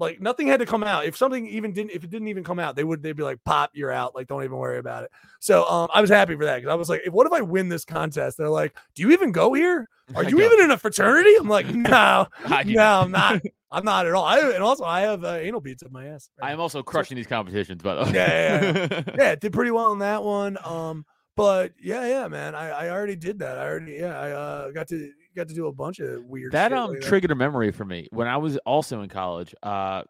like 0.00 0.20
nothing 0.20 0.48
had 0.48 0.58
to 0.58 0.66
come 0.66 0.82
out. 0.82 1.04
If 1.04 1.16
something 1.16 1.46
even 1.46 1.72
didn't, 1.72 1.92
if 1.92 2.02
it 2.02 2.10
didn't 2.10 2.26
even 2.26 2.42
come 2.42 2.58
out, 2.58 2.74
they 2.74 2.82
would 2.82 3.04
they'd 3.04 3.12
be 3.12 3.22
like, 3.22 3.38
pop, 3.44 3.70
you're 3.74 3.92
out. 3.92 4.16
Like 4.16 4.26
don't 4.26 4.42
even 4.42 4.56
worry 4.56 4.78
about 4.78 5.04
it. 5.04 5.12
So 5.38 5.64
um, 5.68 5.88
I 5.94 6.00
was 6.00 6.10
happy 6.10 6.34
for 6.34 6.44
that 6.44 6.56
because 6.56 6.72
I 6.72 6.74
was 6.74 6.88
like, 6.88 7.02
if, 7.06 7.12
what 7.12 7.28
if 7.28 7.32
I 7.32 7.40
win 7.40 7.68
this 7.68 7.84
contest? 7.84 8.36
They're 8.36 8.48
like, 8.48 8.76
do 8.96 9.02
you 9.02 9.12
even 9.12 9.30
go 9.30 9.52
here? 9.52 9.88
Are 10.16 10.24
I 10.26 10.28
you 10.28 10.40
even 10.40 10.60
in 10.64 10.70
a 10.72 10.76
fraternity? 10.76 11.36
I'm 11.38 11.48
like, 11.48 11.72
no, 11.72 12.26
no, 12.66 13.00
I'm 13.00 13.12
not. 13.12 13.40
I'm 13.74 13.84
not 13.84 14.06
at 14.06 14.12
all. 14.12 14.24
I, 14.24 14.38
and 14.38 14.62
also 14.62 14.84
I 14.84 15.00
have 15.00 15.24
uh, 15.24 15.34
anal 15.34 15.60
beads 15.60 15.82
up 15.82 15.90
my 15.90 16.06
ass. 16.06 16.30
right 16.40 16.48
I 16.48 16.52
am 16.52 16.60
also 16.60 16.82
crushing 16.82 17.16
these 17.16 17.26
competitions, 17.26 17.82
by 17.82 17.94
the 17.94 18.04
way. 18.04 18.12
Yeah, 18.14 18.72
yeah, 18.72 19.02
yeah, 19.18 19.34
did 19.34 19.52
pretty 19.52 19.72
well 19.72 19.90
on 19.90 19.98
that 19.98 20.22
one. 20.22 20.56
Um, 20.64 21.04
but 21.36 21.72
yeah, 21.82 22.06
yeah, 22.06 22.28
man, 22.28 22.54
I, 22.54 22.70
I 22.70 22.90
already 22.90 23.16
did 23.16 23.40
that. 23.40 23.58
I 23.58 23.66
already, 23.66 23.94
yeah, 23.94 24.18
I 24.18 24.30
uh, 24.30 24.70
got 24.70 24.88
to 24.88 25.10
got 25.36 25.48
to 25.48 25.54
do 25.54 25.66
a 25.66 25.72
bunch 25.72 25.98
of 25.98 26.24
weird. 26.24 26.52
that 26.52 26.72
um 26.72 26.90
like 26.90 27.00
that. 27.00 27.08
triggered 27.08 27.32
a 27.32 27.34
memory 27.34 27.72
for 27.72 27.84
me 27.84 28.06
when 28.12 28.28
I 28.28 28.36
was 28.36 28.56
also 28.58 29.02
in 29.02 29.08
college. 29.08 29.54
Uh, 29.62 30.04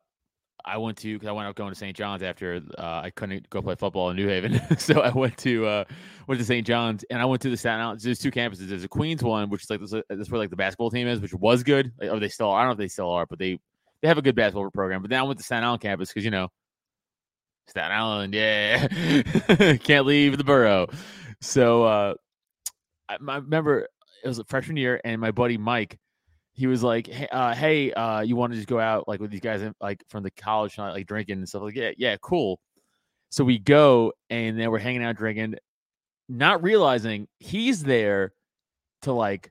I 0.64 0.79
went 0.79 0.96
to 0.98 1.12
because 1.12 1.29
I 1.29 1.33
went 1.33 1.46
out 1.46 1.55
going 1.57 1.70
to 1.70 1.79
St. 1.79 1.96
John's 1.96 2.22
after 2.22 2.62
uh, 2.79 3.00
I 3.05 3.11
couldn't 3.11 3.48
go 3.50 3.61
play 3.61 3.74
football 3.74 4.11
in 4.11 4.16
New 4.16 4.29
Haven, 4.29 4.61
so 4.79 5.00
I 5.00 5.11
went 5.11 5.37
to 5.38 5.66
uh, 5.66 5.85
went 6.27 6.40
to 6.40 6.44
St. 6.44 6.66
John's 6.66 7.05
and 7.11 7.20
I 7.20 7.24
went 7.24 7.42
to 7.42 7.50
the 7.50 7.57
Staten 7.57 7.81
Island. 7.81 8.00
There's 8.00 8.18
two 8.18 8.31
campuses. 8.31 8.68
There's 8.68 8.85
a 8.85 8.88
Queens 8.88 9.22
one, 9.22 9.50
which 9.50 9.64
is 9.64 9.70
like 9.70 9.81
this, 9.81 9.94
this 10.09 10.31
where 10.31 10.38
like 10.38 10.50
the 10.50 10.57
basketball 10.57 10.90
team 10.90 11.07
is, 11.07 11.20
which 11.20 11.35
was 11.35 11.62
good. 11.62 11.92
Like, 12.00 12.11
or 12.11 12.18
they 12.18 12.29
still 12.29 12.48
are. 12.48 12.59
I 12.59 12.62
don't 12.62 12.68
know 12.68 12.72
if 12.72 12.79
they 12.79 12.88
still 12.88 13.11
are, 13.11 13.27
but 13.27 13.38
they 13.38 13.59
they 14.00 14.09
have 14.09 14.18
a 14.18 14.22
good 14.22 14.37
basketball 14.37 14.70
program. 14.70 15.03
But 15.03 15.11
then 15.11 15.20
I 15.20 15.22
went 15.22 15.38
to 15.38 15.44
Staten 15.44 15.64
Island 15.64 15.83
campus 15.83 16.09
because 16.09 16.24
you 16.24 16.31
know 16.31 16.48
Staten 17.66 17.92
Island, 17.92 18.35
yeah, 18.35 18.87
can't 19.83 20.07
leave 20.07 20.38
the 20.38 20.44
borough. 20.44 20.88
So 21.40 21.85
uh, 21.85 22.14
I, 23.09 23.16
I 23.29 23.37
remember 23.37 23.88
it 24.22 24.29
was 24.29 24.38
a 24.38 24.44
freshman 24.44 24.77
year, 24.77 25.00
and 25.05 25.20
my 25.20 25.31
buddy 25.31 25.59
Mike, 25.59 25.98
he 26.54 26.66
was 26.66 26.82
like, 26.82 27.06
"Hey, 27.06 27.26
uh, 27.30 27.54
hey, 27.54 27.92
uh, 27.92 28.20
you 28.20 28.36
want 28.36 28.52
to 28.52 28.56
just 28.56 28.68
go 28.68 28.78
out 28.80 29.06
like 29.08 29.20
with 29.20 29.30
these 29.30 29.40
guys 29.40 29.68
like 29.80 30.02
from 30.08 30.22
the 30.22 30.30
college, 30.30 30.78
night, 30.78 30.92
like 30.92 31.06
drinking 31.06 31.38
and 31.38 31.48
stuff 31.48 31.62
like 31.62 31.74
yeah, 31.74 31.90
yeah, 31.98 32.16
cool." 32.22 32.60
So 33.30 33.44
we 33.44 33.58
go, 33.58 34.12
and 34.30 34.58
then 34.58 34.70
we're 34.70 34.78
hanging 34.78 35.02
out 35.02 35.16
drinking, 35.16 35.56
not 36.28 36.62
realizing 36.62 37.26
he's 37.40 37.82
there 37.82 38.32
to 39.02 39.12
like 39.12 39.50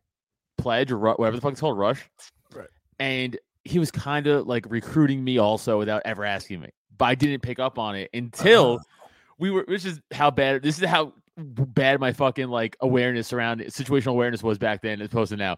pledge 0.58 0.92
or 0.92 0.98
ru- 0.98 1.14
whatever 1.16 1.36
the 1.36 1.42
fuck 1.42 1.52
it's 1.52 1.62
called, 1.62 1.78
rush, 1.78 2.10
Right. 2.56 2.70
And 3.00 3.38
he 3.66 3.80
was 3.80 3.92
kind 3.92 4.28
of 4.28 4.48
like 4.48 4.66
recruiting 4.70 5.24
me 5.24 5.38
also 5.38 5.78
without 5.78 6.02
ever 6.06 6.24
asking 6.24 6.62
me, 6.62 6.70
but 6.98 7.06
I 7.06 7.16
didn't 7.16 7.42
pick 7.42 7.60
up 7.60 7.78
on 7.78 7.96
it 7.96 8.10
until 8.14 8.76
Uh, 8.76 9.08
we 9.40 9.52
were. 9.52 9.66
This 9.68 9.84
is 9.84 10.00
how 10.14 10.32
bad. 10.32 10.64
This 10.64 10.80
is 10.80 10.88
how 10.88 11.14
bad 11.38 12.00
my 12.00 12.14
fucking 12.14 12.48
like 12.48 12.76
awareness 12.82 13.34
around 13.34 13.62
it- 13.62 13.70
situational 13.70 14.12
awareness 14.12 14.44
was 14.44 14.58
back 14.58 14.82
then 14.82 15.02
as 15.02 15.08
opposed 15.08 15.32
to 15.32 15.38
now. 15.38 15.56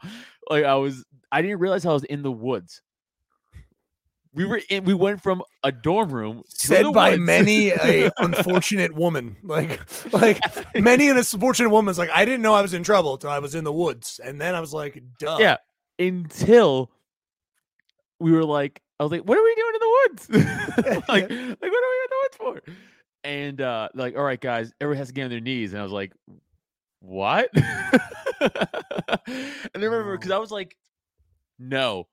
Like 0.49 0.63
I 0.63 0.75
was, 0.75 1.03
I 1.31 1.41
didn't 1.41 1.59
realize 1.59 1.85
I 1.85 1.93
was 1.93 2.03
in 2.03 2.21
the 2.21 2.31
woods. 2.31 2.81
We 4.33 4.43
hmm. 4.43 4.49
were 4.49 4.61
in. 4.69 4.83
We 4.83 4.93
went 4.93 5.21
from 5.21 5.43
a 5.63 5.71
dorm 5.71 6.11
room 6.11 6.43
said 6.47 6.91
by 6.93 7.11
woods. 7.11 7.21
many 7.21 7.69
a 7.83 8.11
unfortunate 8.17 8.93
woman. 8.93 9.37
Like 9.43 9.81
like 10.13 10.39
many 10.75 11.09
an 11.09 11.17
unfortunate 11.17 11.69
woman's 11.69 11.97
like, 11.97 12.09
I 12.13 12.25
didn't 12.25 12.41
know 12.41 12.53
I 12.53 12.61
was 12.61 12.73
in 12.73 12.83
trouble 12.83 13.17
till 13.17 13.29
I 13.29 13.39
was 13.39 13.55
in 13.55 13.63
the 13.63 13.73
woods. 13.73 14.19
And 14.23 14.39
then 14.39 14.55
I 14.55 14.59
was 14.59 14.73
like, 14.73 15.01
duh. 15.19 15.37
Yeah. 15.39 15.57
until 15.97 16.91
we 18.19 18.31
were 18.31 18.45
like, 18.45 18.81
I 18.99 19.03
was 19.03 19.11
like, 19.11 19.23
what 19.23 19.37
are 19.37 19.43
we 19.43 19.55
doing 19.55 19.73
in 19.73 19.79
the 19.79 19.95
woods? 20.01 20.29
like, 21.09 21.29
like, 21.29 21.29
what 21.29 21.83
are 21.83 21.91
we 21.91 21.99
in 22.03 22.09
the 22.09 22.19
woods 22.23 22.37
for? 22.37 22.61
And 23.25 23.59
uh, 23.59 23.89
like, 23.95 24.15
all 24.15 24.23
right, 24.23 24.39
guys, 24.39 24.71
everyone 24.79 24.99
has 24.99 25.07
to 25.07 25.13
get 25.13 25.23
on 25.23 25.31
their 25.31 25.41
knees. 25.41 25.73
And 25.73 25.79
I 25.79 25.83
was 25.83 25.91
like, 25.91 26.13
what? 26.99 27.49
and 27.55 27.63
I 28.45 29.19
remember 29.73 30.15
because 30.15 30.31
I 30.31 30.37
was 30.37 30.51
like, 30.51 30.77
no, 31.57 32.07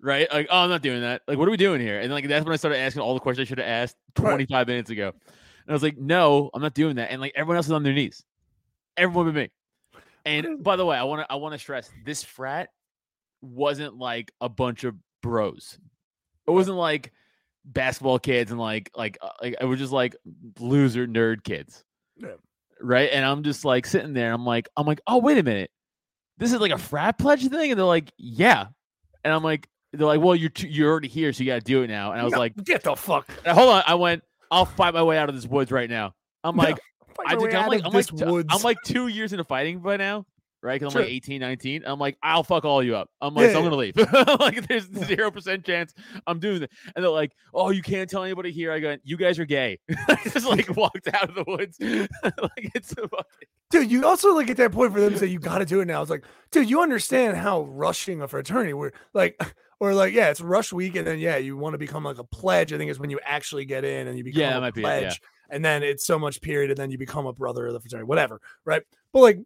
right? 0.00 0.30
Like, 0.32 0.48
oh, 0.50 0.58
I'm 0.58 0.70
not 0.70 0.82
doing 0.82 1.02
that. 1.02 1.22
Like, 1.28 1.38
what 1.38 1.46
are 1.46 1.52
we 1.52 1.56
doing 1.56 1.80
here? 1.80 2.00
And 2.00 2.12
like, 2.12 2.26
that's 2.26 2.44
when 2.44 2.52
I 2.52 2.56
started 2.56 2.78
asking 2.78 3.02
all 3.02 3.14
the 3.14 3.20
questions 3.20 3.46
I 3.46 3.48
should 3.48 3.58
have 3.58 3.68
asked 3.68 3.96
Right. 4.18 4.30
25 4.30 4.66
minutes 4.66 4.90
ago. 4.90 5.08
And 5.08 5.68
I 5.68 5.72
was 5.72 5.82
like, 5.82 5.98
no, 5.98 6.50
I'm 6.52 6.62
not 6.62 6.74
doing 6.74 6.96
that. 6.96 7.10
And 7.10 7.20
like, 7.20 7.32
everyone 7.36 7.56
else 7.56 7.66
is 7.66 7.72
on 7.72 7.82
their 7.82 7.92
knees, 7.92 8.24
everyone 8.96 9.26
but 9.26 9.34
me. 9.34 9.50
And 10.24 10.64
by 10.64 10.74
the 10.74 10.84
way, 10.84 10.96
I 10.96 11.04
want 11.04 11.22
to 11.22 11.32
I 11.32 11.36
want 11.36 11.52
to 11.54 11.58
stress 11.58 11.88
this 12.04 12.24
frat 12.24 12.70
wasn't 13.42 13.96
like 13.96 14.32
a 14.40 14.48
bunch 14.48 14.82
of 14.82 14.96
bros. 15.22 15.78
It 16.46 16.50
wasn't 16.50 16.78
like 16.78 17.12
basketball 17.66 18.18
kids 18.18 18.50
and 18.50 18.60
like 18.60 18.90
like 18.96 19.18
uh, 19.20 19.28
like 19.42 19.56
it 19.60 19.64
was 19.64 19.78
just 19.78 19.92
like 19.92 20.16
loser 20.58 21.06
nerd 21.06 21.44
kids. 21.44 21.84
Yeah. 22.16 22.30
Right? 22.80 23.10
And 23.12 23.24
I'm 23.24 23.42
just 23.42 23.64
like 23.64 23.86
sitting 23.86 24.12
there. 24.12 24.32
I'm 24.32 24.44
like 24.44 24.68
I'm 24.76 24.86
like, 24.86 25.00
"Oh, 25.06 25.18
wait 25.18 25.38
a 25.38 25.42
minute. 25.42 25.70
This 26.38 26.52
is 26.52 26.60
like 26.60 26.72
a 26.72 26.78
frat 26.78 27.18
pledge 27.18 27.46
thing?" 27.48 27.70
And 27.70 27.78
they're 27.78 27.86
like, 27.86 28.12
"Yeah." 28.18 28.66
And 29.24 29.34
I'm 29.34 29.42
like 29.42 29.68
they're 29.92 30.06
like, 30.06 30.20
"Well, 30.20 30.36
you're 30.36 30.50
too, 30.50 30.68
you're 30.68 30.90
already 30.90 31.08
here, 31.08 31.32
so 31.32 31.42
you 31.42 31.50
got 31.50 31.56
to 31.56 31.64
do 31.64 31.82
it 31.82 31.88
now." 31.88 32.12
And 32.12 32.20
I 32.20 32.24
was 32.24 32.32
No, 32.32 32.38
like, 32.38 32.54
get 32.64 32.82
the 32.82 32.94
fuck. 32.94 33.28
"Hold 33.46 33.70
on." 33.70 33.82
I 33.86 33.94
went, 33.94 34.22
"I'll 34.50 34.66
fight 34.66 34.94
my 34.94 35.02
way 35.02 35.18
out 35.18 35.28
of 35.28 35.34
this 35.34 35.46
woods 35.46 35.72
right 35.72 35.88
now." 35.88 36.12
I'm 36.44 36.56
like, 36.56 36.78
I 37.26 37.34
my 37.34 37.40
think 37.40 37.52
way 37.52 37.58
I'm 37.58 37.68
like 37.68 37.82
I'm 37.84 37.92
like, 37.92 38.44
I'm 38.50 38.62
like 38.62 38.76
two 38.84 39.08
years 39.08 39.32
into 39.32 39.44
fighting 39.44 39.80
by 39.80 39.96
now, 39.96 40.26
right? 40.62 40.80
Because 40.80 40.94
I'm 40.94 41.00
like 41.00 41.08
Sure. 41.08 41.14
18, 41.16 41.40
19. 41.40 41.82
I'm 41.86 41.98
like, 41.98 42.16
I'll 42.22 42.42
fuck 42.42 42.64
all 42.64 42.82
you 42.82 42.96
up. 42.96 43.10
I'm 43.20 43.34
like, 43.34 43.46
Yeah, 43.46 43.52
so 43.52 43.58
I'm 43.58 43.64
gonna 43.64 43.76
leave. 43.76 43.96
like, 44.40 44.66
there's 44.68 44.84
zero 45.06 45.30
percent 45.30 45.64
chance 45.64 45.92
I'm 46.26 46.38
doing 46.38 46.62
it. 46.62 46.70
And 46.94 47.04
they're 47.04 47.10
like, 47.10 47.32
oh, 47.54 47.70
you 47.70 47.82
can't 47.82 48.08
tell 48.10 48.22
anybody 48.24 48.52
here. 48.52 48.72
I 48.72 48.80
go, 48.80 48.96
you 49.04 49.16
guys 49.16 49.38
are 49.38 49.44
gay. 49.44 49.78
I 50.08 50.18
just 50.24 50.46
like 50.46 50.74
walked 50.76 51.08
out 51.14 51.28
of 51.28 51.34
the 51.34 51.44
woods. 51.46 51.78
like 51.80 52.70
it's 52.74 52.92
a 52.92 53.08
fucking 53.08 53.24
dude, 53.70 53.90
you 53.90 54.04
also 54.06 54.34
like 54.34 54.48
at 54.50 54.56
that 54.58 54.72
point 54.72 54.92
for 54.92 55.00
them 55.00 55.12
to 55.12 55.18
say 55.18 55.26
you 55.26 55.38
got 55.38 55.58
to 55.58 55.64
do 55.64 55.80
it 55.80 55.86
now. 55.86 56.00
It's 56.02 56.10
like, 56.10 56.24
dude, 56.50 56.68
you 56.70 56.80
understand 56.82 57.36
how 57.36 57.62
rushing 57.62 58.22
a 58.22 58.28
fraternity 58.28 58.72
we're 58.74 58.92
like, 59.12 59.40
or 59.80 59.92
like, 59.92 60.14
yeah, 60.14 60.30
it's 60.30 60.40
rush 60.40 60.72
week, 60.72 60.96
and 60.96 61.06
then 61.06 61.18
yeah, 61.18 61.36
you 61.36 61.56
want 61.56 61.74
to 61.74 61.78
become 61.78 62.04
like 62.04 62.18
a 62.18 62.24
pledge. 62.24 62.72
I 62.72 62.78
think 62.78 62.90
is 62.90 62.98
when 62.98 63.10
you 63.10 63.20
actually 63.24 63.64
get 63.66 63.84
in 63.84 64.06
and 64.08 64.16
you 64.16 64.24
become 64.24 64.40
Yeah, 64.40 64.56
a 64.56 64.60
might 64.60 64.74
be 64.74 64.80
it, 64.80 64.84
yeah. 64.84 64.98
pledge, 65.00 65.20
and 65.50 65.64
then 65.64 65.82
it's 65.82 66.06
so 66.06 66.18
much 66.18 66.40
period, 66.40 66.70
and 66.70 66.78
then 66.78 66.90
you 66.90 66.96
become 66.98 67.26
a 67.26 67.32
brother 67.32 67.66
of 67.66 67.74
the 67.74 67.80
fraternity, 67.80 68.06
whatever, 68.06 68.40
right? 68.64 68.82
But 69.12 69.20
like, 69.20 69.38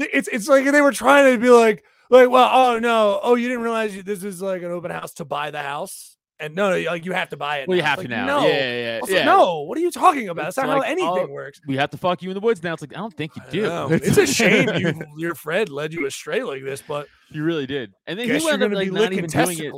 it's 0.00 0.28
it's 0.28 0.48
like 0.48 0.64
they 0.64 0.80
were 0.80 0.92
trying 0.92 1.32
to 1.32 1.38
be 1.38 1.50
like, 1.50 1.84
like, 2.10 2.30
well, 2.30 2.50
oh 2.52 2.78
no, 2.78 3.20
oh, 3.22 3.34
you 3.34 3.48
didn't 3.48 3.62
realize 3.62 3.94
you- 3.94 4.02
this 4.02 4.24
is 4.24 4.42
like 4.42 4.62
an 4.62 4.70
open 4.70 4.90
house 4.90 5.14
to 5.14 5.24
buy 5.24 5.50
the 5.50 5.62
house, 5.62 6.16
and 6.38 6.54
no, 6.54 6.70
no, 6.70 6.90
like 6.90 7.04
you 7.04 7.12
have 7.12 7.28
to 7.30 7.36
buy 7.36 7.58
it. 7.58 7.68
well, 7.68 7.76
you 7.76 7.82
have 7.82 7.98
It's 7.98 8.08
to 8.08 8.14
now. 8.14 8.26
No, 8.26 8.46
Yeah, 8.46 8.52
yeah, 8.54 8.94
yeah. 8.94 8.98
Like, 9.02 9.10
yeah. 9.10 9.24
no, 9.24 9.60
what 9.62 9.76
are 9.78 9.80
you 9.80 9.90
talking 9.90 10.28
about? 10.28 10.48
It's 10.48 10.56
That's 10.56 10.66
not 10.66 10.78
like, 10.78 10.86
how 10.86 10.92
anything 10.92 11.26
oh, 11.28 11.32
works. 11.32 11.60
We 11.66 11.76
have 11.76 11.90
to 11.90 11.98
fuck 11.98 12.22
you 12.22 12.30
in 12.30 12.34
the 12.34 12.40
woods 12.40 12.62
now. 12.62 12.72
It's 12.72 12.82
like 12.82 12.94
I 12.94 12.98
don't 12.98 13.14
think 13.14 13.32
you 13.36 13.42
do. 13.50 13.88
It's 13.92 14.16
a 14.16 14.26
shame 14.26 14.68
you 14.76 14.94
your 15.16 15.34
friend 15.34 15.68
led 15.68 15.92
you 15.92 16.06
astray 16.06 16.42
like 16.42 16.64
this, 16.64 16.82
but 16.86 17.06
You 17.30 17.44
really 17.44 17.66
did. 17.66 17.94
And 18.06 18.18
then 18.18 18.28
he 18.28 18.44
wound 18.44 18.62
up 18.62 18.72
like 18.72 18.90
not 18.90 19.12
even 19.12 19.26
doing 19.26 19.58
it. 19.58 19.74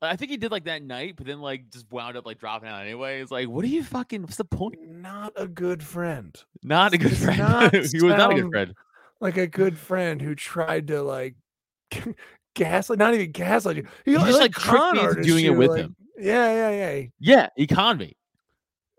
I 0.00 0.14
think 0.16 0.30
he 0.30 0.36
did 0.36 0.52
like 0.52 0.64
that 0.64 0.82
night, 0.82 1.14
but 1.16 1.26
then 1.26 1.40
like 1.40 1.70
just 1.70 1.90
wound 1.90 2.16
up 2.16 2.24
like 2.24 2.38
dropping 2.38 2.68
out 2.68 2.82
anyway. 2.82 3.20
It's 3.20 3.32
like, 3.32 3.48
what 3.48 3.64
are 3.64 3.68
you 3.68 3.82
fucking? 3.82 4.22
What's 4.22 4.36
the 4.36 4.44
point? 4.44 4.76
Not 4.88 5.32
a 5.36 5.48
good 5.48 5.82
friend. 5.82 6.36
Not 6.62 6.94
a 6.94 6.98
good 6.98 7.16
friend. 7.16 7.72
he 7.72 8.00
was 8.00 8.16
not 8.16 8.32
a 8.32 8.34
good 8.34 8.50
friend. 8.50 8.74
Like 9.20 9.36
a 9.36 9.46
good 9.46 9.76
friend 9.78 10.20
who 10.22 10.34
tried 10.34 10.88
to 10.88 11.02
like 11.02 11.34
gaslight, 12.54 12.98
not 12.98 13.14
even 13.14 13.32
gaslight 13.32 13.76
you. 13.76 13.86
He, 14.04 14.12
He 14.12 14.18
just, 14.18 14.38
like, 14.38 14.52
con 14.52 14.94
me 14.94 15.00
into 15.00 15.08
artist 15.10 15.28
doing 15.28 15.44
it 15.44 15.50
with 15.50 15.70
like- 15.70 15.80
him. 15.80 15.96
Yeah, 16.20 16.70
yeah, 16.70 16.96
yeah. 16.96 17.06
Yeah, 17.20 17.48
he 17.56 17.66
conned 17.68 18.00
me. 18.00 18.16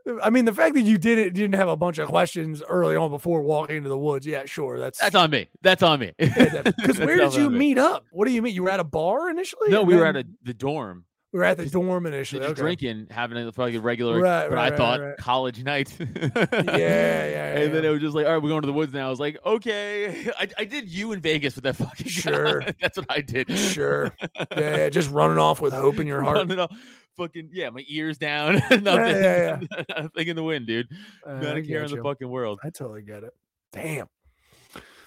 Uh, 0.07 0.15
I 0.23 0.29
mean, 0.29 0.45
the 0.45 0.53
fact 0.53 0.73
that 0.75 0.81
you 0.81 0.97
did 0.97 1.19
it, 1.19 1.33
didn't 1.33 1.55
have 1.55 1.67
a 1.67 1.75
bunch 1.75 1.97
of 1.97 2.07
questions 2.07 2.63
early 2.69 2.95
on 2.95 3.11
before 3.11 3.41
walking 3.41 3.75
into 3.75 3.89
the 3.89 3.97
woods. 3.97 4.25
Yeah, 4.25 4.45
sure. 4.45 4.79
That's 4.79 4.99
That's 4.99 5.15
on 5.15 5.29
me. 5.29 5.49
That's 5.61 5.83
on 5.83 5.99
me. 5.99 6.13
because 6.17 6.63
That's 6.63 6.99
where 6.99 7.17
did 7.17 7.33
you 7.33 7.49
me. 7.49 7.57
meet 7.59 7.77
up? 7.77 8.05
What 8.11 8.25
do 8.25 8.31
you 8.33 8.41
mean? 8.41 8.55
You 8.55 8.63
were 8.63 8.69
at 8.69 8.79
a 8.79 8.85
bar 8.85 9.29
initially? 9.29 9.69
No, 9.69 9.83
we 9.83 9.95
were 9.97 10.05
at 10.05 10.15
a 10.15 10.25
the 10.43 10.53
dorm. 10.53 11.03
We 11.31 11.39
were 11.39 11.45
at 11.45 11.57
the 11.57 11.65
dorm 11.67 12.03
Just 12.05 12.13
initially. 12.13 12.45
Okay. 12.45 12.53
drinking, 12.61 13.07
having 13.11 13.37
a 13.37 13.51
a 13.61 13.79
regular, 13.79 14.19
Right, 14.19 14.49
what 14.49 14.55
right, 14.55 14.65
I 14.65 14.69
right, 14.69 14.77
thought 14.77 14.99
right. 14.99 15.17
college 15.17 15.63
night. 15.63 15.95
Yeah, 15.99 17.27
yeah, 17.27 17.59
And 17.59 17.73
then 17.73 17.85
it 17.85 17.89
was 17.89 18.01
just 18.01 18.15
like, 18.15 18.25
all 18.25 18.33
right, 18.33 18.41
we're 18.41 18.49
going 18.49 18.61
to 18.61 18.67
the 18.67 18.73
woods 18.73 18.93
now. 18.93 19.07
I 19.07 19.09
was 19.09 19.19
like, 19.19 19.37
okay. 19.45 20.29
I, 20.39 20.47
I 20.57 20.65
did 20.65 20.89
you 20.89 21.11
in 21.11 21.19
Vegas 21.21 21.55
with 21.55 21.65
that 21.65 21.75
fucking. 21.75 22.07
Sure. 22.07 22.63
That's 22.81 22.97
what 22.97 23.05
I 23.09 23.21
did. 23.21 23.55
Sure. 23.57 24.11
Yeah, 24.35 24.45
yeah, 24.77 24.89
just 24.89 25.11
running 25.11 25.37
off 25.37 25.61
with 25.61 25.73
hope 25.73 25.99
in 25.99 26.07
your 26.07 26.23
heart. 26.23 26.37
Running 26.37 26.59
off, 26.59 26.75
fucking 27.15 27.49
yeah, 27.53 27.69
my 27.69 27.83
ears 27.87 28.17
down, 28.17 28.55
nothing, 28.81 28.85
yeah, 28.87 29.59
nothing 29.89 30.27
in 30.29 30.35
the 30.35 30.43
wind, 30.43 30.65
dude. 30.65 30.87
Uh, 31.25 31.33
Not 31.33 31.57
a 31.57 31.61
care 31.61 31.83
in 31.83 31.91
the 31.91 31.97
you. 31.97 32.03
fucking 32.03 32.29
world. 32.29 32.59
I 32.63 32.69
totally 32.71 33.01
get 33.03 33.23
it. 33.23 33.33
Damn. 33.71 34.07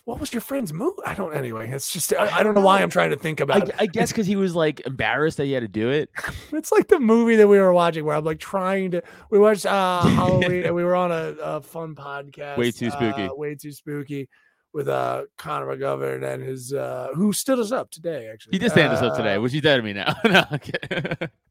What 0.04 0.18
was 0.18 0.32
your 0.32 0.40
friend's 0.40 0.72
move? 0.72 0.94
I 1.06 1.14
don't. 1.14 1.34
Anyway, 1.34 1.70
it's 1.70 1.92
just 1.92 2.12
I, 2.12 2.38
I 2.38 2.42
don't 2.42 2.54
know 2.54 2.60
why 2.60 2.82
I'm 2.82 2.90
trying 2.90 3.10
to 3.10 3.16
think 3.16 3.40
I, 3.40 3.44
about 3.44 3.68
it. 3.68 3.74
I 3.78 3.86
guess 3.86 4.10
because 4.10 4.26
he 4.26 4.34
was 4.36 4.54
like 4.54 4.80
embarrassed 4.84 5.36
that 5.36 5.44
he 5.46 5.52
had 5.52 5.60
to 5.62 5.68
do 5.68 5.90
it. 5.90 6.10
It's 6.52 6.70
like 6.70 6.88
the 6.88 7.00
movie 7.00 7.36
that 7.36 7.48
we 7.48 7.58
were 7.58 7.72
watching 7.72 8.04
where 8.04 8.16
I'm 8.16 8.24
like 8.24 8.38
trying 8.38 8.92
to. 8.92 9.02
We 9.30 9.38
watched 9.38 9.64
uh 9.66 10.02
Halloween 10.02 10.62
and 10.66 10.74
we 10.74 10.84
were 10.84 10.94
on 10.94 11.10
a, 11.10 11.34
a 11.40 11.60
fun 11.60 11.94
podcast. 11.94 12.58
Way 12.58 12.70
too 12.72 12.90
spooky. 12.90 13.24
uh, 13.24 13.34
way 13.34 13.54
too 13.54 13.72
spooky 13.72 14.28
with 14.74 14.88
uh 14.88 15.24
Connor 15.38 15.66
McGovern 15.66 16.24
and 16.30 16.42
his 16.42 16.72
uh 16.72 17.08
who 17.14 17.32
stood 17.32 17.58
us 17.58 17.72
up 17.72 17.90
today. 17.90 18.28
Actually, 18.32 18.52
He 18.52 18.58
did 18.58 18.70
stand 18.72 18.92
us 18.92 19.02
up 19.02 19.16
today, 19.16 19.34
Uh, 19.36 19.40
which 19.40 19.52
he's 19.52 19.62
dead 19.62 19.76
to 19.76 19.82
me 19.82 19.92
now. 19.92 20.14
no. 20.24 20.44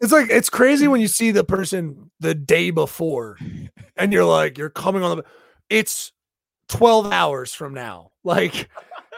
It's 0.02 0.12
like 0.12 0.30
it's 0.30 0.50
crazy 0.50 0.88
when 0.88 1.02
you 1.02 1.08
see 1.08 1.32
the 1.32 1.44
person 1.44 2.12
the 2.20 2.36
day 2.36 2.72
before, 2.72 3.38
and 3.96 4.12
you're 4.14 4.26
like 4.26 4.58
you're 4.58 4.70
coming 4.70 5.04
on 5.04 5.18
the. 5.18 5.24
It's 5.70 6.12
twelve 6.72 7.12
hours 7.12 7.54
from 7.54 7.74
now, 7.74 8.12
like. 8.24 8.70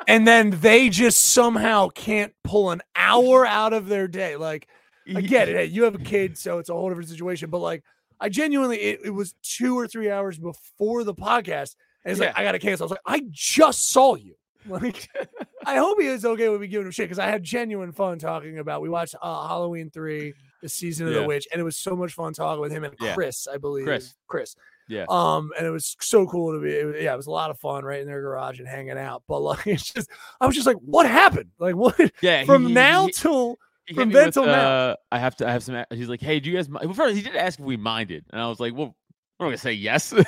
And 0.05 0.27
then 0.27 0.49
they 0.59 0.89
just 0.89 1.29
somehow 1.29 1.87
can't 1.87 2.33
pull 2.43 2.71
an 2.71 2.81
hour 2.93 3.45
out 3.45 3.71
of 3.71 3.87
their 3.87 4.09
day. 4.09 4.35
Like, 4.35 4.67
I 5.15 5.21
get 5.21 5.47
it. 5.47 5.55
Hey, 5.55 5.65
you 5.65 5.83
have 5.83 5.95
a 5.95 5.99
kid, 5.99 6.37
so 6.37 6.59
it's 6.59 6.67
a 6.67 6.73
whole 6.73 6.89
different 6.89 7.07
situation. 7.07 7.49
But 7.49 7.59
like, 7.59 7.85
I 8.19 8.27
genuinely, 8.27 8.81
it, 8.81 8.99
it 9.05 9.09
was 9.11 9.33
two 9.43 9.79
or 9.79 9.87
three 9.87 10.11
hours 10.11 10.37
before 10.37 11.05
the 11.05 11.13
podcast, 11.13 11.75
and 12.03 12.11
it's 12.11 12.19
like 12.19 12.37
I 12.37 12.43
got 12.43 12.51
to 12.51 12.59
cancel. 12.59 12.83
I 12.83 12.85
was 12.87 12.91
like, 12.91 12.99
I 13.05 13.21
just 13.31 13.91
saw 13.93 14.15
you. 14.15 14.35
Like, 14.67 15.07
I 15.65 15.77
hope 15.77 16.01
he 16.01 16.07
is 16.07 16.25
okay 16.25 16.49
with 16.49 16.59
me 16.59 16.67
giving 16.67 16.87
him 16.87 16.91
shit 16.91 17.05
because 17.05 17.19
I 17.19 17.27
had 17.29 17.41
genuine 17.41 17.93
fun 17.93 18.19
talking 18.19 18.59
about. 18.59 18.81
We 18.81 18.89
watched 18.89 19.15
uh, 19.21 19.47
Halloween 19.47 19.89
three, 19.89 20.33
the 20.61 20.67
season 20.67 21.07
of 21.07 21.13
Yeah. 21.13 21.21
the 21.21 21.27
witch, 21.27 21.47
and 21.53 21.61
it 21.61 21.63
was 21.63 21.77
so 21.77 21.95
much 21.95 22.11
fun 22.13 22.33
talking 22.33 22.59
with 22.59 22.73
him 22.73 22.83
and 22.83 22.93
Yeah. 22.99 23.13
Chris, 23.13 23.47
I 23.47 23.55
believe. 23.57 23.85
Chris. 23.85 24.15
Chris. 24.27 24.55
Yeah. 24.87 25.05
Um, 25.09 25.51
and 25.57 25.65
it 25.65 25.71
was 25.71 25.95
so 26.01 26.25
cool 26.27 26.53
to 26.53 26.59
be. 26.59 26.71
It 26.71 26.85
was, 26.85 26.95
yeah, 26.99 27.13
it 27.13 27.17
was 27.17 27.27
a 27.27 27.31
lot 27.31 27.49
of 27.51 27.59
fun 27.59 27.83
right 27.85 28.01
in 28.01 28.07
their 28.07 28.21
garage 28.21 28.59
and 28.59 28.67
hanging 28.67 28.97
out. 28.97 29.23
But 29.27 29.39
like, 29.41 29.65
it's 29.67 29.91
just, 29.91 30.09
I 30.41 30.45
was 30.45 30.55
just 30.55 30.67
like, 30.67 30.77
what 30.77 31.05
happened? 31.05 31.51
Like, 31.59 31.75
what 31.75 31.97
yeah, 32.21 32.43
from 32.45 32.67
he- 32.67 32.73
now 32.73 33.05
he- 33.07 33.11
till 33.13 33.57
he 33.85 33.93
from 33.95 34.11
then 34.11 34.25
with, 34.27 34.33
till 34.35 34.45
now. 34.45 34.69
uh, 34.69 34.95
I 35.11 35.19
have 35.19 35.35
to. 35.37 35.47
I 35.47 35.51
have 35.51 35.63
some. 35.63 35.83
He's 35.91 36.07
like, 36.07 36.21
"Hey, 36.21 36.39
do 36.39 36.49
you 36.49 36.55
guys?" 36.55 36.69
mi-" 36.69 36.79
Well, 36.83 36.93
first, 36.93 37.15
he 37.15 37.21
did 37.21 37.35
ask 37.35 37.59
if 37.59 37.65
we 37.65 37.75
minded, 37.77 38.25
and 38.31 38.41
I 38.41 38.47
was 38.47 38.59
like, 38.59 38.73
"Well, 38.73 38.95
I'm 39.39 39.47
gonna 39.47 39.57
say 39.57 39.73
yes." 39.73 40.13
Well, 40.13 40.23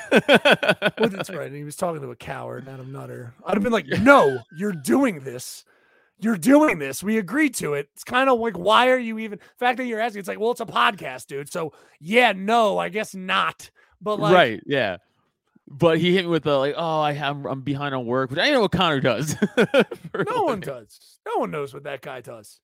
that's 1.08 1.30
right. 1.30 1.46
And 1.46 1.56
he 1.56 1.64
was 1.64 1.76
talking 1.76 2.02
to 2.02 2.10
a 2.10 2.16
coward, 2.16 2.66
not 2.66 2.80
a 2.80 2.84
nutter. 2.88 3.32
I'd 3.46 3.54
have 3.54 3.62
been 3.62 3.72
like, 3.72 3.86
no, 3.86 4.40
you're 4.58 4.72
doing 4.72 5.20
this. 5.20 5.64
You're 6.18 6.36
doing 6.38 6.78
this. 6.78 7.02
We 7.02 7.18
agreed 7.18 7.54
to 7.56 7.74
it. 7.74 7.88
It's 7.94 8.04
kind 8.04 8.28
of 8.30 8.38
like, 8.40 8.56
why 8.58 8.88
are 8.90 8.98
you 8.98 9.18
even? 9.18 9.38
The 9.38 9.44
fact 9.58 9.76
that 9.78 9.84
you're 9.86 10.00
asking, 10.00 10.20
it's 10.20 10.28
like, 10.28 10.40
well, 10.40 10.50
it's 10.50 10.60
a 10.60 10.66
podcast, 10.66 11.26
dude. 11.26 11.50
So 11.52 11.72
yeah, 12.00 12.32
no, 12.36 12.78
I 12.78 12.88
guess 12.88 13.14
not. 13.14 13.70
But 14.00 14.20
like, 14.20 14.34
right? 14.34 14.62
Yeah. 14.66 14.98
But 15.68 15.98
he 15.98 16.14
hit 16.14 16.24
me 16.24 16.30
with 16.30 16.44
the 16.44 16.56
like, 16.56 16.74
"Oh, 16.76 17.00
I 17.00 17.12
have, 17.12 17.44
I'm 17.44 17.62
behind 17.62 17.94
on 17.94 18.06
work," 18.06 18.30
which 18.30 18.38
I 18.38 18.50
know 18.50 18.60
what 18.60 18.72
Connor 18.72 19.00
does. 19.00 19.36
no 19.56 20.42
one 20.44 20.60
does. 20.60 21.18
No 21.26 21.40
one 21.40 21.50
knows 21.50 21.74
what 21.74 21.82
that 21.84 22.02
guy 22.02 22.20
does. 22.20 22.60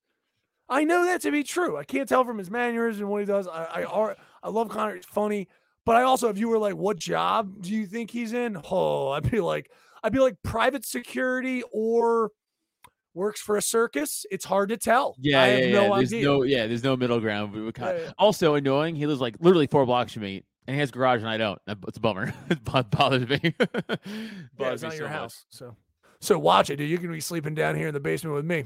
I 0.68 0.84
know 0.84 1.04
that 1.06 1.20
to 1.22 1.32
be 1.32 1.42
true. 1.42 1.76
I 1.76 1.84
can't 1.84 2.08
tell 2.08 2.24
from 2.24 2.38
his 2.38 2.50
manners 2.50 3.00
and 3.00 3.08
what 3.08 3.20
he 3.20 3.26
does. 3.26 3.48
I 3.48 3.82
I, 3.84 4.14
I 4.42 4.48
love 4.50 4.68
Connor. 4.68 4.94
He's 4.96 5.04
funny. 5.04 5.48
But 5.84 5.96
I 5.96 6.02
also, 6.02 6.28
if 6.28 6.38
you 6.38 6.48
were 6.48 6.58
like, 6.58 6.74
what 6.74 6.96
job 6.96 7.60
do 7.60 7.72
you 7.72 7.86
think 7.86 8.10
he's 8.12 8.32
in? 8.32 8.56
Oh, 8.70 9.08
I'd 9.10 9.28
be 9.28 9.40
like, 9.40 9.68
I'd 10.04 10.12
be 10.12 10.20
like 10.20 10.36
private 10.44 10.84
security 10.84 11.64
or 11.72 12.30
works 13.14 13.40
for 13.40 13.56
a 13.56 13.62
circus. 13.62 14.24
It's 14.30 14.44
hard 14.44 14.68
to 14.68 14.76
tell. 14.76 15.16
Yeah, 15.18 15.42
I 15.42 15.46
yeah, 15.48 15.54
have 15.56 15.64
yeah. 15.70 15.72
no 15.88 15.96
there's 15.96 16.12
idea. 16.12 16.24
no, 16.24 16.42
yeah, 16.44 16.66
there's 16.68 16.84
no 16.84 16.96
middle 16.96 17.18
ground. 17.18 17.74
Kind- 17.74 17.98
Yeah, 17.98 18.04
yeah. 18.04 18.12
Also 18.16 18.54
annoying. 18.54 18.94
He 18.94 19.06
lives 19.06 19.20
like 19.20 19.34
literally 19.40 19.66
four 19.66 19.84
blocks 19.84 20.12
from 20.12 20.22
me, 20.22 20.44
and 20.66 20.74
he 20.74 20.80
has 20.80 20.90
a 20.90 20.92
garage, 20.92 21.20
and 21.20 21.28
I 21.28 21.36
don't. 21.36 21.60
It's 21.88 21.96
a 21.98 22.00
bummer. 22.00 22.32
it 22.50 22.64
bothers 22.90 23.28
me. 23.28 23.54
Yeah, 23.64 23.96
bothers 24.56 24.82
it's 24.82 24.82
not 24.82 24.92
your 24.92 25.08
so 25.08 25.12
much. 25.12 25.12
house. 25.12 25.44
So, 25.50 25.76
so 26.20 26.38
watch 26.38 26.70
it, 26.70 26.76
dude. 26.76 26.88
You 26.90 26.98
can 26.98 27.10
be 27.12 27.20
sleeping 27.20 27.54
down 27.54 27.74
here 27.76 27.88
in 27.88 27.94
the 27.94 28.00
basement 28.00 28.34
with 28.36 28.44
me. 28.44 28.64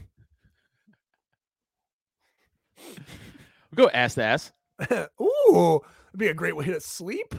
we 3.70 3.76
Go 3.76 3.88
ass 3.88 4.14
to 4.14 4.22
ass. 4.24 4.52
Ooh, 5.20 5.80
it'd 6.10 6.18
be 6.18 6.28
a 6.28 6.34
great 6.34 6.56
way 6.56 6.66
to 6.66 6.80
sleep. 6.80 7.34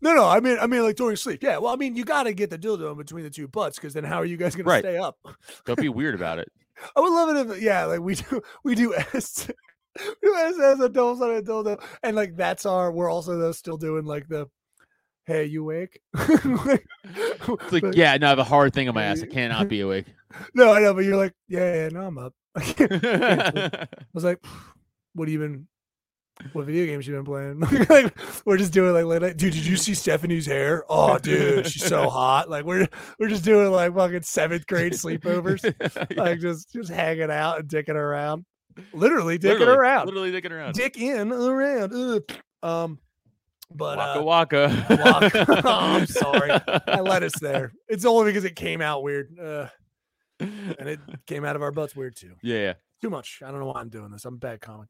No, 0.00 0.14
no, 0.14 0.28
I 0.28 0.40
mean, 0.40 0.58
I 0.60 0.66
mean, 0.66 0.82
like 0.82 0.96
during 0.96 1.16
sleep. 1.16 1.42
Yeah, 1.42 1.58
well, 1.58 1.72
I 1.72 1.76
mean, 1.76 1.96
you 1.96 2.04
got 2.04 2.24
to 2.24 2.34
get 2.34 2.50
the 2.50 2.58
dildo 2.58 2.92
in 2.92 2.98
between 2.98 3.24
the 3.24 3.30
two 3.30 3.48
butts 3.48 3.76
because 3.78 3.94
then 3.94 4.04
how 4.04 4.16
are 4.18 4.24
you 4.24 4.36
guys 4.36 4.54
gonna 4.54 4.68
Right. 4.68 4.82
stay 4.84 4.96
up? 4.96 5.18
Don't 5.64 5.78
be 5.80 5.88
weird 5.88 6.14
about 6.14 6.38
it. 6.38 6.50
I 6.96 7.00
would 7.00 7.12
love 7.12 7.36
it 7.36 7.50
if, 7.56 7.62
yeah, 7.62 7.84
like 7.86 8.00
we 8.00 8.14
do, 8.16 8.42
we 8.64 8.74
do 8.74 8.94
S, 8.94 9.48
we 9.98 10.14
do 10.22 10.34
S 10.36 10.54
as 10.60 10.80
a 10.80 10.88
double 10.88 11.16
sided 11.16 11.78
and 12.02 12.16
like 12.16 12.36
that's 12.36 12.66
our. 12.66 12.90
We're 12.92 13.10
also 13.10 13.38
though 13.38 13.52
still 13.52 13.76
doing 13.76 14.04
like 14.04 14.28
the, 14.28 14.46
hey, 15.26 15.44
you 15.44 15.62
awake? 15.62 16.00
Like- 16.44 16.86
It's 17.16 17.72
like, 17.72 17.82
like, 17.82 17.94
yeah, 17.96 18.16
no, 18.16 18.26
I 18.26 18.30
have 18.30 18.38
a 18.38 18.44
hard 18.44 18.72
thing 18.72 18.88
on 18.88 18.94
my 18.94 19.04
ass. 19.04 19.22
I 19.22 19.26
cannot 19.32 19.68
be 19.68 19.80
awake. 19.80 20.06
no, 20.54 20.72
I 20.72 20.80
know, 20.80 20.94
but 20.94 21.04
you're 21.04 21.16
like, 21.16 21.34
yeah, 21.48 21.74
yeah, 21.74 21.88
no, 21.88 22.06
I'm 22.06 22.18
up. 22.18 22.32
I 22.56 22.60
can't- 22.62 22.92
I 22.92 22.98
can't 22.98 23.52
sleep. 23.52 23.74
I 23.74 23.86
was 24.14 24.24
like, 24.24 24.38
what 25.14 25.28
have 25.28 25.32
you 25.32 25.38
been? 25.38 25.68
What 26.52 26.66
video 26.66 26.84
games 26.86 27.06
you 27.06 27.14
been 27.14 27.24
playing? 27.24 27.60
like, 27.88 28.12
we're 28.44 28.56
just 28.56 28.72
doing 28.72 28.92
like 28.92 29.04
late 29.04 29.22
night. 29.22 29.36
Dude, 29.36 29.52
did 29.52 29.64
you 29.64 29.76
see 29.76 29.94
Stephanie's 29.94 30.46
hair? 30.46 30.84
Oh, 30.88 31.16
dude, 31.18 31.68
she's 31.68 31.84
so 31.86 32.08
hot. 32.08 32.50
Like 32.50 32.64
we're 32.64 32.88
we're 33.20 33.28
just 33.28 33.44
doing 33.44 33.70
like 33.70 33.94
fucking 33.94 34.22
seventh 34.22 34.66
grade 34.66 34.94
sleepovers, 34.94 35.62
like 36.16 36.40
just 36.40 36.72
just 36.72 36.90
hanging 36.90 37.30
out 37.30 37.60
and 37.60 37.68
dicking 37.68 37.94
around. 37.94 38.44
Literally 38.92 39.38
dicking 39.38 39.58
Literally- 39.60 39.78
around, 39.78 40.06
Literally 40.06 40.32
dicking 40.32 40.50
around. 40.52 40.74
dick 40.74 40.98
in 40.98 41.32
around. 41.32 41.92
Ugh. 41.92 42.22
Um, 42.62 42.98
but 43.74 43.96
waka 43.98 44.20
uh, 44.20 44.22
waka. 44.22 44.86
waka- 45.04 45.62
Oh, 45.64 45.70
I'm 45.96 46.06
sorry. 46.06 46.50
I 46.86 47.00
let 47.00 47.22
us 47.22 47.32
there. 47.40 47.72
It's 47.88 48.04
only 48.04 48.30
because 48.30 48.44
it 48.44 48.56
came 48.56 48.80
out 48.80 49.02
weird, 49.02 49.38
uh, 49.38 49.68
and 50.40 50.88
it 50.88 51.00
came 51.26 51.44
out 51.44 51.56
of 51.56 51.62
our 51.62 51.70
butts 51.72 51.94
weird 51.96 52.16
too. 52.16 52.34
Yeah, 52.42 52.56
yeah. 52.58 52.72
Too 53.02 53.10
much. 53.10 53.40
I 53.44 53.50
don't 53.50 53.60
know 53.60 53.66
why 53.66 53.80
I'm 53.80 53.90
doing 53.90 54.10
this. 54.10 54.24
I'm 54.24 54.34
a 54.34 54.38
bad 54.38 54.60
comic. 54.60 54.88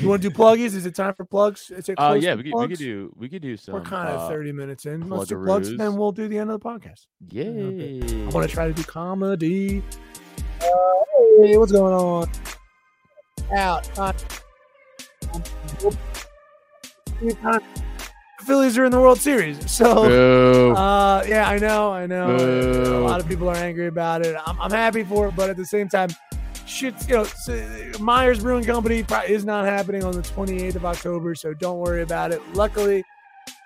You 0.00 0.08
want 0.08 0.22
to 0.22 0.30
do 0.30 0.34
pluggies? 0.34 0.74
Is 0.74 0.84
it 0.86 0.94
time 0.96 1.14
for 1.14 1.24
plugs? 1.24 1.70
Is 1.70 1.88
it 1.88 1.94
Uh, 1.98 2.18
yeah, 2.20 2.34
we 2.34 2.42
could, 2.44 2.54
we 2.54 2.68
could 2.68 2.78
do 2.78 3.12
we 3.16 3.28
could 3.28 3.42
do 3.42 3.56
some. 3.56 3.74
We're 3.74 3.82
kind 3.82 4.08
of 4.08 4.20
uh, 4.22 4.28
30 4.28 4.52
minutes 4.52 4.86
in. 4.86 5.08
Let's 5.08 5.28
do 5.28 5.42
plugs, 5.44 5.68
and 5.68 5.78
then 5.78 5.96
we'll 5.96 6.12
do 6.12 6.26
the 6.28 6.38
end 6.38 6.50
of 6.50 6.60
the 6.60 6.68
podcast. 6.68 7.06
Yay! 7.30 8.00
I 8.02 8.28
want 8.30 8.48
to 8.48 8.52
try 8.54 8.66
to 8.66 8.72
do 8.72 8.82
comedy. 8.84 9.82
Hey, 10.60 11.56
what's 11.56 11.72
going 11.72 11.94
on? 11.94 12.28
Out. 13.54 13.98
Uh, 13.98 14.12
the 17.20 17.62
Phillies 18.40 18.76
are 18.76 18.84
in 18.84 18.90
the 18.90 18.98
World 19.00 19.20
Series, 19.20 19.70
so 19.70 20.74
uh, 20.74 21.24
yeah, 21.28 21.48
I 21.48 21.58
know, 21.58 21.92
I 21.92 22.06
know. 22.06 22.34
A 22.36 23.06
lot 23.06 23.20
of 23.20 23.28
people 23.28 23.48
are 23.48 23.56
angry 23.56 23.86
about 23.86 24.24
it. 24.26 24.36
I'm, 24.46 24.60
I'm 24.60 24.70
happy 24.70 25.04
for 25.04 25.28
it, 25.28 25.36
but 25.36 25.48
at 25.50 25.56
the 25.56 25.66
same 25.66 25.88
time, 25.88 26.08
shit, 26.66 26.94
you 27.08 27.16
know, 27.16 27.98
Myers 28.00 28.40
Brewing 28.40 28.64
Company 28.64 29.04
is 29.28 29.44
not 29.44 29.64
happening 29.66 30.02
on 30.02 30.12
the 30.12 30.22
28th 30.22 30.76
of 30.76 30.84
October, 30.84 31.34
so 31.34 31.54
don't 31.54 31.78
worry 31.78 32.02
about 32.02 32.32
it. 32.32 32.40
Luckily, 32.54 33.04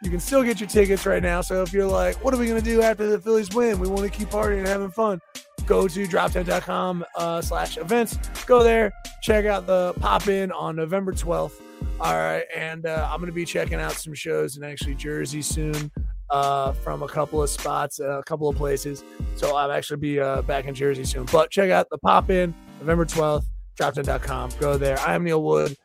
you 0.02 0.10
can 0.10 0.20
still 0.20 0.42
get 0.42 0.60
your 0.60 0.68
tickets 0.68 1.06
right 1.06 1.22
now. 1.22 1.40
So 1.40 1.62
if 1.62 1.72
you're 1.72 1.86
like, 1.86 2.22
what 2.22 2.34
are 2.34 2.36
we 2.36 2.46
gonna 2.46 2.60
do 2.60 2.82
after 2.82 3.06
the 3.08 3.18
Phillies 3.18 3.54
win? 3.54 3.78
We 3.78 3.88
want 3.88 4.02
to 4.02 4.10
keep 4.10 4.28
partying 4.28 4.58
and 4.58 4.68
having 4.68 4.90
fun. 4.90 5.20
Go 5.66 5.88
to 5.88 6.06
droptent.com 6.06 7.04
uh, 7.16 7.40
slash 7.42 7.76
events. 7.76 8.16
Go 8.46 8.62
there, 8.62 8.92
check 9.22 9.46
out 9.46 9.66
the 9.66 9.94
pop 10.00 10.28
in 10.28 10.52
on 10.52 10.76
November 10.76 11.12
12th. 11.12 11.60
All 12.00 12.14
right, 12.14 12.44
and 12.54 12.86
uh, 12.86 13.08
I'm 13.10 13.20
gonna 13.20 13.32
be 13.32 13.44
checking 13.44 13.80
out 13.80 13.92
some 13.92 14.14
shows 14.14 14.56
in 14.56 14.64
actually 14.64 14.94
Jersey 14.94 15.42
soon 15.42 15.90
uh, 16.30 16.72
from 16.72 17.02
a 17.02 17.08
couple 17.08 17.42
of 17.42 17.50
spots, 17.50 18.00
uh, 18.00 18.18
a 18.18 18.22
couple 18.22 18.48
of 18.48 18.56
places. 18.56 19.02
So 19.36 19.56
I'll 19.56 19.72
actually 19.72 19.98
be 19.98 20.20
uh, 20.20 20.42
back 20.42 20.66
in 20.66 20.74
Jersey 20.74 21.04
soon. 21.04 21.24
But 21.32 21.50
check 21.50 21.70
out 21.70 21.88
the 21.90 21.98
pop 21.98 22.30
in 22.30 22.54
November 22.80 23.04
12th, 23.04 23.46
droptent.com. 23.78 24.50
Go 24.60 24.76
there. 24.76 24.98
I'm 25.00 25.24
Neil 25.24 25.42
Wood. 25.42 25.76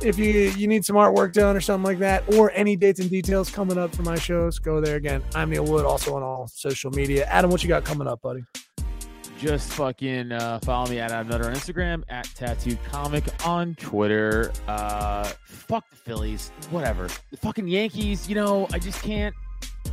If 0.00 0.18
you 0.18 0.32
you 0.32 0.66
need 0.66 0.84
some 0.84 0.96
artwork 0.96 1.32
done 1.32 1.56
or 1.56 1.60
something 1.60 1.84
like 1.84 1.98
that, 2.00 2.24
or 2.34 2.50
any 2.54 2.76
dates 2.76 2.98
and 2.98 3.08
details 3.08 3.50
coming 3.50 3.78
up 3.78 3.94
for 3.94 4.02
my 4.02 4.16
shows, 4.16 4.58
go 4.58 4.80
there 4.80 4.96
again. 4.96 5.22
I'm 5.34 5.48
Neil 5.48 5.64
Wood, 5.64 5.84
also 5.84 6.16
on 6.16 6.22
all 6.22 6.48
social 6.48 6.90
media. 6.90 7.24
Adam, 7.26 7.50
what 7.50 7.62
you 7.62 7.68
got 7.68 7.84
coming 7.84 8.08
up, 8.08 8.20
buddy? 8.20 8.44
Just 9.42 9.72
fucking 9.72 10.30
uh, 10.30 10.60
follow 10.60 10.88
me 10.88 11.00
at 11.00 11.10
Adam 11.10 11.26
Nutter 11.28 11.46
on 11.48 11.54
Instagram, 11.56 12.04
at 12.08 12.26
Tattoo 12.36 12.76
Comic 12.88 13.24
on 13.44 13.74
Twitter. 13.74 14.52
Uh, 14.68 15.24
fuck 15.44 15.88
the 15.90 15.96
Phillies, 15.96 16.52
whatever. 16.70 17.08
The 17.32 17.36
fucking 17.38 17.66
Yankees, 17.66 18.28
you 18.28 18.36
know, 18.36 18.68
I 18.72 18.78
just 18.78 19.02
can't. 19.02 19.34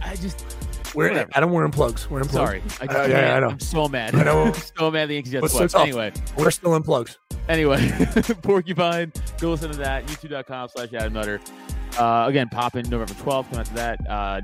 I 0.04 0.16
just 0.18 0.46
We're 0.94 1.10
Whatever. 1.10 1.30
Adam. 1.34 1.50
We're 1.52 1.66
in 1.66 1.72
plugs. 1.72 2.08
We're 2.12 2.22
in 2.22 2.28
plugs. 2.28 2.34
sorry. 2.48 2.62
I 2.80 2.86
just 2.86 3.00
Uh, 3.00 3.04
yeah, 3.10 3.38
I 3.38 3.40
know. 3.40 3.50
I'm 3.50 3.60
so 3.60 3.88
mad. 3.88 4.14
I 4.14 4.24
know. 4.24 4.44
I'm 4.46 4.54
so 4.54 4.92
mad 4.92 5.10
the 5.10 5.16
Yankees 5.16 5.34
got 5.34 5.50
swept. 5.50 5.74
Anyway, 5.76 6.14
We're 6.38 6.52
still 6.52 6.76
in 6.76 6.84
plugs. 6.84 7.18
anyway, 7.48 7.90
Porcupine. 8.44 9.12
Go 9.40 9.50
listen 9.50 9.72
to 9.72 9.78
that. 9.80 10.06
YouTube.com 10.06 10.70
slash 10.76 10.94
Adam 10.94 11.14
Nutter. 11.14 11.42
Uh, 11.98 12.26
again, 12.28 12.50
pop 12.50 12.76
in 12.76 12.88
November 12.88 13.14
12th. 13.16 13.50
Come 13.50 13.60
after 13.62 13.74
that. 13.76 14.08
Uh, 14.10 14.42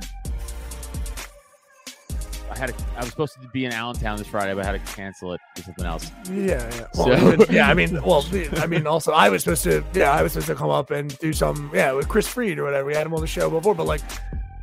I 2.51 2.57
had 2.57 2.69
a, 2.69 2.73
I 2.95 2.99
was 3.01 3.09
supposed 3.09 3.41
to 3.41 3.47
be 3.49 3.65
in 3.65 3.71
Allentown 3.71 4.17
this 4.17 4.27
Friday, 4.27 4.53
but 4.53 4.65
I 4.65 4.71
had 4.71 4.85
to 4.85 4.93
cancel 4.95 5.33
it 5.33 5.41
for 5.55 5.63
something 5.63 5.85
else. 5.85 6.11
Yeah, 6.31 6.69
yeah. 6.75 6.87
Well, 6.95 7.37
So- 7.37 7.45
yeah, 7.51 7.67
I 7.69 7.73
mean, 7.73 7.93
well, 8.05 8.25
I 8.57 8.67
mean, 8.67 8.85
also, 8.87 9.11
I 9.11 9.29
was 9.29 9.43
supposed 9.43 9.63
to, 9.63 9.83
yeah, 9.93 10.11
I 10.11 10.21
was 10.21 10.33
supposed 10.33 10.47
to 10.47 10.55
come 10.55 10.69
up 10.69 10.91
and 10.91 11.17
do 11.19 11.33
some, 11.33 11.71
yeah, 11.73 11.91
with 11.91 12.07
Chris 12.07 12.27
Freed 12.27 12.59
or 12.59 12.63
whatever. 12.63 12.85
We 12.85 12.93
had 12.95 13.05
him 13.05 13.13
on 13.13 13.21
the 13.21 13.27
show 13.27 13.49
before, 13.49 13.73
but 13.75 13.87
like, 13.87 14.01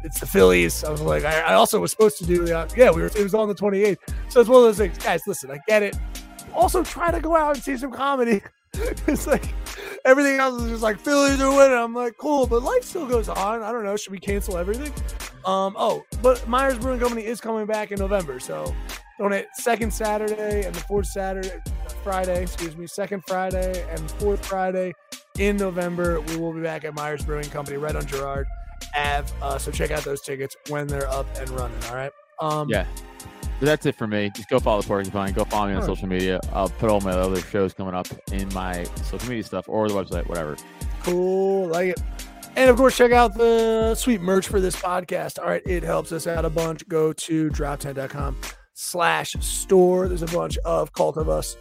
it's 0.04 0.18
the 0.20 0.26
Phillies. 0.26 0.84
I 0.84 0.90
was 0.90 1.00
like, 1.00 1.24
I, 1.24 1.40
I 1.40 1.54
also 1.54 1.78
was 1.80 1.90
supposed 1.90 2.18
to 2.18 2.26
do 2.26 2.44
that. 2.46 2.72
Uh, 2.72 2.74
yeah, 2.76 2.90
we 2.90 3.02
were. 3.02 3.08
It 3.08 3.22
was 3.22 3.34
on 3.34 3.48
the 3.48 3.54
28th. 3.54 3.98
So 4.28 4.40
it's 4.40 4.48
one 4.48 4.58
of 4.58 4.64
those 4.64 4.78
things, 4.78 4.98
guys. 4.98 5.22
Listen, 5.26 5.50
I 5.50 5.60
get 5.68 5.82
it. 5.82 5.96
Also, 6.54 6.82
try 6.82 7.10
to 7.10 7.20
go 7.20 7.36
out 7.36 7.54
and 7.54 7.62
see 7.64 7.76
some 7.76 7.92
comedy. 7.92 8.42
it's 8.74 9.26
like 9.26 9.44
everything 10.04 10.40
else 10.40 10.60
is 10.62 10.70
just 10.70 10.82
like 10.82 10.98
Phillies 10.98 11.40
are 11.40 11.56
winning. 11.56 11.76
I'm 11.78 11.94
like, 11.94 12.16
cool, 12.18 12.46
but 12.46 12.62
life 12.62 12.82
still 12.84 13.06
goes 13.06 13.28
on. 13.28 13.62
I 13.62 13.70
don't 13.70 13.84
know. 13.84 13.96
Should 13.96 14.12
we 14.12 14.18
cancel 14.18 14.56
everything? 14.58 14.92
Um. 15.44 15.74
Oh, 15.78 16.04
but 16.22 16.46
Myers 16.48 16.78
Brewing 16.78 17.00
Company 17.00 17.24
is 17.24 17.40
coming 17.40 17.66
back 17.66 17.92
in 17.92 17.98
November, 17.98 18.38
so 18.40 18.64
on 18.64 19.30
donate 19.30 19.46
second 19.54 19.92
Saturday 19.92 20.64
and 20.64 20.74
the 20.74 20.80
fourth 20.80 21.06
Saturday, 21.06 21.52
Friday. 22.02 22.42
Excuse 22.42 22.76
me, 22.76 22.86
second 22.86 23.22
Friday 23.26 23.86
and 23.90 24.10
fourth 24.12 24.44
Friday 24.46 24.92
in 25.38 25.56
November. 25.56 26.20
We 26.20 26.36
will 26.36 26.52
be 26.52 26.60
back 26.62 26.84
at 26.84 26.94
Myers 26.94 27.24
Brewing 27.24 27.48
Company 27.50 27.76
right 27.76 27.94
on 27.94 28.06
Girard 28.06 28.46
Ave. 28.96 29.32
Uh, 29.40 29.58
so 29.58 29.70
check 29.70 29.90
out 29.90 30.04
those 30.04 30.20
tickets 30.22 30.56
when 30.68 30.86
they're 30.86 31.08
up 31.08 31.26
and 31.38 31.48
running. 31.50 31.78
All 31.88 31.94
right. 31.94 32.12
Um, 32.40 32.68
Yeah. 32.68 32.86
That's 33.60 33.86
it 33.86 33.94
for 33.94 34.08
me. 34.08 34.28
Just 34.34 34.48
go 34.48 34.58
follow 34.58 34.82
the 34.82 34.88
Porcupine. 34.88 35.32
Go 35.34 35.44
follow 35.44 35.68
me 35.68 35.74
on 35.74 35.84
social 35.84 36.08
media. 36.08 36.40
I'll 36.52 36.68
put 36.68 36.90
all 36.90 37.00
my 37.00 37.12
other 37.12 37.40
shows 37.40 37.72
coming 37.72 37.94
up 37.94 38.08
in 38.32 38.52
my 38.52 38.82
social 39.04 39.28
media 39.28 39.44
stuff 39.44 39.68
or 39.68 39.88
the 39.88 39.94
website, 39.94 40.26
whatever. 40.28 40.56
Cool. 41.04 41.68
Like 41.68 41.90
it. 41.90 42.02
And 42.54 42.68
of 42.70 42.76
course, 42.76 42.96
check 42.96 43.12
out 43.12 43.34
the 43.34 43.94
sweet 43.94 44.20
merch 44.20 44.46
for 44.46 44.60
this 44.60 44.76
podcast. 44.76 45.38
All 45.38 45.46
right. 45.48 45.62
It 45.66 45.82
helps 45.82 46.12
us 46.12 46.26
out 46.26 46.44
a 46.44 46.50
bunch. 46.50 46.86
Go 46.88 47.12
to 47.14 47.48
drop10.com 47.50 48.36
slash 48.74 49.32
store. 49.40 50.06
There's 50.08 50.22
a 50.22 50.26
bunch 50.26 50.58
of 50.58 50.92
Cult 50.92 51.16
of 51.16 51.28
Us 51.28 51.56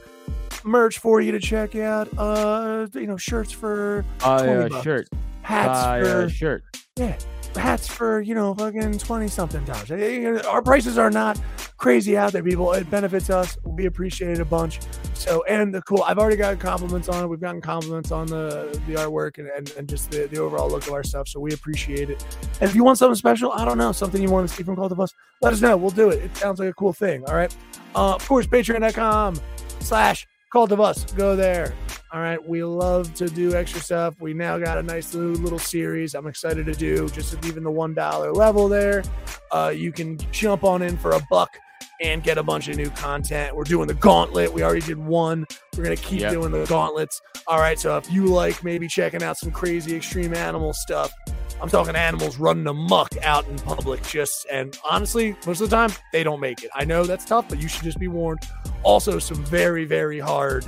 merch 0.64 1.00
for 1.00 1.22
you 1.22 1.32
to 1.32 1.40
check 1.40 1.76
out. 1.76 2.08
Uh, 2.18 2.88
you 2.94 3.08
know, 3.08 3.18
shirts 3.18 3.52
for 3.52 4.04
Uh, 4.22 4.44
20 4.44 4.52
uh, 4.66 4.70
bucks. 4.70 4.84
shirt. 4.84 5.08
hats 5.42 5.80
Uh, 5.80 6.04
for 6.04 6.22
uh, 6.24 6.28
shirt. 6.30 6.64
yeah, 6.98 7.18
hats 7.56 7.88
for 7.88 8.22
you 8.22 8.34
know 8.34 8.54
fucking 8.54 8.98
twenty 9.00 9.28
something 9.28 9.64
dollars. 9.66 10.46
Our 10.46 10.62
prices 10.62 10.98
are 10.98 11.12
not 11.12 11.40
crazy 11.78 12.18
out 12.18 12.32
there, 12.32 12.44
people. 12.44 12.72
It 12.74 12.90
benefits 12.90 13.30
us. 13.30 13.58
We 13.64 13.86
appreciate 13.86 14.32
it 14.32 14.40
a 14.40 14.46
bunch. 14.46 14.80
So 15.14 15.44
and 15.44 15.74
the 15.74 15.82
cool. 15.82 16.04
I've 16.04 16.18
already 16.18 16.38
gotten 16.38 16.60
compliments 16.60 17.10
on 17.10 17.24
it. 17.24 17.28
We've 17.28 17.42
gotten 17.42 17.62
compliments 17.62 18.12
on 18.12 18.28
the 18.28 18.80
the 18.88 18.94
artwork 18.96 19.38
and, 19.38 19.48
and, 19.48 19.72
and 19.78 19.90
just 19.90 20.12
the, 20.12 20.28
the 20.28 20.38
overall 20.38 20.70
look 20.70 20.88
of 20.88 20.94
our 20.94 21.04
stuff. 21.04 21.28
So 21.28 21.40
we 21.40 21.54
appreciate 21.54 22.10
it. 22.10 22.24
And 22.60 22.70
if 22.70 22.76
you 22.76 22.84
want 22.84 22.98
something 22.98 23.16
special, 23.16 23.52
I 23.52 23.66
don't 23.66 23.78
know, 23.78 23.92
something 23.92 24.22
you 24.22 24.30
want 24.30 24.50
to 24.50 24.56
see 24.56 24.64
from 24.64 24.76
Cult 24.76 24.92
of 24.92 25.00
Us, 25.00 25.14
let 25.42 25.54
us 25.54 25.62
know. 25.62 25.76
We'll 25.78 25.92
do 25.92 26.10
it. 26.10 26.24
It 26.24 26.38
sounds 26.38 26.60
like 26.60 26.70
a 26.70 26.74
cool 26.74 26.94
thing. 26.94 27.24
All 27.28 27.36
right. 27.36 27.56
Uh, 27.96 28.16
of 28.16 28.28
course, 28.28 28.48
patreon.com 28.48 29.40
slash 29.80 30.28
Cult 30.52 30.72
of 30.72 30.82
Us. 30.82 31.06
Go 31.14 31.36
there. 31.36 31.74
All 32.14 32.20
right, 32.20 32.46
we 32.46 32.62
love 32.64 33.14
to 33.16 33.30
do 33.30 33.56
extra 33.56 33.80
stuff. 33.80 34.16
We 34.20 34.34
now 34.34 34.58
got 34.58 34.78
a 34.78 34.84
nice 34.84 35.14
little, 35.14 35.42
little 35.42 35.60
series. 35.60 36.14
I'm 36.14 36.28
excited 36.28 36.66
to 36.66 36.74
do 36.74 37.08
just 37.10 37.34
at 37.34 37.46
even 37.46 37.64
the 37.64 37.72
one 37.72 37.94
dollar 37.94 38.34
level 38.34 38.68
there. 38.68 39.04
Uh, 39.52 39.72
you 39.74 39.94
can 39.94 40.18
jump 40.34 40.66
on 40.66 40.82
in 40.82 40.98
for 40.98 41.12
a 41.12 41.22
buck 41.30 41.58
and 42.02 42.22
get 42.22 42.38
a 42.38 42.44
bunch 42.44 42.68
of 42.68 42.76
new 42.76 42.90
content. 42.90 43.56
We're 43.56 43.64
doing 43.64 43.88
the 43.88 43.94
gauntlet. 43.94 44.52
We 44.52 44.62
already 44.62 44.82
did 44.82 44.98
one. 44.98 45.46
We're 45.78 45.84
gonna 45.84 45.96
keep 45.96 46.20
Yep. 46.22 46.34
doing 46.34 46.52
the 46.52 46.66
gauntlets. 46.66 47.22
All 47.48 47.60
right, 47.60 47.80
so 47.80 47.96
if 47.98 48.12
you 48.12 48.26
like 48.26 48.62
maybe 48.62 48.90
checking 48.90 49.24
out 49.24 49.38
some 49.38 49.52
crazy 49.52 49.96
extreme 49.96 50.34
animal 50.34 50.74
stuff, 50.74 51.14
I'm 51.62 51.70
talking 51.70 51.96
animals 51.96 52.38
running 52.38 52.66
amok 52.66 53.16
out 53.24 53.48
in 53.48 53.58
public. 53.60 54.02
Just 54.04 54.48
and 54.52 54.78
honestly, 54.90 55.36
most 55.46 55.62
of 55.62 55.70
the 55.70 55.76
time 55.76 55.92
they 56.12 56.24
don't 56.24 56.40
make 56.40 56.64
it. 56.64 56.72
I 56.74 56.86
know 56.86 57.04
that's 57.04 57.26
tough, 57.26 57.48
but 57.48 57.62
you 57.62 57.68
should 57.68 57.84
just 57.84 58.00
be 58.00 58.08
warned. 58.08 58.40
Also, 58.84 59.20
some 59.20 59.44
very, 59.46 59.86
very 59.86 60.20
hard, 60.20 60.66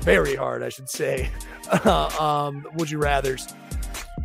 very 0.00 0.36
hard, 0.36 0.62
I 0.62 0.68
should 0.68 0.88
say. 0.90 1.30
um, 1.84 2.66
would 2.74 2.90
you 2.90 2.98
rather's? 2.98 3.54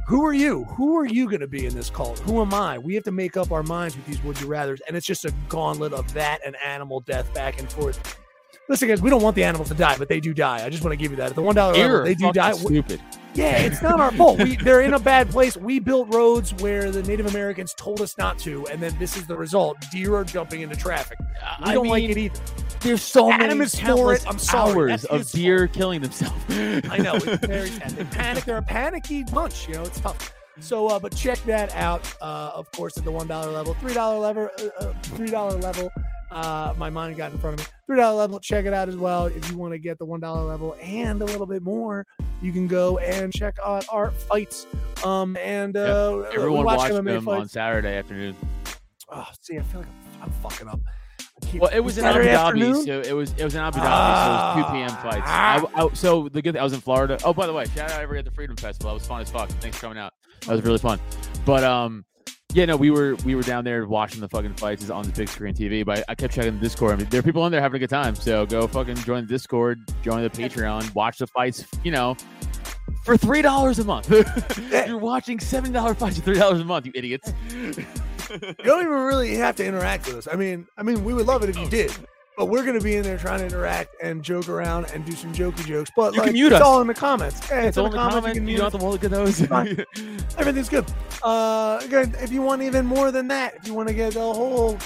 Who 0.07 0.25
are 0.25 0.33
you? 0.33 0.65
Who 0.65 0.97
are 0.97 1.05
you 1.05 1.27
going 1.27 1.39
to 1.39 1.47
be 1.47 1.65
in 1.65 1.73
this 1.75 1.89
cult? 1.89 2.19
Who 2.19 2.41
am 2.41 2.53
I? 2.53 2.79
We 2.79 2.95
have 2.95 3.03
to 3.03 3.11
make 3.11 3.37
up 3.37 3.51
our 3.51 3.63
minds 3.63 3.95
with 3.95 4.05
these 4.07 4.21
would 4.23 4.41
you 4.41 4.47
rather's, 4.47 4.81
and 4.87 4.97
it's 4.97 5.05
just 5.05 5.23
a 5.23 5.33
gauntlet 5.47 5.93
of 5.93 6.11
that 6.13 6.39
and 6.45 6.55
animal 6.65 6.99
death 6.99 7.31
back 7.33 7.59
and 7.59 7.71
forth. 7.71 8.19
Listen, 8.67 8.87
guys, 8.87 9.01
we 9.01 9.09
don't 9.09 9.21
want 9.21 9.35
the 9.35 9.43
animals 9.43 9.69
to 9.69 9.75
die, 9.75 9.97
but 9.97 10.09
they 10.09 10.19
do 10.19 10.33
die. 10.33 10.65
I 10.65 10.69
just 10.69 10.83
want 10.83 10.93
to 10.93 10.97
give 10.97 11.11
you 11.11 11.17
that. 11.17 11.29
At 11.29 11.35
the 11.35 11.41
one 11.41 11.55
dollar 11.55 12.03
they 12.03 12.15
do 12.15 12.31
die. 12.33 12.51
Stupid. 12.51 12.99
Yeah, 13.33 13.57
it's 13.59 13.81
not 13.81 13.99
our 13.99 14.11
fault. 14.11 14.39
We, 14.39 14.55
they're 14.55 14.81
in 14.81 14.93
a 14.93 14.99
bad 14.99 15.29
place. 15.29 15.55
We 15.55 15.79
built 15.79 16.13
roads 16.13 16.53
where 16.55 16.91
the 16.91 17.03
Native 17.03 17.27
Americans 17.27 17.73
told 17.75 18.01
us 18.01 18.17
not 18.17 18.39
to, 18.39 18.65
and 18.67 18.81
then 18.81 18.97
this 18.97 19.15
is 19.15 19.27
the 19.27 19.35
result. 19.35 19.77
Deer 19.91 20.15
are 20.15 20.23
jumping 20.23 20.61
into 20.61 20.75
traffic. 20.75 21.19
We 21.19 21.25
I 21.61 21.73
don't 21.73 21.87
like 21.87 22.03
it 22.03 22.17
either. 22.17 22.39
There's 22.81 23.03
so 23.03 23.31
Adam 23.31 23.59
many 23.59 23.65
is 23.65 23.79
for 23.79 24.13
it. 24.13 24.25
I'm 24.27 24.39
sorry. 24.39 24.91
hours 24.91 25.05
of 25.05 25.29
deer 25.31 25.67
killing 25.67 26.01
themselves. 26.01 26.43
I 26.49 26.97
know 26.97 27.15
it's 27.15 27.25
very 27.45 27.69
sad. 27.69 27.91
They 27.91 28.03
panic. 28.05 28.45
They're 28.45 28.57
a 28.57 28.61
panicky 28.61 29.23
bunch. 29.23 29.67
You 29.67 29.75
know, 29.75 29.83
it's 29.83 29.99
tough. 29.99 30.33
So, 30.61 30.87
uh, 30.87 30.99
but 30.99 31.15
check 31.15 31.39
that 31.43 31.73
out. 31.75 32.01
Uh, 32.21 32.51
of 32.53 32.71
course, 32.71 32.97
at 32.97 33.03
the 33.03 33.11
one 33.11 33.27
dollar 33.27 33.51
level, 33.51 33.73
three 33.75 33.93
dollar 33.93 34.19
level, 34.19 34.49
uh, 34.59 34.83
uh, 34.83 34.93
three 35.03 35.29
dollar 35.29 35.57
level. 35.57 35.91
Uh, 36.31 36.73
my 36.77 36.89
mind 36.89 37.17
got 37.17 37.31
in 37.31 37.37
front 37.39 37.59
of 37.59 37.65
me. 37.65 37.71
Three 37.87 37.97
dollar 37.97 38.15
level. 38.15 38.39
Check 38.39 38.65
it 38.65 38.73
out 38.73 38.87
as 38.89 38.95
well. 38.95 39.25
If 39.25 39.49
you 39.49 39.57
want 39.57 39.73
to 39.73 39.79
get 39.79 39.97
the 39.97 40.05
one 40.05 40.19
dollar 40.19 40.43
level 40.43 40.75
and 40.81 41.21
a 41.21 41.25
little 41.25 41.47
bit 41.47 41.63
more, 41.63 42.05
you 42.41 42.51
can 42.51 42.67
go 42.67 42.97
and 42.99 43.33
check 43.33 43.57
out 43.65 43.85
our 43.91 44.11
fights. 44.11 44.67
Um, 45.03 45.35
and 45.37 45.75
uh, 45.75 46.19
Everyone 46.33 46.59
we 46.59 46.65
watch 46.65 46.77
watched 46.91 46.93
them 47.03 47.27
on. 47.27 47.47
Saturday 47.47 47.95
afternoon. 47.95 48.35
Oh, 49.11 49.27
see, 49.41 49.57
I 49.57 49.61
feel 49.63 49.79
like 49.81 49.89
I'm, 50.21 50.23
I'm 50.23 50.31
fucking 50.43 50.67
up. 50.67 50.79
Well, 51.55 51.71
it 51.73 51.79
was 51.79 51.97
in 51.97 52.05
Abu 52.05 52.19
Dhabi, 52.19 52.85
so 52.85 52.99
it 53.01 53.13
was 53.13 53.33
it 53.37 53.43
was 53.43 53.55
in 53.55 53.61
Abu 53.61 53.79
Dhabi, 53.79 54.53
so 54.53 54.59
it 54.59 54.61
was 54.61 54.67
2 54.67 54.71
p.m. 54.73 54.89
fights. 55.01 55.27
I, 55.27 55.67
Ah. 55.73 55.87
I- 55.87 55.93
so 55.93 56.29
the 56.29 56.41
good 56.43 56.53
thing, 56.53 56.59
I 56.59 56.63
was 56.63 56.73
in 56.73 56.81
Florida. 56.81 57.17
Oh, 57.23 57.33
by 57.33 57.47
the 57.47 57.53
way, 57.53 57.65
shout 57.65 57.89
out 57.91 58.01
everybody 58.01 58.19
at 58.19 58.25
the 58.25 58.31
Freedom 58.31 58.55
Festival. 58.55 58.91
That 58.91 58.95
was 58.95 59.07
fun 59.07 59.21
as 59.21 59.31
fuck. 59.31 59.49
Thanks 59.61 59.77
for 59.77 59.83
coming 59.83 59.97
out. 59.97 60.13
That 60.41 60.51
was 60.51 60.61
really 60.63 60.77
fun. 60.77 60.99
But 61.45 61.63
um, 61.63 62.05
yeah, 62.53 62.65
no, 62.65 62.75
we 62.75 62.89
were 62.89 63.15
we 63.25 63.35
were 63.35 63.43
down 63.43 63.63
there 63.63 63.85
watching 63.85 64.21
the 64.21 64.27
fucking 64.27 64.55
fights 64.55 64.89
on 64.89 65.03
the 65.03 65.11
big 65.11 65.29
screen 65.29 65.53
TV. 65.53 65.85
But 65.85 66.03
I 66.09 66.15
kept 66.15 66.33
checking 66.33 66.55
the 66.55 66.59
Discord. 66.59 66.93
I 66.93 66.95
mean, 66.97 67.09
there 67.09 67.19
are 67.19 67.23
people 67.23 67.43
on 67.43 67.51
there 67.51 67.61
having 67.61 67.75
a 67.75 67.79
good 67.79 67.91
time. 67.91 68.15
So 68.15 68.45
go 68.47 68.65
fucking 68.67 68.95
join 68.97 69.25
the 69.25 69.29
Discord, 69.29 69.79
join 70.01 70.23
the 70.23 70.29
Patreon, 70.29 70.93
watch 70.95 71.19
the 71.19 71.27
fights. 71.27 71.65
You 71.83 71.91
know. 71.91 72.17
For 73.03 73.15
three 73.15 73.41
dollars 73.41 73.79
a 73.79 73.83
month, 73.83 74.09
you're 74.87 74.97
watching 74.97 75.39
seven 75.39 75.71
dollar 75.71 75.93
fights 75.93 76.17
for 76.17 76.23
three 76.23 76.37
dollars 76.37 76.59
a 76.59 76.65
month. 76.65 76.85
You 76.87 76.91
idiots! 76.95 77.31
you 77.49 78.53
don't 78.63 78.81
even 78.81 78.91
really 78.91 79.35
have 79.35 79.55
to 79.57 79.65
interact 79.65 80.07
with 80.07 80.17
us. 80.17 80.27
I 80.31 80.35
mean, 80.35 80.67
I 80.77 80.83
mean, 80.83 81.03
we 81.03 81.13
would 81.13 81.25
love 81.25 81.43
it 81.43 81.49
if 81.49 81.55
you 81.55 81.65
oh. 81.65 81.69
did, 81.69 81.91
but 82.39 82.45
we're 82.45 82.63
gonna 82.63 82.79
be 82.79 82.95
in 82.95 83.03
there 83.03 83.17
trying 83.17 83.39
to 83.39 83.45
interact 83.45 83.97
and 84.01 84.23
joke 84.23 84.47
around 84.47 84.85
and 84.93 85.03
do 85.03 85.11
some 85.11 85.33
jokey 85.33 85.65
jokes. 85.65 85.91
But 85.93 86.13
You 86.13 86.19
like, 86.21 86.27
can 86.27 86.33
mute 86.35 86.53
it's 86.53 86.55
us. 86.55 86.61
all 86.61 86.79
in 86.79 86.87
the 86.87 86.93
comments. 86.93 87.41
Yeah, 87.49 87.63
It's 87.63 87.75
in 87.75 87.81
all 87.81 87.87
in 87.87 87.91
the 87.91 87.97
comments. 87.97 88.27
You 88.29 88.33
can 88.35 88.47
You 88.47 88.57
don't 88.57 88.71
have 88.71 88.79
to 88.79 88.87
look 88.87 89.03
at 89.03 89.11
those. 89.11 89.41
Everything's 90.37 90.69
good. 90.69 90.85
Uh, 91.21 91.81
again, 91.83 92.15
if 92.21 92.31
you 92.31 92.41
want 92.41 92.61
even 92.61 92.85
more 92.85 93.11
than 93.11 93.27
that, 93.27 93.55
if 93.57 93.67
you 93.67 93.73
want 93.73 93.89
to 93.89 93.93
get 93.93 94.13
the 94.13 94.21
whole 94.21 94.77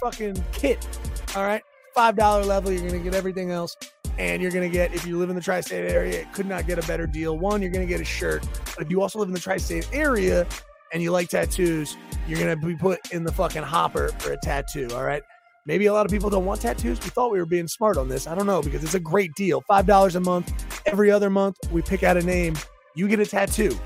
fucking 0.00 0.42
kit, 0.52 0.86
all 1.34 1.42
right, 1.42 1.62
five 1.92 2.14
dollar 2.14 2.44
level, 2.44 2.70
you're 2.70 2.86
gonna 2.88 3.02
get 3.02 3.14
everything 3.16 3.50
else, 3.50 3.76
and 4.16 4.40
you're 4.40 4.52
gonna 4.52 4.68
get 4.68 4.94
if 4.94 5.04
you 5.04 5.18
live 5.18 5.28
in 5.28 5.34
the 5.34 5.42
tri-state 5.42 5.90
area, 5.90 6.20
it 6.20 6.32
could 6.32 6.46
not 6.46 6.68
get 6.68 6.78
a 6.78 6.86
better 6.86 7.08
deal. 7.08 7.36
One, 7.36 7.62
you're 7.62 7.72
gonna 7.72 7.84
get 7.84 8.00
a 8.00 8.04
shirt, 8.04 8.46
but 8.76 8.84
if 8.86 8.92
you 8.92 9.02
also 9.02 9.18
live 9.18 9.26
in 9.26 9.34
the 9.34 9.40
tri-state 9.40 9.88
area 9.92 10.46
and 10.92 11.02
you 11.02 11.10
like 11.10 11.30
tattoos, 11.30 11.96
you're 12.28 12.38
gonna 12.38 12.54
be 12.64 12.76
put 12.76 13.12
in 13.12 13.24
the 13.24 13.32
fucking 13.32 13.64
hopper 13.64 14.10
for 14.20 14.30
a 14.34 14.36
tattoo. 14.36 14.88
All 14.94 15.02
right. 15.02 15.24
Maybe 15.64 15.86
a 15.86 15.92
lot 15.92 16.04
of 16.06 16.10
people 16.12 16.28
don't 16.28 16.44
want 16.44 16.60
tattoos. 16.60 16.98
We 17.02 17.10
thought 17.10 17.30
we 17.30 17.38
were 17.38 17.46
being 17.46 17.68
smart 17.68 17.96
on 17.96 18.08
this. 18.08 18.26
I 18.26 18.34
don't 18.34 18.46
know 18.46 18.62
because 18.62 18.82
it's 18.82 18.94
a 18.94 19.00
great 19.00 19.32
deal. 19.34 19.60
Five 19.68 19.86
dollars 19.86 20.16
a 20.16 20.20
month. 20.20 20.52
Every 20.86 21.10
other 21.10 21.30
month, 21.30 21.56
we 21.70 21.82
pick 21.82 22.02
out 22.02 22.16
a 22.16 22.22
name. 22.22 22.56
You 22.96 23.06
get 23.08 23.20
a 23.20 23.26
tattoo 23.26 23.78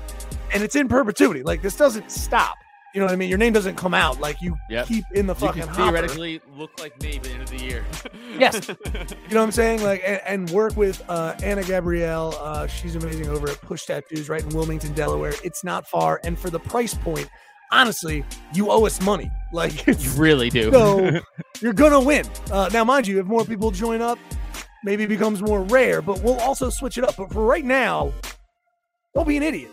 and 0.53 0.63
it's 0.63 0.75
in 0.75 0.87
perpetuity. 0.87 1.43
Like 1.43 1.61
this 1.61 1.75
doesn't 1.77 2.11
stop. 2.11 2.55
You 2.95 3.01
know 3.01 3.05
what 3.05 3.13
I 3.13 3.17
mean? 3.17 3.29
Your 3.29 3.37
name 3.37 3.53
doesn't 3.53 3.75
come 3.75 3.93
out. 3.93 4.19
Like 4.19 4.41
you 4.41 4.57
Yep. 4.71 4.87
keep 4.87 5.03
in 5.13 5.27
the 5.27 5.33
You 5.35 5.39
fucking 5.39 5.61
can 5.63 5.69
hopper. 5.69 5.83
theoretically 5.91 6.41
look 6.57 6.71
like 6.79 6.99
me 7.01 7.19
by 7.19 7.27
the 7.27 7.33
end 7.33 7.43
of 7.43 7.49
the 7.51 7.63
year. 7.63 7.85
Yes. 8.39 8.67
You 8.67 8.75
know 8.85 9.05
what 9.29 9.37
I'm 9.37 9.51
saying? 9.51 9.81
Like 9.83 10.01
and, 10.05 10.21
and 10.25 10.49
work 10.51 10.75
with 10.77 11.01
uh, 11.09 11.35
Anna 11.41 11.63
Gabrielle. 11.63 12.35
Uh, 12.39 12.67
she's 12.67 12.95
amazing 12.95 13.27
over 13.29 13.49
at 13.49 13.59
Push 13.61 13.85
Tattoos, 13.85 14.29
right 14.29 14.43
in 14.43 14.49
Wilmington, 14.49 14.93
Delaware. 14.93 15.33
It's 15.43 15.63
not 15.63 15.87
far, 15.87 16.19
and 16.23 16.37
for 16.37 16.49
the 16.51 16.59
price 16.59 16.93
point, 16.93 17.29
honestly, 17.71 18.23
you 18.53 18.69
owe 18.69 18.85
us 18.85 19.01
money. 19.01 19.31
Like 19.53 19.87
you 20.03 20.09
really 20.11 20.49
do. 20.49 20.71
so 20.71 21.19
you're 21.61 21.73
gonna 21.73 21.99
win. 21.99 22.25
Uh, 22.51 22.69
now, 22.71 22.83
mind 22.83 23.07
you, 23.07 23.19
if 23.19 23.25
more 23.25 23.45
people 23.45 23.71
join 23.71 24.01
up, 24.01 24.19
maybe 24.83 25.03
it 25.03 25.09
becomes 25.09 25.41
more 25.41 25.61
rare. 25.63 26.01
But 26.01 26.21
we'll 26.21 26.39
also 26.39 26.69
switch 26.69 26.97
it 26.97 27.03
up. 27.03 27.15
But 27.15 27.31
for 27.31 27.45
right 27.45 27.65
now, 27.65 28.11
don't 29.15 29.27
be 29.27 29.37
an 29.37 29.43
idiot. 29.43 29.71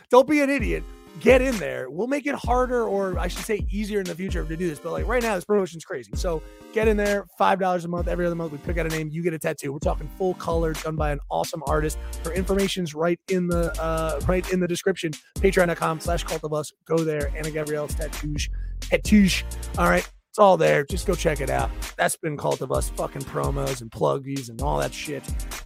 don't 0.10 0.28
be 0.28 0.40
an 0.40 0.50
idiot. 0.50 0.84
Get 1.20 1.40
in 1.40 1.56
there. 1.56 1.88
We'll 1.88 2.08
make 2.08 2.26
it 2.26 2.34
harder, 2.34 2.84
or 2.84 3.18
I 3.18 3.28
should 3.28 3.44
say, 3.44 3.66
easier 3.70 4.00
in 4.00 4.04
the 4.04 4.14
future 4.14 4.44
to 4.44 4.56
do 4.56 4.68
this. 4.68 4.78
But 4.78 4.92
like 4.92 5.06
right 5.06 5.22
now, 5.22 5.34
this 5.34 5.46
promotion's 5.46 5.84
crazy. 5.84 6.10
So 6.14 6.42
get 6.74 6.88
in 6.88 6.96
there. 6.98 7.26
Five 7.38 7.58
dollars 7.58 7.86
a 7.86 7.88
month. 7.88 8.06
Every 8.06 8.26
other 8.26 8.34
month, 8.34 8.52
we 8.52 8.58
pick 8.58 8.76
out 8.76 8.84
a 8.84 8.90
name. 8.90 9.08
You 9.10 9.22
get 9.22 9.32
a 9.32 9.38
tattoo. 9.38 9.72
We're 9.72 9.78
talking 9.78 10.08
full 10.18 10.34
color, 10.34 10.74
done 10.74 10.96
by 10.96 11.12
an 11.12 11.20
awesome 11.30 11.62
artist. 11.66 11.98
Her 12.22 12.32
information's 12.32 12.94
right 12.94 13.18
in 13.28 13.46
the 13.46 13.72
uh, 13.80 14.20
right 14.26 14.50
in 14.52 14.60
the 14.60 14.68
description. 14.68 15.12
Patreon.com/slash 15.36 16.24
Cult 16.24 16.44
of 16.44 16.52
Us. 16.52 16.70
Go 16.84 16.98
there. 16.98 17.32
Anna 17.34 17.50
Gabrielle's 17.50 17.94
tattoos. 17.94 18.48
Tattoos. 18.80 19.42
All 19.78 19.88
right. 19.88 20.06
It's 20.28 20.38
all 20.38 20.58
there. 20.58 20.84
Just 20.84 21.06
go 21.06 21.14
check 21.14 21.40
it 21.40 21.48
out. 21.48 21.70
That's 21.96 22.16
been 22.16 22.36
Cult 22.36 22.60
of 22.60 22.70
Us 22.70 22.90
fucking 22.90 23.22
promos 23.22 23.80
and 23.80 23.90
pluggies 23.90 24.50
and 24.50 24.60
all 24.60 24.78
that 24.80 24.92
shit. 24.92 25.24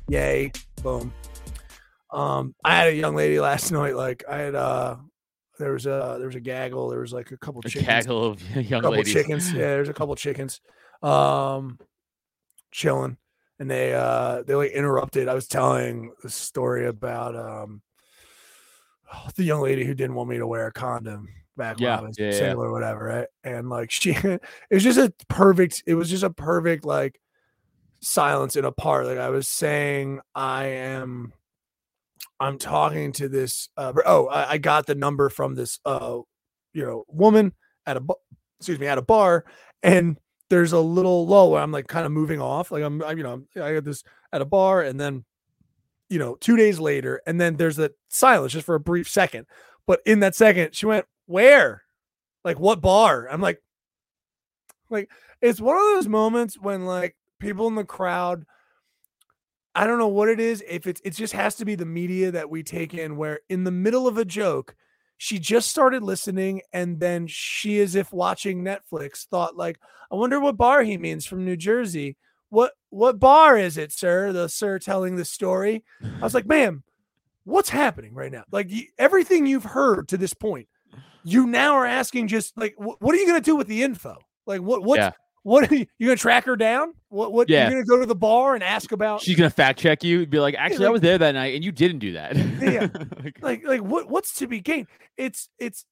Yay. 0.09 0.53
Boom. 0.81 1.13
Um, 2.13 2.55
I 2.65 2.77
had 2.77 2.89
a 2.89 2.95
young 2.95 3.17
lady 3.17 3.41
last 3.41 3.73
night, 3.73 3.97
like 3.97 4.23
I 4.29 4.39
had 4.39 4.55
uh 4.55 4.97
there 5.61 5.73
was 5.73 5.87
a 5.87 6.17
there 6.19 6.27
was 6.27 6.35
a 6.37 6.41
gaggle. 6.41 6.89
There 6.89 7.01
was 7.01 7.13
like 7.13 7.31
a 7.31 7.37
couple 7.37 7.61
A 7.65 7.69
chickens, 7.69 7.87
gaggle 7.87 8.25
of 8.25 8.57
young 8.57 8.83
couple 8.83 8.99
ladies. 8.99 9.13
chickens. 9.13 9.53
Yeah, 9.53 9.61
there's 9.61 9.89
a 9.89 9.95
couple 9.95 10.15
chickens, 10.17 10.61
um, 11.03 11.79
chilling, 12.73 13.17
and 13.59 13.71
they 13.71 13.95
uh 13.95 14.43
they 14.43 14.55
like 14.55 14.73
interrupted. 14.73 15.29
I 15.29 15.35
was 15.35 15.47
telling 15.47 16.13
the 16.23 16.31
story 16.31 16.87
about 16.87 17.37
um 17.37 17.83
the 19.37 19.45
young 19.45 19.61
lady 19.63 19.85
who 19.85 19.95
didn't 19.95 20.15
want 20.17 20.31
me 20.31 20.39
to 20.39 20.47
wear 20.47 20.67
a 20.67 20.73
condom 20.73 21.29
back 21.57 21.77
when 21.77 21.85
Yeah, 21.85 21.99
I 21.99 22.01
was 22.03 22.19
yeah, 22.19 22.27
yeah. 22.27 22.39
single 22.39 22.65
or 22.65 22.73
whatever, 22.73 23.05
right? 23.05 23.29
And 23.45 23.69
like 23.69 23.91
she, 23.93 24.11
it 24.13 24.41
was 24.71 24.83
just 24.83 24.99
a 24.99 25.13
perfect. 25.29 25.83
It 25.87 25.95
was 25.95 26.11
just 26.11 26.23
a 26.25 26.31
perfect 26.31 26.85
like 26.85 27.21
silence 28.01 28.57
in 28.57 28.65
a 28.65 28.73
part. 28.73 29.07
Like 29.07 29.19
I 29.19 29.29
was 29.29 29.49
saying, 29.49 30.21
I 30.35 30.65
am. 30.67 31.33
I'm 32.41 32.59
talking 32.59 33.13
to 33.13 33.29
this. 33.29 33.69
Uh, 33.77 33.93
oh, 34.07 34.27
I, 34.27 34.53
I 34.53 34.59
got 34.59 34.87
the 34.87 34.95
number 34.95 35.29
from 35.29 35.55
this, 35.55 35.79
uh, 35.85 36.19
you 36.73 36.85
know, 36.85 37.05
woman 37.09 37.53
at 37.87 37.99
a, 37.99 38.03
excuse 38.59 38.79
me, 38.79 38.87
at 38.87 38.99
a 38.99 39.03
bar, 39.03 39.45
and 39.83 40.17
there's 40.49 40.73
a 40.73 40.81
little 40.81 41.27
lull 41.27 41.51
where 41.53 41.63
I'm 41.63 41.71
like 41.71 41.87
kind 41.87 42.07
of 42.07 42.13
moving 42.13 42.41
off. 42.41 42.73
Like 42.73 42.83
I'm, 42.83 43.03
I, 43.03 43.13
you 43.13 43.23
know, 43.23 43.43
I 43.57 43.75
got 43.75 43.85
this 43.85 44.03
at 44.33 44.41
a 44.41 44.47
bar, 44.47 44.83
and 44.83 44.99
then, 44.99 45.25
you 46.09 46.19
know, 46.19 46.37
two 46.37 46.57
days 46.57 46.81
later, 46.81 47.21
and 47.27 47.41
then 47.41 47.57
there's 47.57 47.77
that 47.77 47.93
silence 48.09 48.55
just 48.55 48.67
for 48.67 48.75
a 48.75 48.81
brief 48.81 49.09
second. 49.09 49.47
But 49.87 50.01
in 50.07 50.21
that 50.21 50.35
second, 50.35 50.75
she 50.75 50.87
went, 50.87 51.05
"Where? 51.27 51.83
Like 52.43 52.59
what 52.59 52.81
bar?" 52.81 53.29
I'm 53.31 53.43
like, 53.43 53.61
like 54.89 55.11
it's 55.43 55.61
one 55.61 55.77
of 55.77 55.83
those 55.83 56.09
moments 56.09 56.59
when 56.59 56.87
like 56.87 57.17
people 57.39 57.69
in 57.69 57.75
the 57.75 57.85
crowd 57.85 58.45
I 59.75 59.87
don't 59.87 59.99
know 59.99 60.09
what 60.09 60.29
it 60.29 60.41
is. 60.41 60.65
If 60.69 60.87
it's 60.87 61.01
it 61.05 61.11
just 61.11 61.33
has 61.33 61.55
to 61.57 61.65
be 61.65 61.75
the 61.75 61.87
media 61.87 62.31
that 62.33 62.51
we 62.51 62.63
take 62.63 62.95
in 62.95 63.17
where 63.17 63.41
in 63.49 63.65
the 63.65 63.71
middle 63.71 64.09
of 64.09 64.19
a 64.19 64.25
joke, 64.25 64.75
she 65.17 65.39
just 65.39 65.71
started 65.71 66.03
listening 66.03 66.63
and 66.73 66.99
then 66.99 67.27
she 67.27 67.81
as 67.81 67.95
if 67.95 68.13
watching 68.13 68.65
Netflix 68.65 69.27
thought 69.27 69.57
like, 69.57 69.79
I 70.11 70.17
wonder 70.17 70.41
what 70.41 70.57
bar 70.57 70.83
he 70.83 70.97
means 70.99 71.27
from 71.27 71.45
New 71.45 71.57
Jersey. 71.57 72.17
What 72.49 72.73
what 72.89 73.21
bar 73.21 73.57
is 73.57 73.77
it, 73.77 73.93
sir? 73.93 74.33
The 74.33 74.49
sir 74.49 74.79
telling 74.79 75.17
the 75.17 75.25
story. 75.25 75.85
I 76.03 76.25
was 76.25 76.35
like, 76.35 76.47
ma'am, 76.49 76.83
what's 77.45 77.69
happening 77.69 78.15
right 78.15 78.33
now? 78.33 78.45
Like 78.51 78.71
everything 78.99 79.47
you've 79.47 79.65
heard 79.65 80.09
to 80.09 80.17
this 80.17 80.35
point, 80.35 80.69
you 81.23 81.47
now 81.47 81.75
are 81.75 81.87
asking 81.87 82.29
just 82.29 82.57
like 82.57 82.75
wh- 82.77 83.01
what 83.01 83.15
are 83.15 83.19
you 83.19 83.27
gonna 83.27 83.41
do 83.41 83.57
with 83.57 83.69
the 83.69 83.83
info? 83.83 84.17
Like 84.47 84.63
what 84.63 84.83
what 84.83 84.99
Yeah. 84.99 85.13
What 85.43 85.71
are 85.71 85.75
you, 85.75 85.87
you 85.99 86.07
gonna 86.09 86.17
track 86.17 86.45
her 86.45 86.57
down? 86.57 86.95
What 87.09 87.33
what 87.33 87.49
Yeah. 87.49 87.69
you're 87.71 87.83
gonna 87.83 87.85
go 87.87 88.01
to 88.01 88.07
the 88.07 88.15
bar 88.15 88.55
and 88.55 88.63
ask 88.63 88.93
about 88.93 89.23
She's 89.23 89.37
gonna 89.37 89.51
fact 89.51 89.79
check 89.81 90.05
you. 90.05 90.21
and 90.23 90.31
Be 90.31 90.39
like, 90.41 90.55
actually, 90.57 90.85
I 90.87 90.89
like- 90.89 90.93
was 90.95 91.01
there 91.03 91.19
that 91.19 91.33
night, 91.33 91.55
and 91.55 91.65
you 91.65 91.73
didn't 91.73 91.99
do 92.01 92.13
that. 92.13 92.37
Yeah. 92.37 92.89
Like, 93.25 93.43
like 93.43 93.65
like 93.67 93.81
what 93.83 94.09
what's 94.09 94.35
to 94.37 94.47
be 94.47 94.61
gained? 94.61 94.87
It's 95.17 95.49
it's 95.59 95.85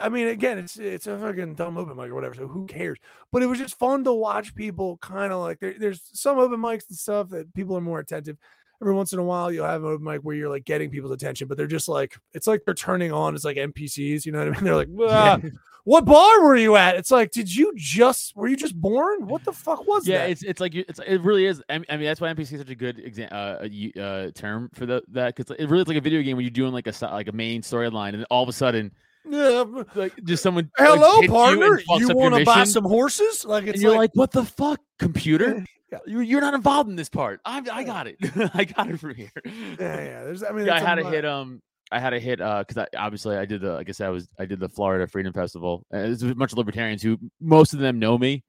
I 0.00 0.08
mean 0.08 0.28
again 0.28 0.58
it's 0.58 0.76
it's 0.78 1.06
a 1.06 1.18
fucking 1.18 1.54
dumb 1.54 1.76
open 1.78 1.96
mic 1.96 2.10
or 2.10 2.14
whatever, 2.14 2.34
so 2.34 2.46
who 2.48 2.66
cares? 2.66 2.98
But 3.32 3.42
it 3.42 3.46
was 3.46 3.58
just 3.58 3.78
fun 3.78 4.04
to 4.04 4.12
watch 4.12 4.54
people 4.54 4.98
kind 4.98 5.32
of 5.32 5.40
like 5.40 5.60
there, 5.60 5.74
there's 5.78 6.02
some 6.12 6.38
open 6.38 6.58
mics 6.60 6.88
and 6.88 6.96
stuff 6.98 7.28
that 7.30 7.52
people 7.54 7.76
are 7.76 7.80
more 7.80 8.00
attentive. 8.00 8.36
Every 8.82 8.92
once 8.94 9.12
in 9.12 9.18
a 9.18 9.24
while 9.24 9.50
you'll 9.50 9.64
have 9.66 9.82
an 9.84 9.90
open 9.90 10.04
mic 10.04 10.20
where 10.22 10.36
you're 10.36 10.50
like 10.50 10.64
getting 10.64 10.90
people's 10.90 11.12
attention, 11.12 11.48
but 11.48 11.56
they're 11.56 11.66
just 11.66 11.88
like 11.88 12.16
it's 12.34 12.46
like 12.46 12.62
they're 12.64 12.74
turning 12.74 13.12
on 13.12 13.34
It's 13.34 13.44
like 13.44 13.56
NPCs, 13.56 14.26
you 14.26 14.32
know 14.32 14.38
what 14.40 14.48
I 14.48 14.50
mean? 14.50 14.64
They're 14.64 14.76
like, 14.76 14.88
"Ah, 15.00 15.38
what 15.86 16.04
bar 16.04 16.42
were 16.42 16.56
you 16.56 16.74
at? 16.74 16.96
It's 16.96 17.12
like, 17.12 17.30
did 17.30 17.54
you 17.54 17.72
just 17.76 18.34
were 18.34 18.48
you 18.48 18.56
just 18.56 18.74
born? 18.74 19.28
What 19.28 19.44
the 19.44 19.52
fuck 19.52 19.86
was 19.86 20.04
yeah, 20.04 20.18
that? 20.18 20.24
Yeah, 20.24 20.32
it's 20.32 20.42
it's 20.42 20.60
like 20.60 20.74
it's 20.74 20.98
it 21.06 21.20
really 21.20 21.46
is. 21.46 21.62
I 21.70 21.78
mean, 21.78 22.02
that's 22.02 22.20
why 22.20 22.34
NPC 22.34 22.54
is 22.54 22.58
such 22.58 22.70
a 22.70 22.74
good 22.74 22.98
exam 22.98 23.28
uh, 23.30 23.68
uh 24.00 24.32
term 24.32 24.68
for 24.74 24.84
the, 24.84 25.04
that 25.12 25.36
because 25.36 25.54
it 25.56 25.68
really 25.68 25.82
is 25.82 25.88
like 25.88 25.96
a 25.96 26.00
video 26.00 26.22
game 26.22 26.36
where 26.36 26.42
you're 26.42 26.50
doing 26.50 26.72
like 26.72 26.88
a 26.88 26.92
like 27.06 27.28
a 27.28 27.32
main 27.32 27.62
storyline, 27.62 28.08
and 28.08 28.18
then 28.18 28.26
all 28.32 28.42
of 28.42 28.48
a 28.48 28.52
sudden, 28.52 28.90
yeah, 29.30 29.64
like 29.94 30.12
just 30.24 30.42
someone 30.42 30.68
hello 30.76 31.20
hits 31.20 31.32
partner, 31.32 31.78
fucks 31.88 32.00
you, 32.00 32.08
want 32.16 32.34
to 32.34 32.44
buy 32.44 32.64
some 32.64 32.84
horses? 32.84 33.44
Like 33.44 33.68
it's 33.68 33.74
and 33.74 33.82
you're 33.82 33.92
like, 33.92 33.98
like, 33.98 34.14
what 34.14 34.32
the 34.32 34.44
fuck, 34.44 34.80
computer? 34.98 35.64
Yeah. 35.92 35.98
You- 36.04 36.20
You're 36.20 36.40
not 36.40 36.54
involved 36.54 36.90
in 36.90 36.96
this 36.96 37.08
part. 37.08 37.40
I 37.44 37.62
I 37.72 37.84
got 37.84 38.08
it. 38.08 38.16
I 38.54 38.64
got 38.64 38.90
it 38.90 38.98
from 38.98 39.14
here. 39.14 39.30
yeah, 39.44 39.76
yeah. 39.78 40.24
There's 40.24 40.42
I 40.42 40.50
mean 40.50 40.66
Yeah, 40.66 40.74
I 40.74 40.80
had 40.80 40.96
to 40.96 41.08
hit 41.08 41.24
um 41.24 41.62
I 41.92 42.00
had 42.00 42.12
a 42.14 42.18
hit 42.20 42.40
uh 42.40 42.64
because 42.66 42.78
I 42.78 42.96
obviously 42.98 43.36
I 43.36 43.44
did 43.44 43.60
the 43.60 43.74
like 43.74 43.88
I 43.88 43.92
said 43.92 44.08
I 44.08 44.10
was 44.10 44.28
I 44.38 44.44
did 44.44 44.58
the 44.60 44.68
Florida 44.68 45.06
Freedom 45.06 45.32
Festival 45.32 45.84
and 45.90 46.02
there's 46.04 46.22
a 46.22 46.34
bunch 46.34 46.52
of 46.52 46.58
libertarians 46.58 47.02
who 47.02 47.18
most 47.40 47.72
of 47.74 47.78
them 47.78 47.98
know 47.98 48.18
me, 48.18 48.42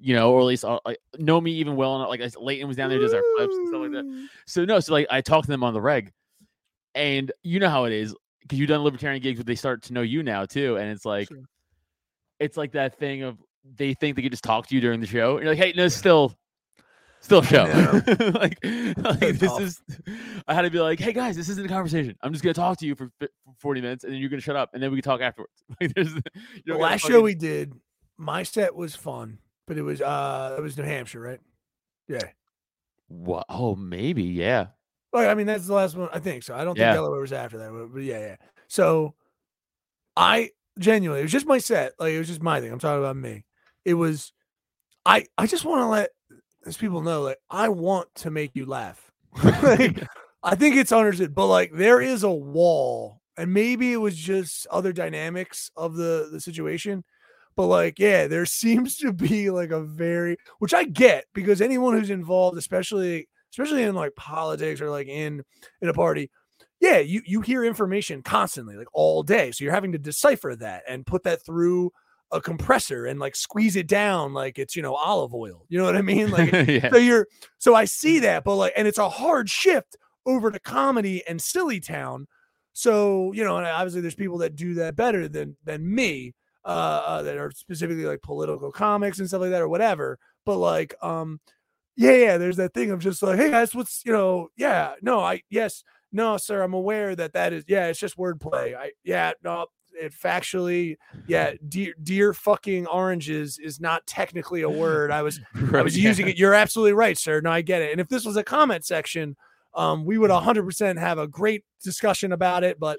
you 0.00 0.14
know, 0.14 0.32
or 0.32 0.40
at 0.40 0.46
least 0.46 0.64
uh, 0.64 0.80
like 0.84 0.98
know 1.18 1.40
me 1.40 1.52
even 1.52 1.76
well 1.76 1.96
enough. 1.96 2.08
Like 2.08 2.20
Leighton 2.36 2.66
was 2.66 2.76
down 2.76 2.90
there, 2.90 2.98
does 2.98 3.14
our 3.14 3.22
clips 3.36 3.54
and 3.54 3.68
stuff 3.68 3.80
like 3.80 3.92
that. 3.92 4.28
So 4.46 4.64
no, 4.64 4.80
so 4.80 4.92
like 4.92 5.06
I 5.10 5.20
talked 5.20 5.44
to 5.46 5.50
them 5.52 5.62
on 5.62 5.72
the 5.72 5.80
reg, 5.80 6.12
and 6.94 7.30
you 7.42 7.60
know 7.60 7.68
how 7.68 7.84
it 7.84 7.92
is 7.92 8.14
because 8.42 8.58
you've 8.58 8.68
done 8.68 8.82
libertarian 8.82 9.22
gigs, 9.22 9.38
but 9.38 9.46
they 9.46 9.54
start 9.54 9.82
to 9.84 9.92
know 9.92 10.02
you 10.02 10.22
now 10.22 10.44
too, 10.44 10.76
and 10.76 10.90
it's 10.90 11.04
like 11.04 11.28
Sure. 11.28 11.38
it's 12.40 12.56
like 12.56 12.72
that 12.72 12.98
thing 12.98 13.22
of 13.22 13.38
they 13.76 13.94
think 13.94 14.16
they 14.16 14.22
could 14.22 14.32
just 14.32 14.44
talk 14.44 14.66
to 14.66 14.74
you 14.74 14.80
during 14.80 15.00
the 15.00 15.06
show. 15.06 15.36
And 15.36 15.44
you're 15.44 15.54
like, 15.54 15.62
hey, 15.62 15.72
no, 15.76 15.88
still. 15.88 16.34
Still 17.24 17.40
show. 17.40 17.64
like, 18.34 18.58
like 18.98 19.38
this 19.38 19.40
tough. 19.40 19.62
is 19.62 19.82
I 20.46 20.52
had 20.52 20.62
to 20.62 20.70
be 20.70 20.78
like, 20.78 21.00
hey 21.00 21.14
guys, 21.14 21.36
this 21.36 21.48
isn't 21.48 21.64
a 21.64 21.68
conversation. 21.70 22.14
I'm 22.20 22.32
just 22.32 22.44
gonna 22.44 22.52
talk 22.52 22.76
to 22.80 22.86
you 22.86 22.94
for, 22.94 23.10
for 23.18 23.28
40 23.60 23.80
minutes 23.80 24.04
and 24.04 24.12
then 24.12 24.20
you're 24.20 24.28
gonna 24.28 24.42
shut 24.42 24.56
up 24.56 24.74
and 24.74 24.82
then 24.82 24.90
we 24.90 24.98
can 25.00 25.10
talk 25.10 25.22
afterwards. 25.22 25.64
Like 25.80 25.94
there's 25.94 26.12
you 26.14 26.20
The 26.20 26.30
don't 26.66 26.78
gotta 26.78 26.82
last 26.82 27.00
show 27.00 27.22
we 27.22 27.34
did, 27.34 27.72
my 28.18 28.42
set 28.42 28.74
was 28.76 28.94
fun, 28.94 29.38
but 29.66 29.78
it 29.78 29.82
was 29.82 30.02
uh 30.02 30.56
it 30.58 30.60
was 30.60 30.76
New 30.76 30.82
Hampshire, 30.84 31.20
right? 31.20 31.40
Yeah. 32.08 32.28
what 33.08 33.46
oh 33.48 33.74
maybe, 33.74 34.24
yeah. 34.24 34.66
Well, 35.10 35.30
I 35.30 35.32
mean 35.32 35.46
that's 35.46 35.66
the 35.66 35.72
last 35.72 35.96
one. 35.96 36.10
I 36.12 36.18
think 36.18 36.42
so. 36.42 36.54
I 36.54 36.58
don't 36.58 36.74
think 36.74 36.80
Yeah. 36.82 36.92
Delaware 36.92 37.20
was 37.20 37.32
after 37.32 37.56
that, 37.56 37.72
but, 37.72 37.86
but 37.86 38.02
yeah, 38.02 38.18
yeah. 38.18 38.36
So 38.68 39.14
I 40.14 40.50
genuinely, 40.78 41.20
it 41.20 41.24
was 41.24 41.32
just 41.32 41.46
my 41.46 41.56
set. 41.56 41.94
Like 41.98 42.12
it 42.12 42.18
was 42.18 42.28
just 42.28 42.42
my 42.42 42.60
thing. 42.60 42.70
I'm 42.70 42.78
talking 42.78 43.02
about 43.02 43.16
me. 43.16 43.46
It 43.86 43.94
was. 43.94 44.34
I 45.06 45.24
I 45.38 45.46
just 45.46 45.64
want 45.64 45.80
to 45.80 45.86
let 45.86 46.10
these 46.64 46.76
people 46.76 47.02
know, 47.02 47.22
like 47.22 47.38
I 47.50 47.68
want 47.68 48.08
to 48.16 48.30
make 48.30 48.52
you 48.54 48.66
laugh. 48.66 49.10
like, 49.62 50.02
I 50.42 50.54
think 50.54 50.76
it's 50.76 50.92
understood, 50.92 51.34
but 51.34 51.46
like 51.46 51.72
there 51.72 52.00
is 52.00 52.22
a 52.22 52.30
wall, 52.30 53.20
and 53.36 53.52
maybe 53.52 53.92
it 53.92 53.98
was 53.98 54.16
just 54.16 54.66
other 54.70 54.92
dynamics 54.92 55.70
of 55.76 55.94
the 55.96 56.28
the 56.30 56.40
situation. 56.40 57.04
But 57.56 57.66
like, 57.66 57.98
yeah, 57.98 58.26
there 58.26 58.46
seems 58.46 58.96
to 58.98 59.12
be 59.12 59.50
like 59.50 59.70
a 59.70 59.82
very, 59.82 60.36
which 60.58 60.74
I 60.74 60.84
get 60.84 61.26
because 61.34 61.60
anyone 61.60 61.98
who's 61.98 62.10
involved, 62.10 62.58
especially 62.58 63.28
especially 63.50 63.84
in 63.84 63.94
like 63.94 64.16
politics 64.16 64.80
or 64.80 64.90
like 64.90 65.06
in 65.06 65.42
in 65.80 65.88
a 65.88 65.94
party, 65.94 66.30
yeah, 66.80 66.98
you 66.98 67.22
you 67.24 67.40
hear 67.40 67.64
information 67.64 68.22
constantly, 68.22 68.76
like 68.76 68.88
all 68.92 69.22
day. 69.22 69.50
So 69.52 69.64
you're 69.64 69.72
having 69.72 69.92
to 69.92 69.98
decipher 69.98 70.54
that 70.56 70.82
and 70.88 71.06
put 71.06 71.22
that 71.24 71.44
through 71.44 71.92
a 72.34 72.40
compressor 72.40 73.06
and 73.06 73.20
like 73.20 73.36
squeeze 73.36 73.76
it 73.76 73.86
down 73.86 74.34
like 74.34 74.58
it's 74.58 74.74
you 74.74 74.82
know 74.82 74.94
olive 74.94 75.32
oil. 75.32 75.64
You 75.68 75.78
know 75.78 75.84
what 75.84 75.96
I 75.96 76.02
mean? 76.02 76.30
Like 76.30 76.52
yeah. 76.68 76.90
so 76.90 76.96
you're 76.98 77.28
so 77.58 77.74
I 77.74 77.84
see 77.84 78.18
that, 78.20 78.44
but 78.44 78.56
like, 78.56 78.72
and 78.76 78.86
it's 78.88 78.98
a 78.98 79.08
hard 79.08 79.48
shift 79.48 79.96
over 80.26 80.50
to 80.50 80.58
comedy 80.58 81.22
and 81.28 81.40
silly 81.40 81.80
town. 81.80 82.26
So 82.72 83.32
you 83.32 83.44
know, 83.44 83.56
and 83.56 83.66
obviously 83.66 84.00
there's 84.00 84.16
people 84.16 84.38
that 84.38 84.56
do 84.56 84.74
that 84.74 84.96
better 84.96 85.28
than 85.28 85.56
than 85.64 85.94
me, 85.94 86.34
uh, 86.64 87.02
uh 87.06 87.22
that 87.22 87.36
are 87.38 87.52
specifically 87.52 88.04
like 88.04 88.20
political 88.20 88.72
comics 88.72 89.20
and 89.20 89.28
stuff 89.28 89.40
like 89.40 89.50
that 89.50 89.62
or 89.62 89.68
whatever. 89.68 90.18
But 90.44 90.58
like, 90.58 90.94
um, 91.02 91.40
yeah, 91.96 92.12
yeah, 92.12 92.38
there's 92.38 92.56
that 92.56 92.74
thing 92.74 92.90
of 92.90 93.00
just 93.00 93.22
like, 93.22 93.38
hey 93.38 93.50
guys, 93.50 93.74
what's 93.74 94.02
you 94.04 94.12
know, 94.12 94.48
yeah, 94.56 94.94
no, 95.02 95.20
I 95.20 95.42
yes, 95.50 95.84
no, 96.12 96.36
sir, 96.36 96.62
I'm 96.62 96.74
aware 96.74 97.14
that 97.16 97.32
that 97.32 97.52
is 97.52 97.64
yeah, 97.68 97.86
it's 97.86 97.98
just 97.98 98.16
wordplay. 98.16 98.76
I 98.76 98.92
yeah, 99.04 99.32
no, 99.42 99.66
it 99.92 100.12
factually, 100.12 100.96
yeah, 101.26 101.52
deer 101.68 101.94
deer 102.02 102.34
fucking 102.34 102.86
oranges 102.86 103.58
is 103.58 103.80
not 103.80 104.06
technically 104.06 104.62
a 104.62 104.70
word. 104.70 105.10
I 105.10 105.22
was 105.22 105.40
I 105.72 105.82
was 105.82 105.96
using 105.96 106.28
it. 106.28 106.36
You're 106.36 106.54
absolutely 106.54 106.94
right, 106.94 107.16
sir. 107.16 107.40
No, 107.40 107.50
I 107.50 107.62
get 107.62 107.82
it. 107.82 107.92
And 107.92 108.00
if 108.00 108.08
this 108.08 108.24
was 108.24 108.36
a 108.36 108.44
comment 108.44 108.84
section, 108.84 109.36
um, 109.74 110.04
we 110.04 110.18
would 110.18 110.30
100% 110.30 110.98
have 110.98 111.18
a 111.18 111.26
great 111.26 111.64
discussion 111.82 112.32
about 112.32 112.64
it. 112.64 112.78
But 112.78 112.98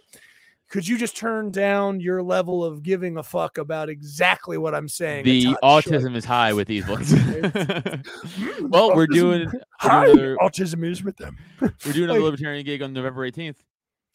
could 0.70 0.88
you 0.88 0.98
just 0.98 1.16
turn 1.16 1.52
down 1.52 2.00
your 2.00 2.24
level 2.24 2.64
of 2.64 2.82
giving 2.84 3.18
a 3.18 3.24
fuck 3.24 3.58
about 3.58 3.90
exactly 3.90 4.58
what 4.58 4.74
I'm 4.74 4.88
saying? 4.90 5.26
The 5.26 5.56
autism 5.64 6.16
is 6.16 6.26
high 6.26 6.54
with 6.54 6.68
these 6.68 6.88
ones. 6.88 7.12
"Mm, 7.14 8.70
well, 8.70 8.96
we're 8.96 9.08
autism- 9.08 9.14
doing 9.14 9.46
we're 9.54 9.62
Hi, 9.80 10.06
doing, 10.06 10.18
another, 10.20 10.38
autism 10.38 10.90
is 10.90 11.04
with 11.04 11.18
them. 11.18 11.38
we're 11.62 11.70
doing 11.94 12.06
another 12.06 12.20
like- 12.20 12.26
libertarian 12.32 12.66
gig 12.66 12.82
on 12.82 12.94
November 12.94 13.30
18th. 13.30 13.58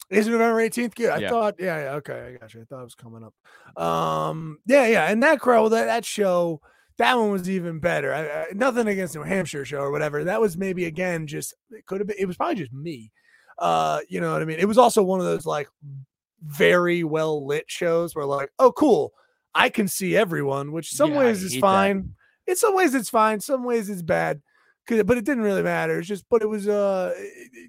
Is 0.09 0.27
it 0.27 0.31
November 0.31 0.57
18th? 0.59 0.93
Good. 0.95 1.09
I 1.09 1.17
Yeah. 1.19 1.29
thought, 1.29 1.55
yeah, 1.57 1.83
yeah, 1.83 1.91
okay, 1.93 2.33
I 2.35 2.37
got 2.37 2.53
you. 2.53 2.61
I 2.61 2.63
thought 2.65 2.81
it 2.81 2.83
was 2.83 2.95
coming 2.95 3.23
up. 3.23 3.81
Um, 3.81 4.57
yeah, 4.65 4.85
yeah, 4.87 5.05
and 5.09 5.23
that 5.23 5.39
crowd, 5.39 5.69
that 5.69 5.85
that 5.85 6.03
show, 6.03 6.59
that 6.97 7.17
one 7.17 7.31
was 7.31 7.49
even 7.49 7.79
better. 7.79 8.13
I, 8.13 8.27
I, 8.27 8.45
nothing 8.53 8.87
against 8.89 9.15
New 9.15 9.23
Hampshire 9.23 9.63
show 9.63 9.77
or 9.79 9.89
whatever. 9.91 10.25
That 10.25 10.41
was 10.41 10.57
maybe 10.57 10.83
again 10.83 11.27
just 11.27 11.53
it 11.69 11.85
could 11.85 12.01
have 12.01 12.07
been. 12.07 12.17
It 12.19 12.25
was 12.25 12.35
probably 12.35 12.55
just 12.55 12.73
me. 12.73 13.09
Uh, 13.57 14.01
you 14.09 14.19
know 14.19 14.33
what 14.33 14.41
I 14.41 14.45
mean? 14.45 14.59
It 14.59 14.67
was 14.67 14.77
also 14.77 15.01
one 15.01 15.19
of 15.21 15.25
those 15.25 15.45
like 15.45 15.69
very 16.41 17.03
well 17.03 17.45
lit 17.45 17.65
shows 17.67 18.15
where 18.15 18.25
like, 18.25 18.49
oh, 18.59 18.71
cool, 18.71 19.13
I 19.53 19.69
can 19.69 19.87
see 19.87 20.15
everyone, 20.15 20.71
which 20.71 20.91
some 20.91 21.11
Yeah, 21.11 21.19
I 21.19 21.23
ways 21.25 21.43
is 21.43 21.53
hate 21.53 21.61
that. 21.61 21.67
fine. 21.67 22.15
In 22.47 22.55
some 22.55 22.75
ways 22.75 22.93
it's 22.95 23.09
fine. 23.09 23.39
Some 23.39 23.63
ways 23.63 23.89
it's 23.89 24.01
bad. 24.01 24.41
'Cause- 24.87 25.03
But 25.03 25.17
it 25.17 25.25
didn't 25.25 25.43
really 25.43 25.61
matter. 25.61 25.99
It's 25.99 26.07
just, 26.07 26.25
but 26.29 26.41
it 26.41 26.47
was 26.47 26.67
uh, 26.67 27.13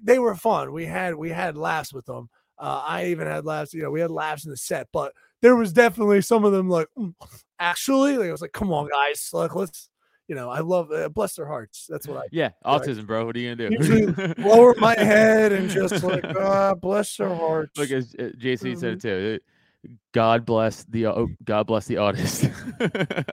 they 0.03 0.17
were 0.19 0.35
fun. 0.35 0.71
We 0.73 0.85
had 0.85 1.15
we 1.15 1.29
had 1.29 1.55
laughs 1.55 1.93
with 1.93 2.05
them. 2.05 2.29
Uh, 2.57 2.83
I 2.85 3.05
even 3.07 3.27
had 3.27 3.45
laughs. 3.45 3.73
You 3.73 3.83
know, 3.83 3.91
we 3.91 4.01
had 4.01 4.11
laughs 4.11 4.45
in 4.45 4.51
the 4.51 4.57
set, 4.57 4.87
but 4.91 5.13
there 5.41 5.55
was 5.55 5.73
definitely 5.73 6.21
some 6.21 6.43
of 6.45 6.51
them 6.53 6.69
like 6.69 6.87
"Mm, 6.97 7.13
actually. 7.59 8.17
Like 8.17 8.29
I 8.29 8.31
was 8.31 8.41
like, 8.41 8.51
come 8.53 8.71
on, 8.73 8.89
guys, 8.89 9.29
like 9.33 9.53
let's. 9.55 9.89
You 10.27 10.35
know, 10.35 10.49
I 10.49 10.59
love 10.59 10.91
uh, 10.91 11.09
bless 11.09 11.35
their 11.35 11.47
hearts. 11.47 11.85
That's 11.89 12.07
what 12.07 12.17
I 12.17 12.21
Yeah, 12.31 12.51
autism, 12.65 13.05
bro. 13.05 13.25
What 13.25 13.35
are 13.35 13.39
you 13.39 13.55
gonna 13.55 13.77
do? 13.77 14.33
Lower 14.37 14.73
my 14.77 14.95
head 14.97 15.51
and 15.51 15.69
just 15.69 16.03
like, 16.03 16.23
ah, 16.39 16.73
bless 16.75 17.17
their 17.17 17.35
hearts. 17.35 17.77
Look, 17.77 17.91
as 17.91 18.15
uh, 18.17 18.31
JC 18.37 18.77
said 18.77 18.93
it 18.93 19.01
too. 19.01 19.39
uh, 19.39 19.89
God 20.13 20.45
bless 20.45 20.85
the 20.85 21.07
au- 21.07 21.27
God 21.43 21.67
bless 21.67 21.85
the 21.87 21.97
artist. 21.97 22.49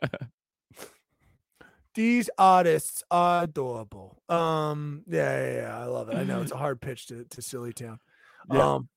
These 1.95 2.31
artists 2.39 3.03
are 3.11 3.45
adorable. 3.45 4.23
Um, 4.29 5.03
yeah, 5.09 5.45
yeah, 5.45 5.53
yeah, 5.63 5.79
I 5.79 5.85
love 5.87 6.09
it. 6.09 6.17
I 6.17 6.25
know 6.25 6.43
it's 6.43 6.53
a 6.53 6.57
hard 6.57 6.81
pitch 6.81 7.07
to 7.07 7.25
to 7.25 7.43
Silly 7.43 7.73
Town. 7.73 7.99
Yeah. 8.51 8.75
Um, 8.75 8.89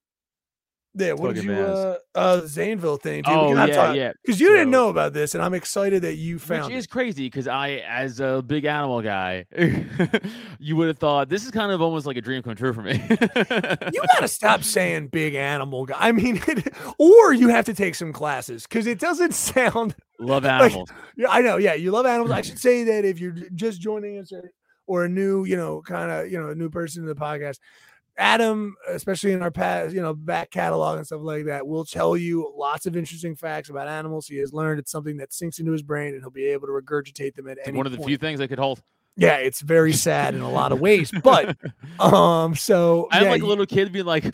yeah. 0.95 1.13
What 1.13 1.35
did 1.35 1.43
you 1.43 1.53
uh, 1.53 1.97
uh 2.15 2.41
thing? 2.41 2.77
Dude, 2.77 3.23
oh 3.27 3.53
yeah, 3.65 3.93
yeah. 3.93 4.11
Because 4.21 4.39
you 4.39 4.49
didn't 4.49 4.71
know 4.71 4.89
about 4.89 5.13
this, 5.13 5.35
and 5.35 5.43
I'm 5.43 5.53
excited 5.53 6.01
that 6.03 6.15
you 6.15 6.35
Which 6.35 6.43
found 6.43 6.73
is 6.73 6.85
it. 6.85 6.89
crazy 6.89 7.27
because 7.27 7.47
I, 7.47 7.83
as 7.87 8.19
a 8.19 8.43
big 8.45 8.65
animal 8.65 9.01
guy, 9.01 9.45
you 10.59 10.75
would 10.75 10.87
have 10.87 10.97
thought 10.97 11.29
this 11.29 11.45
is 11.45 11.51
kind 11.51 11.71
of 11.71 11.81
almost 11.81 12.05
like 12.05 12.17
a 12.17 12.21
dream 12.21 12.43
come 12.43 12.55
true 12.55 12.73
for 12.73 12.81
me. 12.81 13.01
You 13.09 13.17
gotta 14.13 14.27
stop 14.27 14.63
saying 14.63 15.07
big 15.07 15.35
animal 15.35 15.85
guy. 15.85 15.97
I 15.99 16.11
mean, 16.11 16.41
or 16.97 17.33
you 17.33 17.49
have 17.49 17.65
to 17.65 17.73
take 17.73 17.95
some 17.95 18.13
classes 18.13 18.63
because 18.63 18.87
it 18.87 18.99
doesn't 18.99 19.33
sound 19.33 19.95
Love 20.19 20.45
animals. 20.45 20.89
Yeah, 21.17 21.29
I 21.29 21.41
know. 21.41 21.57
Yeah, 21.57 21.73
you 21.73 21.91
love 21.91 22.05
animals. 22.05 22.31
I 22.31 22.41
should 22.41 22.59
say 22.59 22.83
that 22.85 23.05
if 23.05 23.19
you're 23.19 23.35
just 23.55 23.81
joining 23.81 24.19
us 24.19 24.31
or, 24.31 24.51
or 24.87 25.05
a 25.05 25.09
new, 25.09 25.43
you 25.43 25.57
know, 25.57 25.81
kind 25.81 26.11
of, 26.11 26.31
you 26.31 26.39
know, 26.39 26.49
a 26.49 26.55
new 26.55 26.69
person 26.69 27.03
to 27.03 27.13
the 27.13 27.19
podcast, 27.19 27.59
Adam, 28.17 28.75
especially 28.89 29.31
in 29.31 29.41
our 29.41 29.49
past, 29.51 29.93
you 29.93 30.01
know, 30.01 30.13
back 30.13 30.51
catalog 30.51 30.97
and 30.97 31.05
stuff 31.05 31.21
like 31.23 31.45
that, 31.45 31.65
will 31.65 31.85
tell 31.85 32.15
you 32.15 32.53
lots 32.55 32.85
of 32.85 32.95
interesting 32.95 33.35
facts 33.35 33.69
about 33.69 33.87
animals. 33.87 34.27
He 34.27 34.37
has 34.37 34.53
learned 34.53 34.79
it's 34.79 34.91
something 34.91 35.17
that 35.17 35.33
sinks 35.33 35.59
into 35.59 35.71
his 35.71 35.81
brain, 35.81 36.13
and 36.13 36.21
he'll 36.21 36.29
be 36.29 36.45
able 36.45 36.67
to 36.67 36.73
regurgitate 36.73 37.35
them 37.35 37.47
at 37.47 37.57
It's 37.57 37.67
any 37.69 37.77
one 37.77 37.85
of 37.85 37.91
the 37.91 37.97
point. 37.97 38.09
few 38.09 38.17
things 38.17 38.39
I 38.39 38.47
could 38.47 38.59
hold. 38.59 38.81
Yeah, 39.15 39.35
it's 39.37 39.61
very 39.61 39.93
sad 39.93 40.33
in 40.33 40.41
a 40.41 40.49
lot 40.49 40.71
of 40.71 40.79
ways, 40.79 41.11
but 41.23 41.55
um, 41.99 42.55
so 42.55 43.07
I'm 43.11 43.23
yeah, 43.25 43.29
like 43.31 43.43
a 43.43 43.45
little 43.45 43.65
kid 43.67 43.91
being 43.91 44.05
like, 44.05 44.25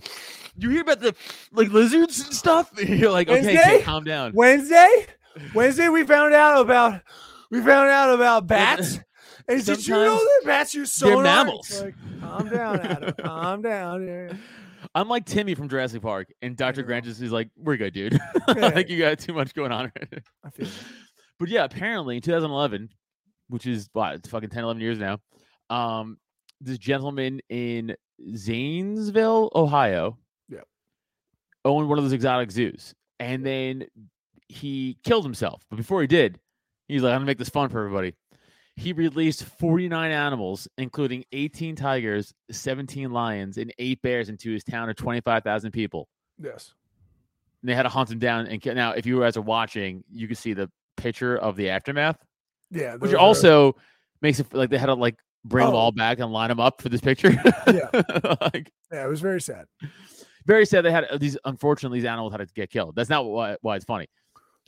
"You 0.58 0.70
hear 0.70 0.82
about 0.82 1.02
the 1.02 1.14
like 1.52 1.70
lizards 1.70 2.20
and 2.22 2.34
stuff?" 2.34 2.72
And 2.80 2.98
you're 3.00 3.12
like, 3.12 3.28
"Okay, 3.28 3.42
Wednesday? 3.46 3.78
kid, 3.78 3.84
calm 3.84 4.04
down." 4.06 4.32
Wednesday, 4.34 5.06
Wednesday, 5.54 5.90
we 5.90 6.06
found 6.06 6.34
out 6.34 6.62
about 6.62 7.02
we 7.52 7.60
found 7.60 7.90
out 7.90 8.14
about 8.14 8.48
bats. 8.48 9.00
And 9.50 9.66
did 9.66 9.88
you 9.88 9.94
know 9.96 10.16
that 10.18 10.42
bats 10.46 10.74
use 10.76 10.96
they're 10.96 11.18
mammals. 11.18 11.82
Like, 11.82 11.96
calm 12.22 12.50
down, 12.50 12.80
Adam. 12.82 13.14
calm 13.24 13.62
down. 13.62 14.08
Yeah. 14.08 14.34
I'm 14.96 15.10
like 15.10 15.26
Timmy 15.26 15.56
from 15.56 15.68
Jurassic 15.70 16.02
Park, 16.02 16.32
and 16.42 16.56
Dr. 16.56 16.84
Grant 16.84 17.06
just 17.06 17.22
is 17.22 17.32
like, 17.32 17.50
"We're 17.58 17.78
good, 17.78 17.94
dude. 17.94 18.14
Yeah. 18.48 18.68
I 18.68 18.70
think 18.72 18.90
you 18.90 18.98
got 19.00 19.20
too 19.20 19.34
much 19.34 19.54
going 19.54 19.72
on." 19.72 19.86
right 19.96 20.08
now." 20.12 20.18
I 20.44 20.50
feel. 20.52 20.68
But 21.40 21.50
yeah, 21.50 21.64
apparently 21.64 22.16
in 22.18 22.22
2011, 22.22 22.90
which 23.48 23.66
is 23.66 23.90
what 23.94 24.16
it's 24.16 24.30
fucking 24.30 24.50
10, 24.50 24.64
11 24.64 24.82
years 24.82 25.00
now, 25.00 25.20
um, 25.70 26.18
this 26.62 26.78
gentleman 26.78 27.40
in 27.50 27.96
Zanesville, 28.36 29.50
Ohio, 29.56 30.18
Yep. 30.50 30.66
owned 31.66 31.88
one 31.90 31.98
of 31.98 32.04
those 32.04 32.14
exotic 32.14 32.52
zoos, 32.52 32.94
and 33.20 33.46
then 33.46 33.86
he 34.48 34.98
killed 35.04 35.24
himself. 35.24 35.64
But 35.70 35.78
before 35.78 36.02
he 36.02 36.08
did, 36.08 36.40
he's 36.88 37.02
like, 37.04 37.12
"I'm 37.12 37.18
gonna 37.20 37.26
make 37.28 37.38
this 37.38 37.50
fun 37.50 37.70
for 37.70 37.80
everybody." 37.80 38.16
He 38.80 38.94
released 38.94 39.44
49 39.44 40.12
animals, 40.12 40.68
including 40.78 41.26
18 41.32 41.76
tigers, 41.76 42.34
17 42.50 43.12
lions, 43.12 43.58
and 43.58 43.74
eight 43.78 44.02
bears 44.02 44.30
into 44.30 44.52
his 44.52 44.64
town 44.64 44.90
of 44.90 44.96
25,000 44.96 45.72
people. 45.72 46.08
Yes. 46.42 46.74
And 47.62 47.70
they 47.70 47.76
had 47.76 47.84
to 47.84 47.90
hunt 47.90 48.10
him 48.10 48.20
down. 48.20 48.48
And 48.48 48.66
now, 48.76 48.92
if 48.94 49.06
you 49.06 49.20
guys 49.20 49.36
are 49.36 49.42
watching, 49.42 50.04
you 50.10 50.28
can 50.28 50.36
see 50.38 50.54
the 50.54 50.70
picture 50.96 51.38
of 51.38 51.56
the 51.56 51.70
aftermath 51.70 52.18
Yeah. 52.72 52.96
which 52.96 53.12
are- 53.14 53.18
also 53.18 53.76
makes 54.22 54.40
it 54.40 54.54
like 54.54 54.70
they 54.70 54.78
had 54.78 54.88
to 54.88 54.94
like 54.96 55.16
bring 55.46 55.66
them 55.66 55.74
Oh. 55.76 55.78
all 55.78 55.92
back 55.92 56.20
and 56.20 56.32
line 56.32 56.50
them 56.50 56.60
up 56.60 56.82
for 56.82 56.90
this 56.90 57.02
picture. 57.02 57.32
Yeah. 57.68 57.90
like 58.42 58.72
yeah, 58.92 59.06
it 59.06 59.10
was 59.10 59.22
very 59.22 59.42
sad. 59.42 59.66
very 60.46 60.66
sad 60.66 60.84
they 60.84 60.92
had 60.92 61.06
uh, 61.06 61.18
these. 61.18 61.38
Unfortunately, 61.46 62.00
these 62.00 62.06
animals 62.06 62.32
had 62.34 62.40
to 62.40 62.54
get 62.54 62.70
killed. 62.70 62.96
That's 62.96 63.10
not 63.10 63.26
why, 63.26 63.56
why 63.62 63.76
it's 63.76 63.86
funny. 63.86 64.08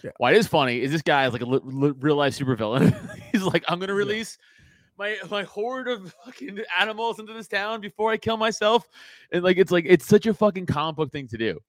Yeah. 0.04 0.12
Why 0.18 0.32
it 0.32 0.38
is 0.38 0.48
funny 0.48 0.82
is 0.82 0.92
this 0.92 1.02
guy 1.02 1.28
is 1.28 1.34
like 1.34 1.42
a 1.42 1.46
li- 1.46 1.62
li- 1.64 1.94
real 2.00 2.16
life 2.16 2.38
supervillain. 2.38 3.20
He's 3.32 3.44
like, 3.44 3.64
I'm 3.68 3.80
gonna 3.80 3.94
release 3.94 4.38
my 4.98 5.18
my 5.30 5.44
horde 5.44 5.88
of 5.88 6.14
fucking 6.26 6.60
animals 6.80 7.20
into 7.20 7.34
this 7.34 7.48
town 7.48 7.82
before 7.82 8.12
I 8.12 8.18
kill 8.18 8.38
myself, 8.38 8.88
and 9.32 9.44
like 9.44 9.58
it's 9.58 9.72
like 9.72 9.86
it's 9.88 10.06
such 10.06 10.26
a 10.26 10.34
fucking 10.34 10.66
comic 10.66 10.96
book 10.96 11.12
thing 11.12 11.28
to 11.28 11.38
do. 11.38 11.60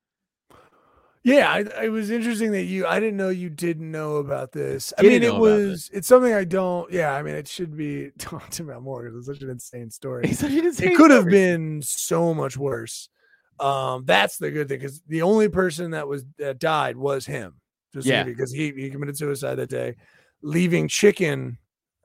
Yeah, 1.24 1.53
I, 1.53 1.85
it 1.85 1.89
was 1.91 2.11
interesting 2.11 2.51
that 2.53 2.64
you. 2.64 2.85
I 2.85 2.99
didn't 2.99 3.16
know 3.16 3.28
you 3.28 3.49
didn't 3.49 3.91
know 3.91 4.16
about 4.16 4.51
this. 4.51 4.93
I 4.99 5.03
mean, 5.03 5.12
it 5.12 5.22
know 5.22 5.37
about 5.37 5.61
it. 5.61 5.66
was. 5.68 5.91
It's 5.93 6.09
something 6.09 6.33
I 6.33 6.45
don't. 6.45 6.93
Yeah, 6.93 7.14
I 7.14 7.22
mean, 7.22 7.37
it 7.37 7.47
should 7.47 7.76
be 7.76 8.11
talked 8.18 8.59
about 8.59 8.83
more 8.83 9.05
because 9.05 9.16
it's 9.16 9.26
such 9.26 9.43
an 9.43 9.51
insane 9.51 9.91
story. 9.91 10.24
It's 10.24 10.41
such 10.41 10.53
an 10.53 10.66
insane 10.66 10.93
it 10.93 10.97
could 10.97 11.12
have 11.12 11.26
been 11.26 11.80
so 11.83 12.35
much 12.35 12.57
worse. 12.57 13.09
Um, 13.61 14.05
that's 14.05 14.39
the 14.39 14.51
good 14.51 14.68
thing 14.68 14.80
because 14.80 15.01
the 15.07 15.22
only 15.22 15.49
person 15.49 15.93
that 15.93 16.09
was 16.09 16.24
that 16.39 16.59
died 16.59 16.97
was 16.97 17.24
him. 17.24 17.55
Just 17.95 18.07
Yeah. 18.07 18.22
because 18.24 18.53
he 18.53 18.72
he 18.72 18.90
committed 18.90 19.16
suicide 19.16 19.57
that 19.57 19.70
day, 19.70 19.97
leaving 20.43 20.88
chicken 20.88 21.59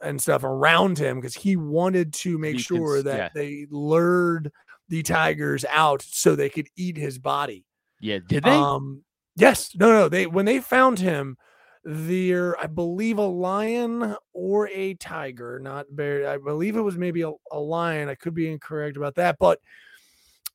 and 0.04 0.22
stuff 0.22 0.44
around 0.44 0.98
him 0.98 1.20
because 1.20 1.34
he 1.34 1.56
wanted 1.56 2.14
to 2.14 2.38
make 2.38 2.58
He 2.58 2.62
sure 2.62 2.96
cons- 2.96 3.04
that 3.06 3.18
yeah. 3.18 3.30
they 3.34 3.66
lured 3.72 4.52
the 4.90 5.02
tigers 5.04 5.66
out 5.70 6.02
so 6.02 6.36
they 6.36 6.50
could 6.50 6.68
eat 6.76 6.98
his 6.98 7.18
body. 7.20 7.66
Yeah, 8.00 8.20
did 8.28 8.44
they? 8.44 8.52
Um, 8.52 9.04
yes, 9.36 9.76
no, 9.76 9.90
no. 9.92 10.10
They 10.10 10.28
when 10.28 10.46
they 10.46 10.60
found 10.60 11.00
him, 11.00 11.38
there, 11.84 12.60
I 12.62 12.68
believe, 12.68 13.18
a 13.18 13.26
lion 13.26 14.16
or 14.34 14.68
a 14.68 14.94
tiger, 14.96 15.58
not 15.60 15.86
bear. 15.96 16.28
I 16.30 16.38
believe 16.38 16.76
it 16.76 16.82
was 16.82 16.98
maybe 16.98 17.22
a, 17.22 17.32
a 17.52 17.60
lion. 17.60 18.10
I 18.10 18.16
could 18.16 18.34
be 18.34 18.52
incorrect 18.52 18.98
about 18.98 19.16
that, 19.16 19.38
but 19.40 19.60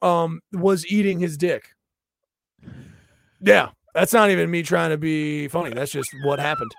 um, 0.03 0.41
was 0.53 0.87
eating 0.87 1.19
his 1.19 1.37
dick. 1.37 1.65
Yeah, 3.41 3.71
that's 3.95 4.13
not 4.13 4.31
even 4.31 4.51
me 4.51 4.63
trying 4.63 4.91
to 4.91 4.99
be 4.99 5.49
funny. 5.49 5.71
That's 5.71 5.93
just 5.93 6.11
what 6.25 6.39
happened. 6.39 6.71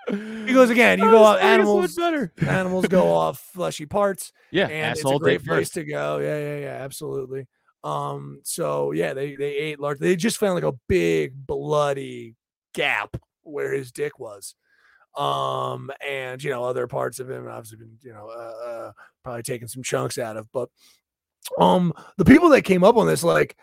Because 0.46 0.70
again, 0.70 0.98
you 0.98 1.04
go 1.04 1.18
this 1.20 1.26
out 1.28 1.38
thing 1.40 1.60
is 1.60 1.66
so 1.66 1.72
animals. 1.78 1.94
better. 1.94 2.32
Animals 2.48 2.86
go 2.88 3.12
off 3.14 3.38
fleshy 3.52 3.86
parts 3.86 4.32
Yeah, 4.50 4.66
and 4.66 4.96
it's 4.98 5.04
a 5.08 5.18
great 5.18 5.44
place 5.44 5.68
first. 5.68 5.74
to 5.74 5.84
go. 5.84 6.18
Yeah, 6.18 6.38
yeah, 6.38 6.58
yeah, 6.58 6.82
absolutely. 6.84 7.46
Um, 7.84 8.40
so 8.42 8.92
yeah, 8.92 9.14
they 9.14 9.36
they 9.36 9.54
ate 9.56 9.78
large. 9.80 9.98
They 9.98 10.16
just 10.16 10.38
found 10.38 10.54
like 10.54 10.64
a 10.64 10.76
big 10.88 11.34
bloody 11.46 12.34
gap 12.72 13.16
where 13.42 13.72
his 13.72 13.92
dick 13.92 14.18
was. 14.18 14.54
Um, 15.16 15.92
and 16.04 16.42
you 16.42 16.50
know 16.50 16.64
other 16.64 16.88
parts 16.88 17.20
of 17.20 17.30
him 17.30 17.46
obviously 17.46 17.78
been 17.78 17.96
you 18.02 18.12
know 18.12 18.28
uh, 18.28 18.68
uh 18.68 18.92
probably 19.22 19.42
taking 19.44 19.68
some 19.68 19.82
chunks 19.82 20.18
out 20.18 20.36
of, 20.36 20.50
but 20.52 20.68
um 21.60 21.92
the 22.16 22.24
people 22.24 22.48
that 22.48 22.62
came 22.62 22.82
up 22.82 22.96
on 22.96 23.06
this 23.06 23.22
like 23.22 23.56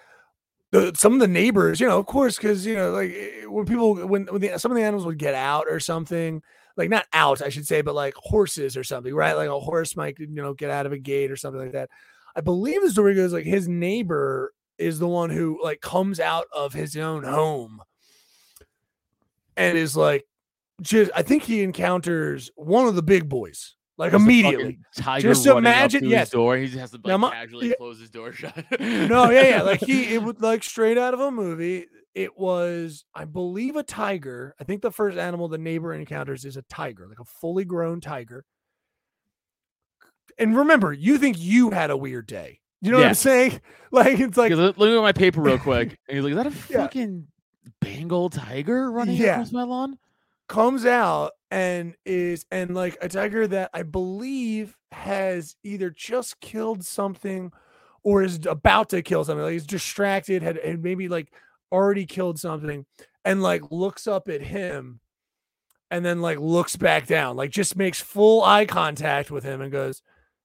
the, 0.72 0.94
some 0.96 1.14
of 1.14 1.20
the 1.20 1.28
neighbors, 1.28 1.80
you 1.80 1.88
know, 1.88 2.00
of 2.00 2.06
course, 2.06 2.38
because 2.38 2.66
you 2.66 2.76
know, 2.76 2.92
like 2.92 3.12
eh, 3.12 3.46
when 3.46 3.66
people 3.66 3.96
when, 3.96 4.26
when 4.26 4.42
the, 4.42 4.58
some 4.58 4.72
of 4.72 4.78
the 4.78 4.84
animals 4.84 5.06
would 5.06 5.18
get 5.18 5.36
out 5.36 5.66
or 5.70 5.80
something, 5.80 6.42
like 6.78 6.90
not 6.90 7.06
out, 7.14 7.42
I 7.42 7.50
should 7.50 7.68
say, 7.68 7.82
but 7.82 7.96
like 7.96 8.14
horses 8.16 8.78
or 8.78 8.84
something, 8.84 9.14
right? 9.14 9.36
Like 9.36 9.50
a 9.50 9.60
horse 9.60 9.96
might, 9.96 10.18
you 10.20 10.28
know, 10.28 10.54
get 10.54 10.70
out 10.72 10.86
of 10.86 10.94
a 10.94 10.98
gate 10.98 11.32
or 11.32 11.36
something 11.36 11.62
like 11.62 11.74
that. 11.74 11.90
I 12.36 12.42
believe 12.42 12.82
the 12.82 12.90
story 12.90 13.16
goes 13.16 13.34
like 13.34 13.46
his 13.46 13.68
neighbor 13.68 14.54
is 14.78 14.98
the 14.98 15.08
one 15.08 15.30
who 15.30 15.60
like 15.62 15.82
comes 15.82 16.20
out 16.20 16.46
of 16.54 16.74
his 16.74 16.96
own 16.96 17.24
home 17.24 17.82
and 19.58 19.78
is 19.78 19.98
like 19.98 20.26
just 20.82 21.12
I 21.14 21.22
think 21.22 21.44
he 21.44 21.62
encounters 21.62 22.50
one 22.56 22.88
of 22.88 22.96
the 22.96 23.04
big 23.04 23.28
boys 23.28 23.76
like 24.02 24.12
fucking 24.12 24.26
immediately. 24.26 24.80
Tiger 24.96 25.30
Just 25.30 25.46
imagine- 25.46 26.06
yes. 26.06 26.30
door. 26.32 26.58
He 26.58 26.68
just 26.68 26.80
has 26.80 26.92
to 26.92 27.00
like 27.04 27.20
my- 27.20 27.32
casually 27.32 27.70
yeah. 27.70 27.76
close 27.78 28.00
his 28.00 28.10
door 28.10 28.32
shut. 28.34 28.56
No, 28.80 29.30
yeah, 29.30 29.42
yeah. 29.48 29.62
Like 29.62 29.80
he 29.82 30.14
it 30.14 30.22
would 30.24 30.42
like 30.42 30.64
straight 30.64 30.98
out 30.98 31.14
of 31.14 31.20
a 31.20 31.32
movie. 31.32 31.86
It 32.14 32.38
was, 32.38 33.06
I 33.16 33.24
believe, 33.24 33.78
a 33.78 33.84
tiger. 33.84 34.54
I 34.60 34.66
think 34.66 34.82
the 34.82 34.92
first 34.92 35.18
animal 35.18 35.48
the 35.48 35.58
neighbor 35.58 35.94
encounters 35.94 36.44
is 36.44 36.58
a 36.58 36.62
tiger, 36.64 37.08
like 37.08 37.20
a 37.22 37.24
fully 37.26 37.64
grown 37.64 38.02
tiger. 38.02 38.44
And 40.38 40.56
remember, 40.58 40.92
you 40.94 41.18
think 41.18 41.38
you 41.40 41.70
had 41.72 41.90
a 41.90 41.98
weird 41.98 42.28
day. 42.28 42.60
You 42.82 42.92
know 42.92 42.98
what 42.98 43.08
I'm 43.08 43.14
saying? 43.14 43.62
Like 43.94 44.22
it's 44.22 44.38
like 44.38 44.52
Because 44.52 44.60
let 44.60 44.78
let 44.78 44.88
me 44.88 44.94
look 44.94 45.02
at 45.02 45.04
my 45.04 45.12
paper 45.12 45.42
real 45.42 45.58
quick. 45.60 45.98
And 46.08 46.16
he's 46.16 46.24
like, 46.24 46.32
"Is 46.32 46.38
that 46.38 46.48
a 46.48 46.74
Yeah. 46.74 46.84
fucking 46.84 47.28
Bengal 47.82 48.30
tiger 48.30 48.90
running 48.90 49.18
Yeah. 49.18 49.32
across 49.34 49.52
my 49.52 49.64
lawn?" 49.64 49.98
comes 50.48 50.86
out 50.86 51.32
and 51.52 51.96
is 52.06 52.46
and 52.50 52.74
like 52.74 52.98
a 53.02 53.10
tiger 53.10 53.46
that 53.46 53.70
I 53.74 53.84
believe 53.84 54.78
has 54.94 55.56
either 55.64 55.90
just 55.90 56.40
killed 56.40 56.84
something 56.84 57.52
or 58.04 58.24
is 58.24 58.40
about 58.48 58.90
to 58.90 59.02
kill 59.02 59.24
something. 59.26 59.44
Like 59.44 59.54
he's 59.54 59.68
distracted, 59.68 60.42
had, 60.42 60.58
had 60.64 60.82
maybe 60.82 61.10
like 61.10 61.32
already 61.72 62.06
killed 62.06 62.40
something, 62.40 62.86
and 63.26 63.44
like 63.44 63.70
looks 63.70 64.08
up 64.08 64.30
at 64.30 64.42
him 64.42 65.02
and 65.92 66.06
then 66.06 66.22
like 66.22 66.40
looks 66.40 66.78
back 66.78 67.06
down, 67.06 67.36
like 67.36 67.52
just 67.52 67.76
makes 67.76 68.00
full 68.00 68.42
eye 68.44 68.66
contact 68.66 69.30
with 69.30 69.44
him 69.44 69.62
and 69.62 69.72
goes, 69.72 70.02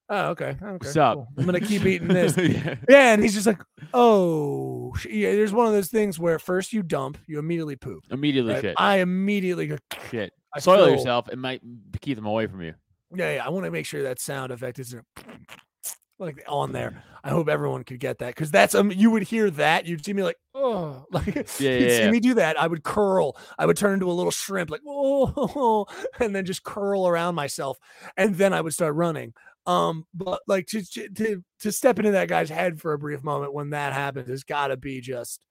Oh, 0.08 0.28
okay. 0.30 0.56
Oh, 0.62 0.66
okay. 0.66 0.86
What's 0.86 0.96
up? 0.96 1.14
cool. 1.14 1.28
I'm 1.36 1.46
gonna 1.46 1.60
keep 1.60 1.84
eating 1.84 2.08
this. 2.14 2.36
yeah. 2.36 2.76
Yeah, 2.88 3.12
and 3.12 3.22
he's 3.22 3.34
just 3.34 3.46
like, 3.46 3.60
oh, 3.92 4.94
yeah. 5.08 5.32
There's 5.32 5.52
one 5.52 5.66
of 5.66 5.72
those 5.72 5.88
things 5.88 6.18
where 6.18 6.38
first 6.38 6.72
you 6.72 6.82
dump, 6.82 7.18
you 7.26 7.38
immediately 7.38 7.76
poop. 7.76 8.04
Immediately 8.10 8.54
right? 8.54 8.62
shit. 8.62 8.74
I 8.78 8.98
immediately 8.98 9.66
go, 9.66 9.78
shit. 10.10 10.32
I 10.56 10.60
Soil 10.60 10.86
feel- 10.86 10.94
yourself. 10.94 11.28
It 11.28 11.38
might 11.38 11.60
keep 12.00 12.16
them 12.16 12.26
away 12.26 12.46
from 12.46 12.62
you. 12.62 12.74
yeah, 13.14 13.34
yeah. 13.36 13.46
I 13.46 13.50
want 13.50 13.64
to 13.64 13.70
make 13.70 13.86
sure 13.86 14.02
that 14.02 14.18
sound 14.20 14.52
effect 14.52 14.78
isn't 14.78 15.04
like 16.18 16.42
on 16.48 16.72
there. 16.72 17.02
I 17.22 17.30
hope 17.30 17.48
everyone 17.48 17.82
could 17.84 17.98
get 18.00 18.18
that 18.18 18.28
because 18.34 18.50
that's 18.50 18.74
um. 18.74 18.90
You 18.92 19.10
would 19.10 19.24
hear 19.24 19.50
that, 19.50 19.84
you'd 19.86 20.04
see 20.04 20.12
me 20.12 20.22
like, 20.22 20.36
oh, 20.54 21.04
like 21.10 21.26
Yeah, 21.26 21.32
you'd 21.34 21.56
yeah, 21.58 21.88
see 21.88 22.02
yeah. 22.04 22.10
me 22.10 22.20
do 22.20 22.34
that. 22.34 22.58
I 22.60 22.66
would 22.68 22.84
curl. 22.84 23.36
I 23.58 23.66
would 23.66 23.76
turn 23.76 23.94
into 23.94 24.08
a 24.10 24.12
little 24.12 24.30
shrimp, 24.30 24.70
like 24.70 24.82
oh, 24.86 25.86
and 26.20 26.34
then 26.34 26.44
just 26.44 26.62
curl 26.62 27.06
around 27.08 27.34
myself, 27.34 27.78
and 28.16 28.36
then 28.36 28.52
I 28.52 28.60
would 28.60 28.72
start 28.74 28.94
running. 28.94 29.34
Um, 29.66 30.06
but 30.14 30.42
like 30.46 30.68
to 30.68 30.82
to 31.14 31.42
to, 31.60 31.72
step 31.72 31.98
into 31.98 32.12
that 32.12 32.28
guy's 32.28 32.48
head 32.48 32.80
for 32.80 32.92
a 32.92 32.98
brief 32.98 33.24
moment 33.24 33.52
when 33.52 33.70
that 33.70 33.92
happens 33.92 34.28
has 34.28 34.44
got 34.44 34.68
to 34.68 34.76
be 34.76 35.00
just 35.00 35.44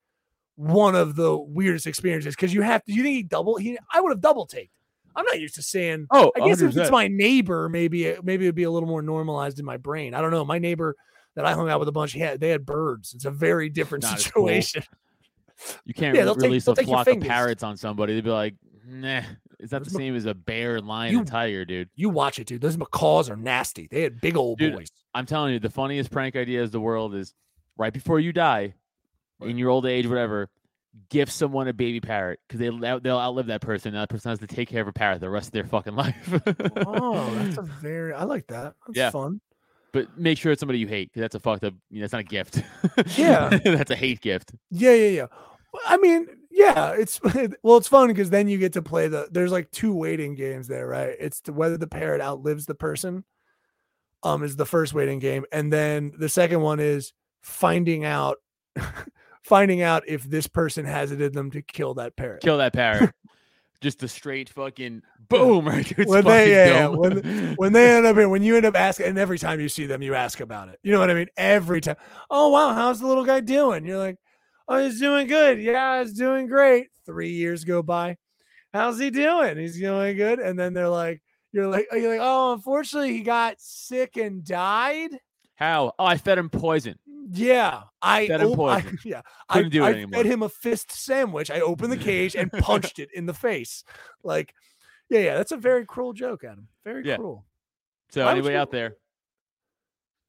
one 0.55 0.95
of 0.95 1.17
the 1.17 1.37
weirdest 1.37 1.85
experiences 1.85 2.33
because 2.33 2.53
you 2.53 2.61
have 2.61 2.81
to. 2.85 2.93
You 2.93 3.03
think 3.03 3.15
he 3.17 3.23
double? 3.23 3.57
He 3.57 3.77
I 3.93 3.99
would 3.99 4.11
have 4.11 4.21
double 4.21 4.45
taked. 4.45 4.71
I'm 5.15 5.25
not 5.25 5.39
used 5.39 5.55
to 5.55 5.61
saying. 5.61 6.07
Oh, 6.11 6.31
I 6.35 6.47
guess 6.47 6.61
if 6.61 6.75
it's 6.75 6.91
my 6.91 7.07
neighbor, 7.07 7.69
maybe 7.69 8.05
it, 8.05 8.23
maybe 8.25 8.45
it'd 8.45 8.55
be 8.55 8.63
a 8.63 8.71
little 8.71 8.89
more 8.89 9.01
normalized 9.01 9.59
in 9.59 9.65
my 9.65 9.77
brain. 9.77 10.13
I 10.13 10.21
don't 10.21 10.31
know. 10.31 10.43
My 10.45 10.59
neighbor 10.59 10.95
that 11.35 11.45
I 11.45 11.53
hung 11.53 11.69
out 11.69 11.79
with 11.79 11.87
a 11.89 11.91
bunch, 11.91 12.11
he 12.13 12.19
had 12.19 12.39
they 12.39 12.49
had 12.49 12.65
birds. 12.65 13.13
It's 13.13 13.25
a 13.25 13.31
very 13.31 13.69
different 13.69 14.03
Not 14.03 14.17
as 14.17 14.27
cool. 14.27 14.47
situation. 14.47 14.83
You 15.85 15.93
can't 15.93 16.15
Yeah, 16.15 16.23
re- 16.23 16.25
they'll 16.59 16.75
take- 16.75 16.79
a 16.79 16.83
flock 16.83 17.07
of 17.07 17.21
parrots 17.21 17.63
on 17.63 17.77
somebody. 17.77 18.13
They'd 18.13 18.25
be 18.25 18.29
like, 18.29 18.55
nah, 18.85 19.21
it's 19.57 19.71
not 19.71 19.85
the 19.85 19.89
same 19.89 20.13
as 20.13 20.25
a 20.25 20.33
bear, 20.33 20.81
lion, 20.81 21.13
You- 21.13 21.19
and 21.19 21.27
tiger, 21.27 21.63
dude. 21.63 21.89
You 21.95 22.09
watch 22.09 22.39
it, 22.39 22.47
dude. 22.47 22.59
Those 22.59 22.77
macaws 22.77 23.29
are 23.29 23.37
nasty. 23.37 23.87
They 23.89 24.01
had 24.01 24.19
big 24.19 24.35
old 24.35 24.59
Dude, 24.59 24.73
boys. 24.75 24.89
I'm 25.13 25.25
telling 25.25 25.53
you, 25.53 25.59
the 25.59 25.69
funniest 25.69 26.11
prank 26.11 26.35
idea 26.35 26.61
is 26.61 26.71
the 26.71 26.81
world 26.81 27.15
is 27.15 27.33
right 27.77 27.93
before 27.93 28.19
you 28.19 28.33
die, 28.33 28.73
in 29.41 29.57
your 29.57 29.69
old 29.69 29.85
age, 29.85 30.07
whatever, 30.07 30.49
gift 31.09 31.31
someone 31.31 31.67
a 31.67 31.73
baby 31.73 31.99
parrot 32.01 32.39
because 32.47 32.59
they 32.59 32.69
they'll 32.69 33.17
outlive 33.19 33.47
that 33.47 33.61
person. 33.61 33.89
And 33.93 34.01
that 34.01 34.09
person 34.09 34.29
has 34.29 34.39
to 34.39 34.47
take 34.47 34.69
care 34.69 34.81
of 34.81 34.87
a 34.87 34.93
parrot 34.93 35.19
the 35.21 35.29
rest 35.29 35.47
of 35.49 35.51
their 35.53 35.65
fucking 35.65 35.95
life. 35.95 36.41
Oh, 36.85 37.33
that's 37.35 37.57
a 37.57 37.61
very. 37.81 38.13
I 38.13 38.23
like 38.23 38.47
that. 38.47 38.75
That's 38.87 38.97
Yeah. 38.97 39.09
fun. 39.11 39.41
but 39.91 40.17
make 40.17 40.37
sure 40.37 40.51
it's 40.51 40.59
somebody 40.59 40.79
you 40.79 40.87
hate 40.87 41.09
because 41.09 41.21
that's 41.21 41.35
a 41.35 41.39
fucked 41.39 41.63
up. 41.63 41.73
You 41.89 41.99
know, 41.99 42.03
that's 42.03 42.13
not 42.13 42.21
a 42.21 42.23
gift. 42.23 42.61
Yeah. 43.17 43.49
that's 43.63 43.91
a 43.91 43.95
hate 43.95 44.21
gift. 44.21 44.53
Yeah, 44.71 44.93
yeah, 44.93 45.09
yeah. 45.09 45.27
I 45.87 45.97
mean, 45.97 46.27
yeah, 46.51 46.91
it's 46.91 47.19
well, 47.61 47.77
it's 47.77 47.87
fun 47.89 48.07
because 48.07 48.29
then 48.29 48.47
you 48.47 48.57
get 48.57 48.73
to 48.73 48.81
play 48.81 49.07
the. 49.09 49.27
There's 49.29 49.51
like 49.51 49.71
two 49.71 49.93
waiting 49.93 50.35
games 50.35 50.67
there, 50.67 50.87
right? 50.87 51.13
It's 51.19 51.41
to 51.41 51.53
whether 51.53 51.77
the 51.77 51.87
parrot 51.87 52.21
outlives 52.21 52.65
the 52.65 52.75
person. 52.75 53.23
Um, 54.23 54.41
is 54.43 54.55
the 54.55 54.65
first 54.65 54.93
waiting 54.93 55.19
game, 55.19 55.45
and 55.51 55.71
then 55.71 56.11
the 56.17 56.29
second 56.29 56.61
one 56.61 56.79
is 56.79 57.13
finding 57.43 58.05
out, 58.05 58.37
finding 59.45 59.81
out 59.81 60.03
if 60.07 60.23
this 60.23 60.47
person 60.47 60.85
has 60.85 61.11
it 61.11 61.21
in 61.21 61.31
them 61.33 61.51
to 61.51 61.61
kill 61.61 61.93
that 61.95 62.15
parrot. 62.15 62.41
Kill 62.41 62.57
that 62.57 62.73
parrot. 62.73 63.11
Just 63.81 64.01
a 64.03 64.07
straight 64.07 64.49
fucking 64.49 65.03
boom 65.29 65.67
right 65.67 65.89
its 65.99 66.09
When 66.09 66.23
they- 66.23 66.51
yeah, 66.51 66.87
when- 66.87 67.53
when 67.57 67.73
they 67.73 67.95
end 67.95 68.05
up 68.05 68.17
in, 68.17 68.29
when 68.29 68.41
you 68.41 68.55
end 68.55 68.65
up 68.65 68.75
asking, 68.75 69.07
and 69.07 69.19
every 69.19 69.37
time 69.37 69.59
you 69.59 69.69
see 69.69 69.85
them, 69.85 70.01
you 70.01 70.15
ask 70.15 70.39
about 70.39 70.69
it. 70.69 70.79
You 70.81 70.91
know 70.91 70.99
what 70.99 71.11
I 71.11 71.13
mean? 71.13 71.27
Every 71.37 71.81
time. 71.81 71.97
Oh 72.29 72.49
wow, 72.49 72.73
how's 72.73 72.99
the 72.99 73.07
little 73.07 73.25
guy 73.25 73.41
doing? 73.41 73.85
You're 73.85 73.99
like, 73.99 74.17
oh, 74.67 74.83
he's 74.83 74.99
doing 74.99 75.27
good. 75.27 75.61
Yeah, 75.61 76.01
he's 76.01 76.13
doing 76.13 76.47
great. 76.47 76.87
Three 77.05 77.31
years 77.33 77.63
go 77.63 77.83
by. 77.83 78.17
How's 78.73 78.97
he 78.97 79.09
doing? 79.11 79.57
He's 79.57 79.79
doing 79.79 80.17
good. 80.17 80.39
And 80.39 80.57
then 80.57 80.73
they're 80.73 80.89
like, 80.89 81.21
you're 81.51 81.67
like, 81.67 81.87
you're 81.91 82.09
like, 82.09 82.19
oh, 82.21 82.53
unfortunately, 82.53 83.13
he 83.13 83.21
got 83.21 83.55
sick 83.59 84.17
and 84.17 84.43
died. 84.43 85.11
How? 85.55 85.93
Oh, 85.99 86.05
I 86.05 86.17
fed 86.17 86.37
him 86.39 86.49
poison. 86.49 86.95
Yeah, 87.35 87.83
I, 88.01 88.27
Fed 88.27 88.41
him 88.41 88.59
op- 88.59 88.69
I- 88.85 88.91
yeah, 89.05 89.21
Couldn't 89.49 89.67
I, 89.67 89.69
do 89.69 89.83
it 89.83 89.87
I 89.87 89.91
anymore. 89.91 90.17
fed 90.23 90.25
him 90.31 90.43
a 90.43 90.49
fist 90.49 90.91
sandwich. 90.91 91.51
I 91.51 91.59
opened 91.61 91.91
the 91.91 91.97
cage 91.97 92.35
and 92.35 92.51
punched 92.59 92.99
it 92.99 93.09
in 93.13 93.25
the 93.25 93.33
face. 93.33 93.83
Like, 94.23 94.53
yeah, 95.09 95.19
yeah, 95.19 95.35
that's 95.35 95.51
a 95.51 95.57
very 95.57 95.85
cruel 95.85 96.13
joke, 96.13 96.43
Adam. 96.43 96.67
Very 96.83 97.05
Yeah. 97.07 97.17
cruel. 97.17 97.45
So 98.09 98.23
Why 98.25 98.31
anybody 98.31 98.53
you- 98.55 98.59
out 98.59 98.71
there, 98.71 98.95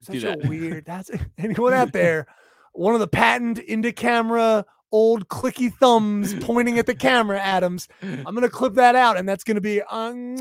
Such 0.03 0.17
a 0.17 0.21
that. 0.21 0.45
weird. 0.47 0.85
That's 0.85 1.11
anyone 1.39 1.73
out 1.73 1.93
there. 1.93 2.27
One 2.73 2.95
of 2.95 3.01
the 3.01 3.09
patent 3.09 3.59
into 3.59 3.93
camera 3.93 4.65
old 4.93 5.29
clicky 5.29 5.73
thumbs 5.75 6.35
pointing 6.45 6.79
at 6.79 6.87
the 6.87 6.95
camera, 6.95 7.41
Adams. 7.41 7.89
I'm 8.03 8.35
gonna 8.35 8.49
clip 8.49 8.75
that 8.75 8.95
out, 8.95 9.17
and 9.17 9.29
that's 9.29 9.45
gonna 9.45 9.61
be. 9.61 9.81
Um, 9.83 10.37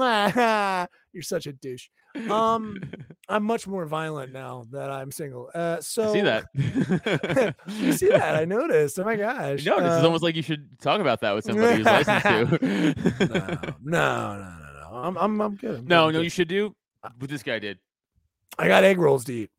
you're 1.13 1.23
such 1.23 1.47
a 1.47 1.53
douche. 1.53 1.87
Um, 2.29 2.81
I'm 3.29 3.43
much 3.43 3.65
more 3.67 3.85
violent 3.85 4.31
now 4.33 4.65
that 4.71 4.89
I'm 4.91 5.11
single. 5.11 5.49
Uh, 5.53 5.81
so 5.81 6.09
I 6.09 6.13
see 6.13 6.21
that. 6.21 6.45
you 7.67 7.93
see 7.93 8.09
that? 8.09 8.35
I 8.35 8.45
noticed. 8.45 8.99
Oh 8.99 9.03
my 9.03 9.15
gosh. 9.15 9.65
No, 9.65 9.79
this 9.81 9.91
is 9.93 10.03
Uh, 10.03 10.05
almost 10.05 10.23
like 10.23 10.35
you 10.35 10.43
should 10.43 10.67
talk 10.79 11.01
about 11.01 11.21
that 11.21 11.33
with 11.33 11.43
somebody 11.45 11.77
who's 11.77 11.85
licensed 11.85 12.25
to. 12.25 13.75
no, 13.83 14.37
no, 14.37 14.37
no, 14.37 14.89
no. 14.91 14.97
I'm, 14.97 15.17
I'm, 15.17 15.41
I'm 15.41 15.55
good. 15.55 15.79
I'm 15.79 15.85
no, 15.87 16.07
I'm 16.07 16.13
no, 16.13 16.21
you 16.21 16.29
should 16.29 16.47
do 16.47 16.75
what 17.17 17.29
this 17.29 17.41
guy 17.43 17.59
did. 17.59 17.79
I 18.59 18.67
got 18.67 18.83
egg 18.83 18.99
rolls 18.99 19.25
to 19.25 19.33
eat. 19.33 19.49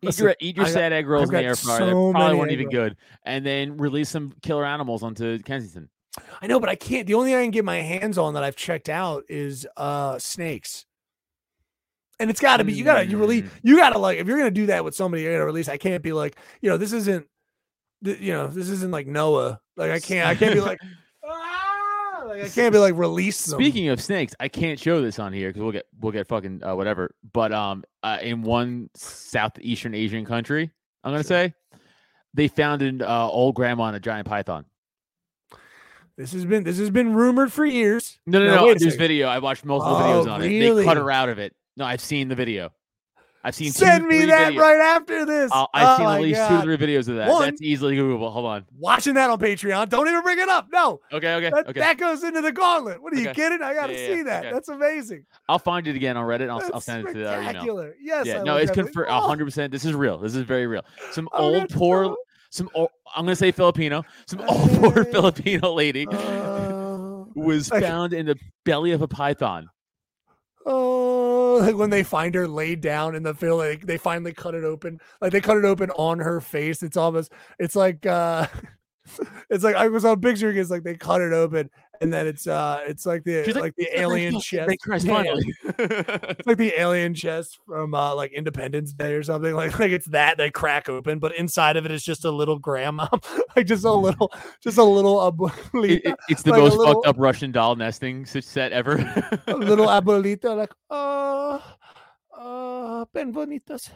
Eat 0.00 0.18
your, 0.18 0.34
eat 0.40 0.56
your 0.56 0.64
got- 0.64 0.72
sad 0.72 0.92
egg 0.92 1.06
rolls 1.08 1.28
in 1.28 1.34
the 1.34 1.42
air 1.42 1.56
fryer. 1.56 1.78
So 1.90 2.12
probably 2.12 2.12
many 2.28 2.38
weren't 2.38 2.52
even 2.52 2.70
good. 2.70 2.96
And 3.24 3.44
then 3.44 3.76
release 3.76 4.08
some 4.08 4.32
killer 4.42 4.64
animals 4.64 5.02
onto 5.02 5.38
Kensington. 5.40 5.88
I 6.40 6.46
know, 6.46 6.60
but 6.60 6.68
I 6.68 6.74
can't. 6.76 7.06
The 7.06 7.14
only 7.14 7.30
thing 7.30 7.38
I 7.38 7.42
can 7.42 7.50
get 7.50 7.64
my 7.64 7.78
hands 7.80 8.16
on 8.18 8.34
that 8.34 8.44
I've 8.44 8.56
checked 8.56 8.88
out 8.88 9.24
is 9.28 9.66
uh 9.76 10.18
snakes. 10.18 10.86
And 12.22 12.30
it's 12.30 12.40
got 12.40 12.56
to 12.58 12.64
be 12.64 12.72
you 12.72 12.84
got 12.84 13.00
to 13.00 13.06
you 13.06 13.18
release 13.18 13.42
Mm. 13.44 13.50
you 13.62 13.76
got 13.76 13.90
to 13.90 13.98
like 13.98 14.18
if 14.18 14.26
you're 14.26 14.38
gonna 14.38 14.50
do 14.50 14.66
that 14.66 14.84
with 14.84 14.94
somebody 14.94 15.22
you're 15.24 15.32
gonna 15.32 15.44
release. 15.44 15.68
I 15.68 15.76
can't 15.76 16.02
be 16.02 16.12
like 16.12 16.36
you 16.60 16.70
know 16.70 16.76
this 16.76 16.92
isn't 16.92 17.26
you 18.02 18.32
know 18.32 18.46
this 18.46 18.68
isn't 18.70 18.90
like 18.90 19.06
Noah. 19.06 19.60
Like 19.76 19.90
I 19.90 20.00
can't 20.00 20.28
I 20.28 20.34
can't 20.34 20.54
be 20.54 20.60
like 20.60 20.78
ah! 21.24 22.22
like 22.26 22.44
I 22.44 22.48
can't 22.48 22.72
be 22.72 22.78
like 22.78 22.94
release 22.94 23.44
them. 23.46 23.58
Speaking 23.60 23.88
of 23.88 24.00
snakes, 24.00 24.34
I 24.40 24.48
can't 24.48 24.78
show 24.78 25.02
this 25.02 25.18
on 25.18 25.32
here 25.32 25.50
because 25.50 25.62
we'll 25.62 25.72
get 25.72 25.86
we'll 26.00 26.12
get 26.12 26.28
fucking 26.28 26.62
uh, 26.64 26.74
whatever. 26.74 27.14
But 27.32 27.52
um, 27.52 27.84
uh, 28.02 28.18
in 28.22 28.42
one 28.42 28.88
southeastern 28.94 29.94
Asian 29.94 30.24
country, 30.24 30.70
I'm 31.04 31.12
gonna 31.12 31.24
say, 31.24 31.54
they 32.34 32.48
found 32.48 32.82
an 32.82 33.02
uh, 33.02 33.28
old 33.28 33.54
grandma 33.54 33.88
in 33.88 33.94
a 33.94 34.00
giant 34.00 34.28
python. 34.28 34.64
This 36.16 36.32
has 36.32 36.44
been 36.44 36.62
this 36.62 36.78
has 36.78 36.90
been 36.90 37.14
rumored 37.14 37.52
for 37.52 37.64
years. 37.64 38.18
No, 38.26 38.38
no, 38.38 38.54
no. 38.54 38.64
wait 38.66 38.78
There's 38.78 38.96
video. 38.96 39.28
I 39.28 39.38
watched 39.38 39.64
multiple 39.64 39.96
Oh, 39.96 40.00
videos 40.00 40.30
on 40.30 40.42
it. 40.42 40.74
They 40.74 40.84
cut 40.84 40.96
her 40.96 41.10
out 41.10 41.28
of 41.28 41.38
it. 41.38 41.54
No, 41.76 41.84
I've 41.84 42.00
seen 42.00 42.28
the 42.28 42.34
video. 42.34 42.70
I've 43.44 43.56
seen. 43.56 43.72
two, 43.72 43.78
Send 43.84 44.06
me 44.06 44.24
that 44.26 44.52
videos. 44.52 44.58
right 44.60 44.78
after 44.96 45.26
this. 45.26 45.50
I'll- 45.52 45.68
I've 45.74 45.88
Oh 45.88 45.96
seen 45.96 46.06
at 46.06 46.20
least 46.20 46.48
two 46.48 46.54
or 46.58 46.62
three 46.62 46.76
videos 46.76 47.08
of 47.08 47.16
that. 47.16 47.28
One- 47.28 47.42
That's 47.42 47.60
easily 47.60 47.96
Googleable. 47.96 48.30
Hold 48.32 48.46
on. 48.46 48.64
Watching 48.78 49.14
that 49.14 49.30
on 49.30 49.40
Patreon. 49.40 49.88
Don't 49.88 50.06
even 50.06 50.22
bring 50.22 50.38
it 50.38 50.48
up. 50.48 50.68
No, 50.72 51.00
Okay, 51.12 51.34
okay, 51.34 51.50
that, 51.50 51.68
okay. 51.68 51.80
that 51.80 51.98
goes 51.98 52.22
into 52.22 52.40
the 52.40 52.52
gauntlet. 52.52 53.02
What 53.02 53.12
are 53.12 53.16
you 53.18 53.30
kidding? 53.30 53.60
I 53.60 53.74
got 53.74 53.88
to 53.88 53.94
Yeah, 53.94 53.98
yeah, 54.08 54.14
see 54.14 54.22
that. 54.22 54.44
okay. 54.44 54.52
That's 54.54 54.68
amazing. 54.68 55.24
I'll 55.48 55.58
find 55.58 55.88
it 55.88 55.96
again 55.96 56.16
on 56.16 56.24
Reddit. 56.24 56.48
I'll, 56.50 56.62
I'll 56.72 56.80
send 56.80 57.08
it 57.08 57.14
to 57.14 57.26
our 57.28 57.38
email. 57.38 57.42
spectacular. 57.50 57.94
Yes. 58.00 58.26
Yeah, 58.26 58.42
no, 58.44 58.58
it's 58.58 58.70
confirmed. 58.70 59.08
oh, 59.10 59.20
hundred 59.26 59.46
percent. 59.46 59.72
This 59.72 59.84
is 59.84 59.92
real. 59.94 60.18
This 60.18 60.36
is 60.36 60.42
very 60.44 60.68
real. 60.68 60.84
Some 61.10 61.28
I'm 61.32 61.42
old 61.42 61.68
poor, 61.70 62.16
some 62.50 62.68
old, 62.74 62.90
I'm 63.16 63.24
gonna 63.24 63.34
say 63.34 63.50
Filipino. 63.50 64.04
Some 64.26 64.42
old 64.42 64.70
poor 64.78 65.00
Uh, 65.00 65.04
Filipino 65.04 65.72
lady 65.72 66.06
uh, 66.06 67.24
was 67.34 67.68
found 67.70 68.12
in 68.12 68.26
the 68.26 68.36
belly 68.64 68.92
of 68.92 69.02
a 69.02 69.08
python. 69.08 69.68
Oh, 70.64 71.41
like 71.60 71.76
when 71.76 71.90
they 71.90 72.02
find 72.02 72.34
her 72.34 72.48
laid 72.48 72.80
down 72.80 73.14
in 73.14 73.22
the 73.22 73.34
field, 73.34 73.58
like 73.58 73.82
they 73.86 73.98
finally 73.98 74.32
cut 74.32 74.54
it 74.54 74.64
open. 74.64 75.00
Like 75.20 75.32
they 75.32 75.40
cut 75.40 75.56
it 75.58 75.64
open 75.64 75.90
on 75.92 76.18
her 76.18 76.40
face. 76.40 76.82
It's 76.82 76.96
almost, 76.96 77.32
it's 77.58 77.76
like, 77.76 78.06
uh 78.06 78.46
it's 79.50 79.64
like 79.64 79.76
I 79.76 79.88
was 79.88 80.04
on 80.04 80.20
picturing. 80.20 80.56
It's 80.56 80.70
like 80.70 80.84
they 80.84 80.96
cut 80.96 81.20
it 81.20 81.32
open, 81.32 81.70
and 82.00 82.12
then 82.12 82.26
it's, 82.26 82.46
uh 82.46 82.80
it's 82.86 83.06
like 83.06 83.22
the 83.24 83.44
She's 83.44 83.54
like, 83.56 83.74
the 83.76 83.88
alien 83.98 84.34
fuck- 84.34 84.42
chest. 84.42 84.80
Christ, 84.82 85.06
Yeah, 85.06 85.14
finally. 85.14 85.54
It's 85.78 86.46
like 86.46 86.56
the 86.58 86.72
alien 86.80 87.14
chest 87.14 87.58
from 87.66 87.94
uh 87.94 88.14
like 88.14 88.32
Independence 88.32 88.92
Day 88.92 89.14
or 89.14 89.22
something. 89.22 89.54
Like 89.54 89.78
like 89.78 89.92
it's 89.92 90.06
that 90.06 90.36
they 90.38 90.50
crack 90.50 90.88
open, 90.88 91.18
but 91.18 91.34
inside 91.36 91.76
of 91.76 91.84
it 91.84 91.90
is 91.92 92.02
just 92.02 92.24
a 92.24 92.30
little 92.30 92.58
grandma, 92.58 93.06
like 93.56 93.66
just 93.66 93.84
a 93.84 93.92
little, 93.92 94.32
just 94.62 94.78
a 94.78 94.84
little 94.84 95.16
abuelita, 95.18 95.90
It- 95.90 96.04
it- 96.06 96.18
it's 96.28 96.42
the 96.42 96.50
Like 96.52 96.60
most 96.62 96.76
little- 96.76 96.94
fucked 96.94 97.06
up 97.06 97.16
Russian 97.18 97.52
doll 97.52 97.76
nesting 97.76 98.24
set 98.26 98.72
ever. 98.72 98.96
a 99.46 99.54
little 99.54 99.86
abuelita, 99.96 100.56
like 100.56 100.72
oh, 100.90 101.62
oh, 102.36 103.06
ben 103.12 103.32
bonitos, 103.32 103.90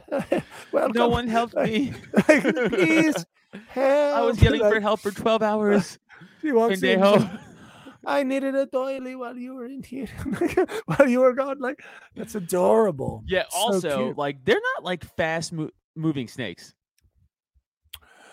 welcome. 0.72 0.92
no 0.94 1.08
one 1.08 1.26
helped 1.28 1.54
me. 1.56 1.92
like, 2.28 2.42
please 2.70 3.14
help. 3.68 4.16
I 4.16 4.20
was 4.22 4.40
yelling 4.40 4.60
Like, 4.60 4.74
for 4.74 4.80
help 4.80 5.00
for 5.00 5.10
12 5.10 5.42
hours. 5.42 5.98
She 6.42 6.52
walks 6.52 6.74
in, 6.74 6.80
she's 6.80 6.98
like, 6.98 7.20
Pendejo. 7.20 7.40
I 8.08 8.22
needed 8.22 8.54
a 8.54 8.66
doily 8.66 9.16
while 9.16 9.36
you 9.36 9.54
were 9.54 9.66
in 9.66 9.82
here, 9.82 10.06
while 10.86 11.08
you 11.08 11.20
were 11.20 11.32
gone. 11.34 11.58
Like 11.58 11.82
that's 12.14 12.34
adorable. 12.36 13.24
Yeah. 13.26 13.44
So 13.50 13.58
Also, 13.58 14.04
cute. 14.04 14.16
like 14.18 14.44
they're 14.44 14.60
not 14.76 14.84
like 14.84 15.04
fast 15.16 15.52
mo- 15.52 15.70
moving 15.96 16.28
snakes. 16.28 16.72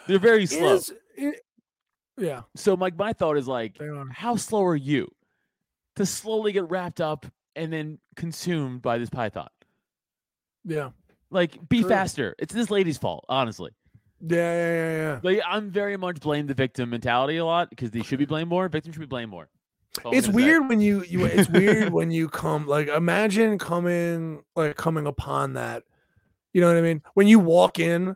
They're 0.07 0.19
very 0.19 0.45
slow. 0.45 0.76
Is 0.76 0.93
it- 1.17 1.39
yeah, 2.15 2.41
So, 2.55 2.76
like, 2.76 2.95
my 2.95 3.11
thought 3.13 3.38
is 3.38 3.47
like, 3.47 3.80
how 4.11 4.36
slow 4.36 4.63
are 4.65 4.76
you 4.76 5.11
to 5.95 6.05
slowly 6.05 6.51
get 6.51 6.69
wrapped 6.69 7.01
up 7.01 7.26
and 7.55 7.74
then 7.74 7.97
consumed 8.15 8.84
by 8.84 8.99
this 8.99 9.09
python? 9.09 9.47
Yeah. 10.63 10.91
Like, 11.32 11.57
be 11.69 11.80
True. 11.80 11.89
faster. 11.89 12.36
It's 12.38 12.53
this 12.53 12.69
lady's 12.69 12.99
fault, 12.99 13.26
honestly. 13.30 13.71
Yeah, 14.21 14.38
yeah, 14.38 14.74
yeah, 14.74 14.97
yeah. 14.97 15.19
Like, 15.24 15.41
I'm 15.47 15.71
very 15.71 15.97
much 15.97 16.19
blame 16.19 16.45
the 16.45 16.53
victim 16.53 16.91
mentality 16.91 17.38
a 17.38 17.45
lot 17.45 17.71
because 17.71 17.89
they 17.89 18.03
should 18.03 18.19
be 18.19 18.26
blamed 18.26 18.49
more. 18.49 18.69
Victims 18.69 18.93
should 18.93 18.99
be 19.01 19.07
blamed 19.07 19.32
more. 19.32 19.49
It's 20.05 20.27
weird 20.27 20.67
when 20.69 20.81
you 20.81 21.03
you 21.03 21.25
it's 21.25 21.49
weird 21.49 21.93
when 21.93 22.11
you 22.11 22.27
come 22.29 22.67
like 22.67 22.87
imagine 22.87 23.57
coming 23.59 24.43
like 24.55 24.75
coming 24.75 25.05
upon 25.07 25.53
that. 25.53 25.83
You 26.53 26.61
know 26.61 26.67
what 26.67 26.77
I 26.77 26.81
mean? 26.81 27.01
When 27.13 27.27
you 27.27 27.39
walk 27.39 27.79
in 27.79 28.15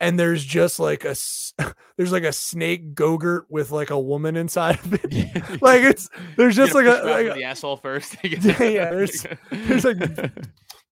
and 0.00 0.18
there's 0.18 0.44
just 0.44 0.78
like 0.80 1.04
a 1.04 1.14
there's 1.96 2.12
like 2.12 2.24
a 2.24 2.32
snake 2.32 2.94
gogurt 2.94 3.42
with 3.48 3.70
like 3.70 3.90
a 3.90 3.98
woman 3.98 4.36
inside 4.36 4.78
of 4.80 4.92
it. 4.94 5.12
like 5.62 5.82
it's 5.82 6.08
there's 6.36 6.56
just 6.56 6.74
like 6.74 6.86
a, 6.86 7.02
like 7.04 7.26
a 7.26 7.34
the 7.34 7.44
asshole 7.44 7.76
first. 7.76 8.16
Yeah, 8.24 8.62
yeah, 8.62 8.90
there's- 8.90 9.26
there's, 9.50 9.84
like, 9.84 9.98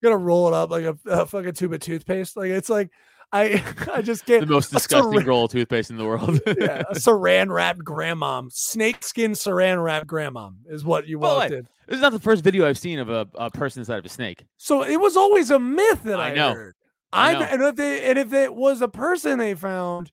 gonna 0.01 0.17
roll 0.17 0.47
it 0.47 0.53
up 0.53 0.69
like 0.71 0.83
a, 0.83 0.97
a 1.05 1.25
fucking 1.25 1.53
tube 1.53 1.73
of 1.73 1.79
toothpaste. 1.79 2.35
Like 2.37 2.49
it's 2.49 2.69
like 2.69 2.91
I 3.33 3.63
I 3.93 4.01
just 4.01 4.25
get 4.25 4.35
the 4.35 4.45
can't 4.45 4.51
most 4.51 4.71
disgusting 4.71 5.11
syringe- 5.11 5.27
roll 5.27 5.45
of 5.45 5.51
toothpaste 5.51 5.89
in 5.89 5.97
the 5.97 6.05
world. 6.05 6.39
yeah, 6.47 6.83
a 6.89 6.93
saran 6.95 7.51
wrapped 7.51 7.79
grandmom, 7.79 8.51
snake 8.53 9.03
skin 9.03 9.31
saran 9.31 9.83
wrapped 9.83 10.07
grandmom 10.07 10.57
is 10.69 10.85
what 10.85 11.07
you 11.07 11.19
walked. 11.19 11.49
This 11.49 11.97
is 11.97 12.01
not 12.01 12.13
the 12.13 12.19
first 12.19 12.43
video 12.43 12.67
I've 12.67 12.77
seen 12.77 12.99
of 12.99 13.09
a, 13.09 13.27
a 13.35 13.49
person 13.49 13.81
inside 13.81 13.97
of 13.97 14.05
a 14.05 14.09
snake. 14.09 14.45
So 14.57 14.83
it 14.83 14.97
was 14.97 15.17
always 15.17 15.51
a 15.51 15.59
myth 15.59 16.03
that 16.03 16.19
I, 16.19 16.29
I 16.29 16.35
know. 16.35 16.53
heard. 16.53 16.75
I 17.11 17.29
I 17.29 17.33
know. 17.33 17.41
and 17.41 17.61
if 17.63 17.75
they 17.75 18.09
and 18.09 18.19
if 18.19 18.33
it 18.33 18.53
was 18.55 18.81
a 18.81 18.87
person 18.87 19.39
they 19.39 19.55
found, 19.55 20.11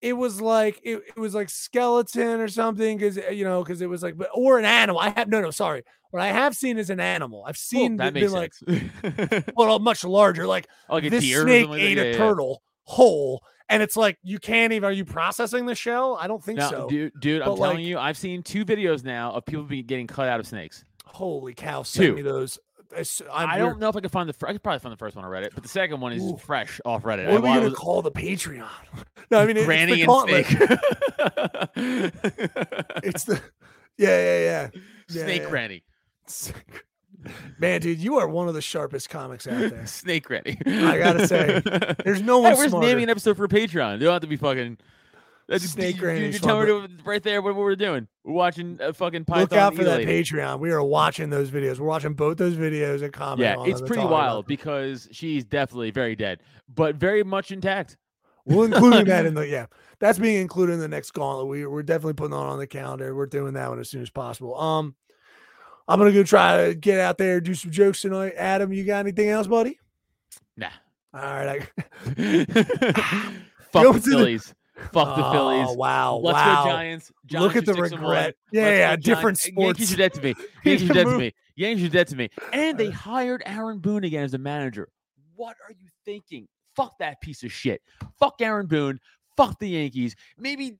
it 0.00 0.12
was 0.12 0.40
like 0.40 0.80
it, 0.82 1.02
it 1.16 1.18
was 1.18 1.34
like 1.34 1.50
skeleton 1.50 2.40
or 2.40 2.48
something 2.48 2.96
because 2.96 3.18
eh, 3.18 3.30
you 3.30 3.44
know 3.44 3.62
because 3.62 3.80
it 3.82 3.88
was 3.88 4.02
like 4.02 4.16
but- 4.16 4.30
or 4.34 4.58
an 4.58 4.64
animal. 4.64 5.00
I 5.00 5.10
have 5.10 5.28
no 5.28 5.40
no 5.40 5.50
sorry. 5.50 5.82
What 6.10 6.22
I 6.22 6.28
have 6.28 6.54
seen 6.54 6.78
is 6.78 6.88
an 6.90 7.00
animal. 7.00 7.40
I've 7.42 7.58
Well, 7.72 7.82
seen 7.82 7.96
that 7.98 8.14
been 8.14 8.32
like 8.32 8.52
well 9.56 9.78
much 9.78 10.04
larger 10.04 10.46
like 10.46 10.66
oh, 10.88 10.94
like 10.94 11.04
a 11.04 11.10
this 11.10 11.24
deer 11.24 11.42
snake 11.42 11.68
like 11.68 11.80
ate 11.82 11.96
Yeah, 11.98 12.02
a 12.04 12.10
yeah, 12.12 12.16
turtle 12.16 12.62
whole 12.84 13.42
and 13.68 13.82
it's 13.82 13.96
like 13.96 14.16
you 14.22 14.38
can't 14.38 14.72
even 14.72 14.88
are 14.88 14.92
you 14.92 15.04
processing 15.04 15.66
the 15.66 15.74
shell? 15.74 16.16
I 16.18 16.26
don't 16.26 16.42
think 16.42 16.58
No, 16.58 16.70
so. 16.70 16.88
dude, 16.88 17.12
dude, 17.20 17.42
I'm 17.42 17.48
But, 17.50 17.56
telling 17.56 17.80
you, 17.80 17.98
I've 17.98 18.16
seen 18.16 18.42
two 18.42 18.64
videos 18.64 19.04
now 19.04 19.32
of 19.32 19.44
people 19.44 19.64
be 19.64 19.82
getting 19.82 20.06
cut 20.06 20.28
out 20.28 20.40
of 20.40 20.46
snakes. 20.46 20.84
Holy 21.04 21.52
cow! 21.52 21.82
Send 21.82 22.06
Two. 22.06 22.14
me 22.14 22.22
those. 22.22 22.58
I 22.96 23.04
I'm 23.32 23.50
I 23.50 23.58
don't 23.58 23.78
know 23.78 23.88
if 23.88 23.96
I 23.96 24.00
can 24.00 24.08
find 24.08 24.28
the. 24.28 24.32
Fir- 24.32 24.48
I 24.48 24.52
could 24.52 24.62
probably 24.62 24.78
find 24.80 24.92
the 24.92 24.96
first 24.96 25.14
one 25.16 25.24
on 25.24 25.30
Reddit, 25.30 25.50
but 25.54 25.62
the 25.62 25.68
second 25.68 26.00
one 26.00 26.12
is 26.12 26.22
Ooh. 26.22 26.36
fresh 26.38 26.80
off 26.84 27.02
Reddit. 27.02 27.26
What 27.30 27.36
are 27.38 27.40
we 27.42 27.48
I- 27.48 27.52
I 27.52 27.56
gonna 27.56 27.68
was- 27.70 27.78
call 27.78 28.02
the 28.02 28.10
Patreon? 28.10 28.66
no, 29.30 29.38
I 29.40 29.46
mean 29.46 29.62
Granny 29.64 30.02
it's 30.02 30.06
the 30.06 30.12
and 30.12 30.42
gauntlet. 30.46 30.46
snake. 30.46 32.12
It's 33.04 33.24
the 33.24 33.40
yeah, 33.96 34.08
yeah, 34.08 34.38
yeah. 34.38 34.68
Yeah, 35.10 35.22
snake 35.24 35.42
yeah. 35.42 35.48
Granny. 35.50 35.82
Man, 37.58 37.80
dude, 37.80 37.98
you 37.98 38.16
are 38.18 38.28
one 38.28 38.48
of 38.48 38.54
the 38.54 38.60
sharpest 38.62 39.10
comics 39.10 39.46
out 39.48 39.70
there. 39.70 39.86
Snake 39.88 40.24
Granny. 40.24 40.56
I 40.66 40.98
gotta 40.98 41.26
say, 41.26 41.60
There's 42.04 42.22
no 42.22 42.42
Hey, 42.42 42.50
one 42.50 42.56
we're 42.58 42.64
just 42.68 42.76
naming 42.76 43.04
an 43.04 43.10
episode 43.10 43.36
for 43.36 43.48
Patreon. 43.48 43.94
You 43.94 44.04
don't 44.04 44.12
have 44.12 44.22
to 44.22 44.28
be 44.28 44.36
fucking. 44.36 44.78
That's 45.48 45.64
Snake 45.64 45.98
you, 45.98 46.10
you, 46.10 46.26
you 46.26 46.38
tell 46.38 46.60
me 46.60 46.66
to- 46.66 46.88
right 47.04 47.22
there 47.22 47.40
what, 47.40 47.54
what 47.54 47.62
we're 47.62 47.74
doing. 47.74 48.06
We're 48.22 48.34
watching 48.34 48.76
a 48.82 48.92
fucking 48.92 49.24
Python. 49.24 49.40
Look 49.42 49.52
out 49.54 49.74
for 49.74 49.84
that 49.84 50.00
Patreon. 50.02 50.60
We 50.60 50.70
are 50.72 50.82
watching 50.82 51.30
those 51.30 51.50
videos. 51.50 51.78
We're 51.78 51.86
watching 51.86 52.12
both 52.12 52.36
those 52.36 52.54
videos 52.54 53.02
and 53.02 53.12
commenting. 53.12 53.44
Yeah, 53.52 53.56
on 53.56 53.70
it's 53.70 53.80
pretty 53.80 54.02
all 54.02 54.08
I 54.08 54.10
know. 54.10 54.14
wild 54.16 54.46
because 54.46 55.08
she's 55.10 55.44
definitely 55.46 55.90
very 55.90 56.14
dead, 56.14 56.40
but 56.74 56.96
very 56.96 57.24
much 57.24 57.50
intact. 57.50 57.96
We'll 58.44 58.64
include 58.64 59.06
that 59.06 59.24
in 59.26 59.32
the 59.34 59.48
yeah. 59.48 59.66
That's 60.00 60.18
being 60.18 60.40
included 60.40 60.74
in 60.74 60.80
the 60.80 60.88
next 60.88 61.12
gauntlet. 61.12 61.48
We 61.48 61.66
we're 61.66 61.82
definitely 61.82 62.12
putting 62.14 62.32
that 62.32 62.36
on 62.36 62.58
the 62.58 62.66
calendar. 62.66 63.14
We're 63.14 63.26
doing 63.26 63.54
that 63.54 63.70
one 63.70 63.78
as 63.80 63.88
soon 63.88 64.02
as 64.02 64.10
possible. 64.10 64.54
Um, 64.60 64.94
I'm 65.88 65.98
gonna 65.98 66.12
go 66.12 66.22
try 66.24 66.66
to 66.68 66.74
get 66.74 67.00
out 67.00 67.16
there 67.16 67.40
do 67.40 67.54
some 67.54 67.70
jokes 67.70 68.02
tonight. 68.02 68.34
Adam, 68.36 68.70
you 68.72 68.84
got 68.84 68.98
anything 69.00 69.30
else, 69.30 69.46
buddy? 69.46 69.78
Nah. 70.58 70.68
All 71.14 71.20
right. 71.22 71.66
I, 72.18 72.44
Fuck 73.72 73.82
Go 73.82 73.92
the 73.94 74.00
to 74.00 74.10
the- 74.10 74.16
Phillies. 74.16 74.54
Fuck 74.92 75.16
the 75.16 75.26
Oh, 75.26 75.32
Phillies. 75.32 75.76
Wow! 75.76 76.20
Let's 76.22 76.34
wow! 76.34 76.64
go 76.64 76.70
Giants. 76.70 77.12
Giants 77.26 77.46
Look 77.46 77.56
at 77.56 77.66
the 77.66 77.74
six 77.74 77.92
and 77.92 78.02
one. 78.02 78.10
regret. 78.10 78.34
Yeah, 78.52 78.62
Let's 78.62 78.78
yeah, 78.78 78.96
different 78.96 79.38
Giants. 79.38 79.58
Yankees 79.58 79.94
are 79.94 79.96
dead 79.96 80.14
to 80.14 80.22
me. 80.22 80.34
Yankees 80.64 80.90
are 80.90 80.94
dead 80.94 81.06
to 81.06 81.18
me. 81.18 81.34
Yankees 81.56 81.86
are 81.86 81.90
dead 81.90 82.08
to 82.08 82.16
me. 82.16 82.28
And 82.52 82.78
they 82.78 82.88
uh. 82.88 82.92
hired 82.92 83.42
Aaron 83.46 83.78
Boone 83.78 84.04
again 84.04 84.24
as 84.24 84.34
a 84.34 84.38
manager. 84.38 84.88
What 85.36 85.56
are 85.66 85.72
you 85.72 85.88
thinking? 86.04 86.46
Fuck 86.76 86.98
that 86.98 87.20
piece 87.20 87.42
of 87.42 87.52
shit. 87.52 87.82
Fuck 88.18 88.36
Aaron 88.40 88.66
Boone. 88.66 89.00
Fuck 89.36 89.58
the 89.60 89.68
Yankees. 89.68 90.16
Maybe 90.36 90.78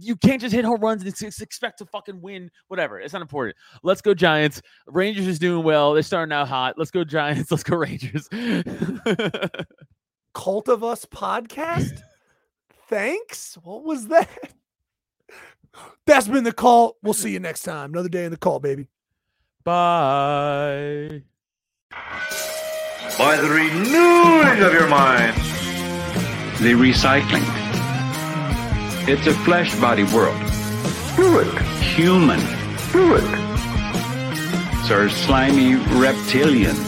you 0.00 0.16
can't 0.16 0.40
just 0.40 0.54
hit 0.54 0.64
home 0.64 0.80
runs 0.80 1.02
and 1.02 1.42
expect 1.42 1.78
to 1.78 1.84
fucking 1.84 2.22
win. 2.22 2.50
Whatever. 2.68 2.98
It's 2.98 3.12
not 3.12 3.20
important. 3.20 3.54
Let's 3.82 4.00
go 4.00 4.14
Giants. 4.14 4.62
Rangers 4.86 5.26
is 5.26 5.38
doing 5.38 5.62
well. 5.62 5.92
They're 5.92 6.02
starting 6.02 6.32
out 6.32 6.48
hot. 6.48 6.78
Let's 6.78 6.90
go 6.90 7.04
Giants. 7.04 7.46
Let's 7.50 7.62
go 7.62 7.76
Rangers. 7.76 8.26
Cult 10.34 10.68
of 10.68 10.84
Us 10.84 11.04
podcast. 11.04 12.00
Thanks. 12.88 13.58
What 13.62 13.84
was 13.84 14.08
that? 14.08 14.28
That's 16.06 16.26
been 16.26 16.44
the 16.44 16.52
call. 16.52 16.96
We'll 17.02 17.14
see 17.14 17.30
you 17.32 17.38
next 17.38 17.62
time. 17.62 17.92
Another 17.92 18.08
day 18.08 18.24
in 18.24 18.30
the 18.30 18.38
call, 18.38 18.60
baby. 18.60 18.88
Bye. 19.62 21.22
By 23.18 23.36
the 23.36 23.48
renewing 23.48 24.62
of 24.62 24.72
your 24.72 24.88
mind. 24.88 25.36
The 26.60 26.72
recycling. 26.72 27.44
It's 29.06 29.26
a 29.26 29.34
flesh 29.44 29.78
body 29.80 30.04
world. 30.04 30.38
Do 31.16 31.40
it. 31.40 31.58
Human. 31.94 32.40
Do 32.92 33.16
it. 33.16 34.84
Sir 34.86 35.10
slimy 35.10 35.74
reptilian. 36.00 36.87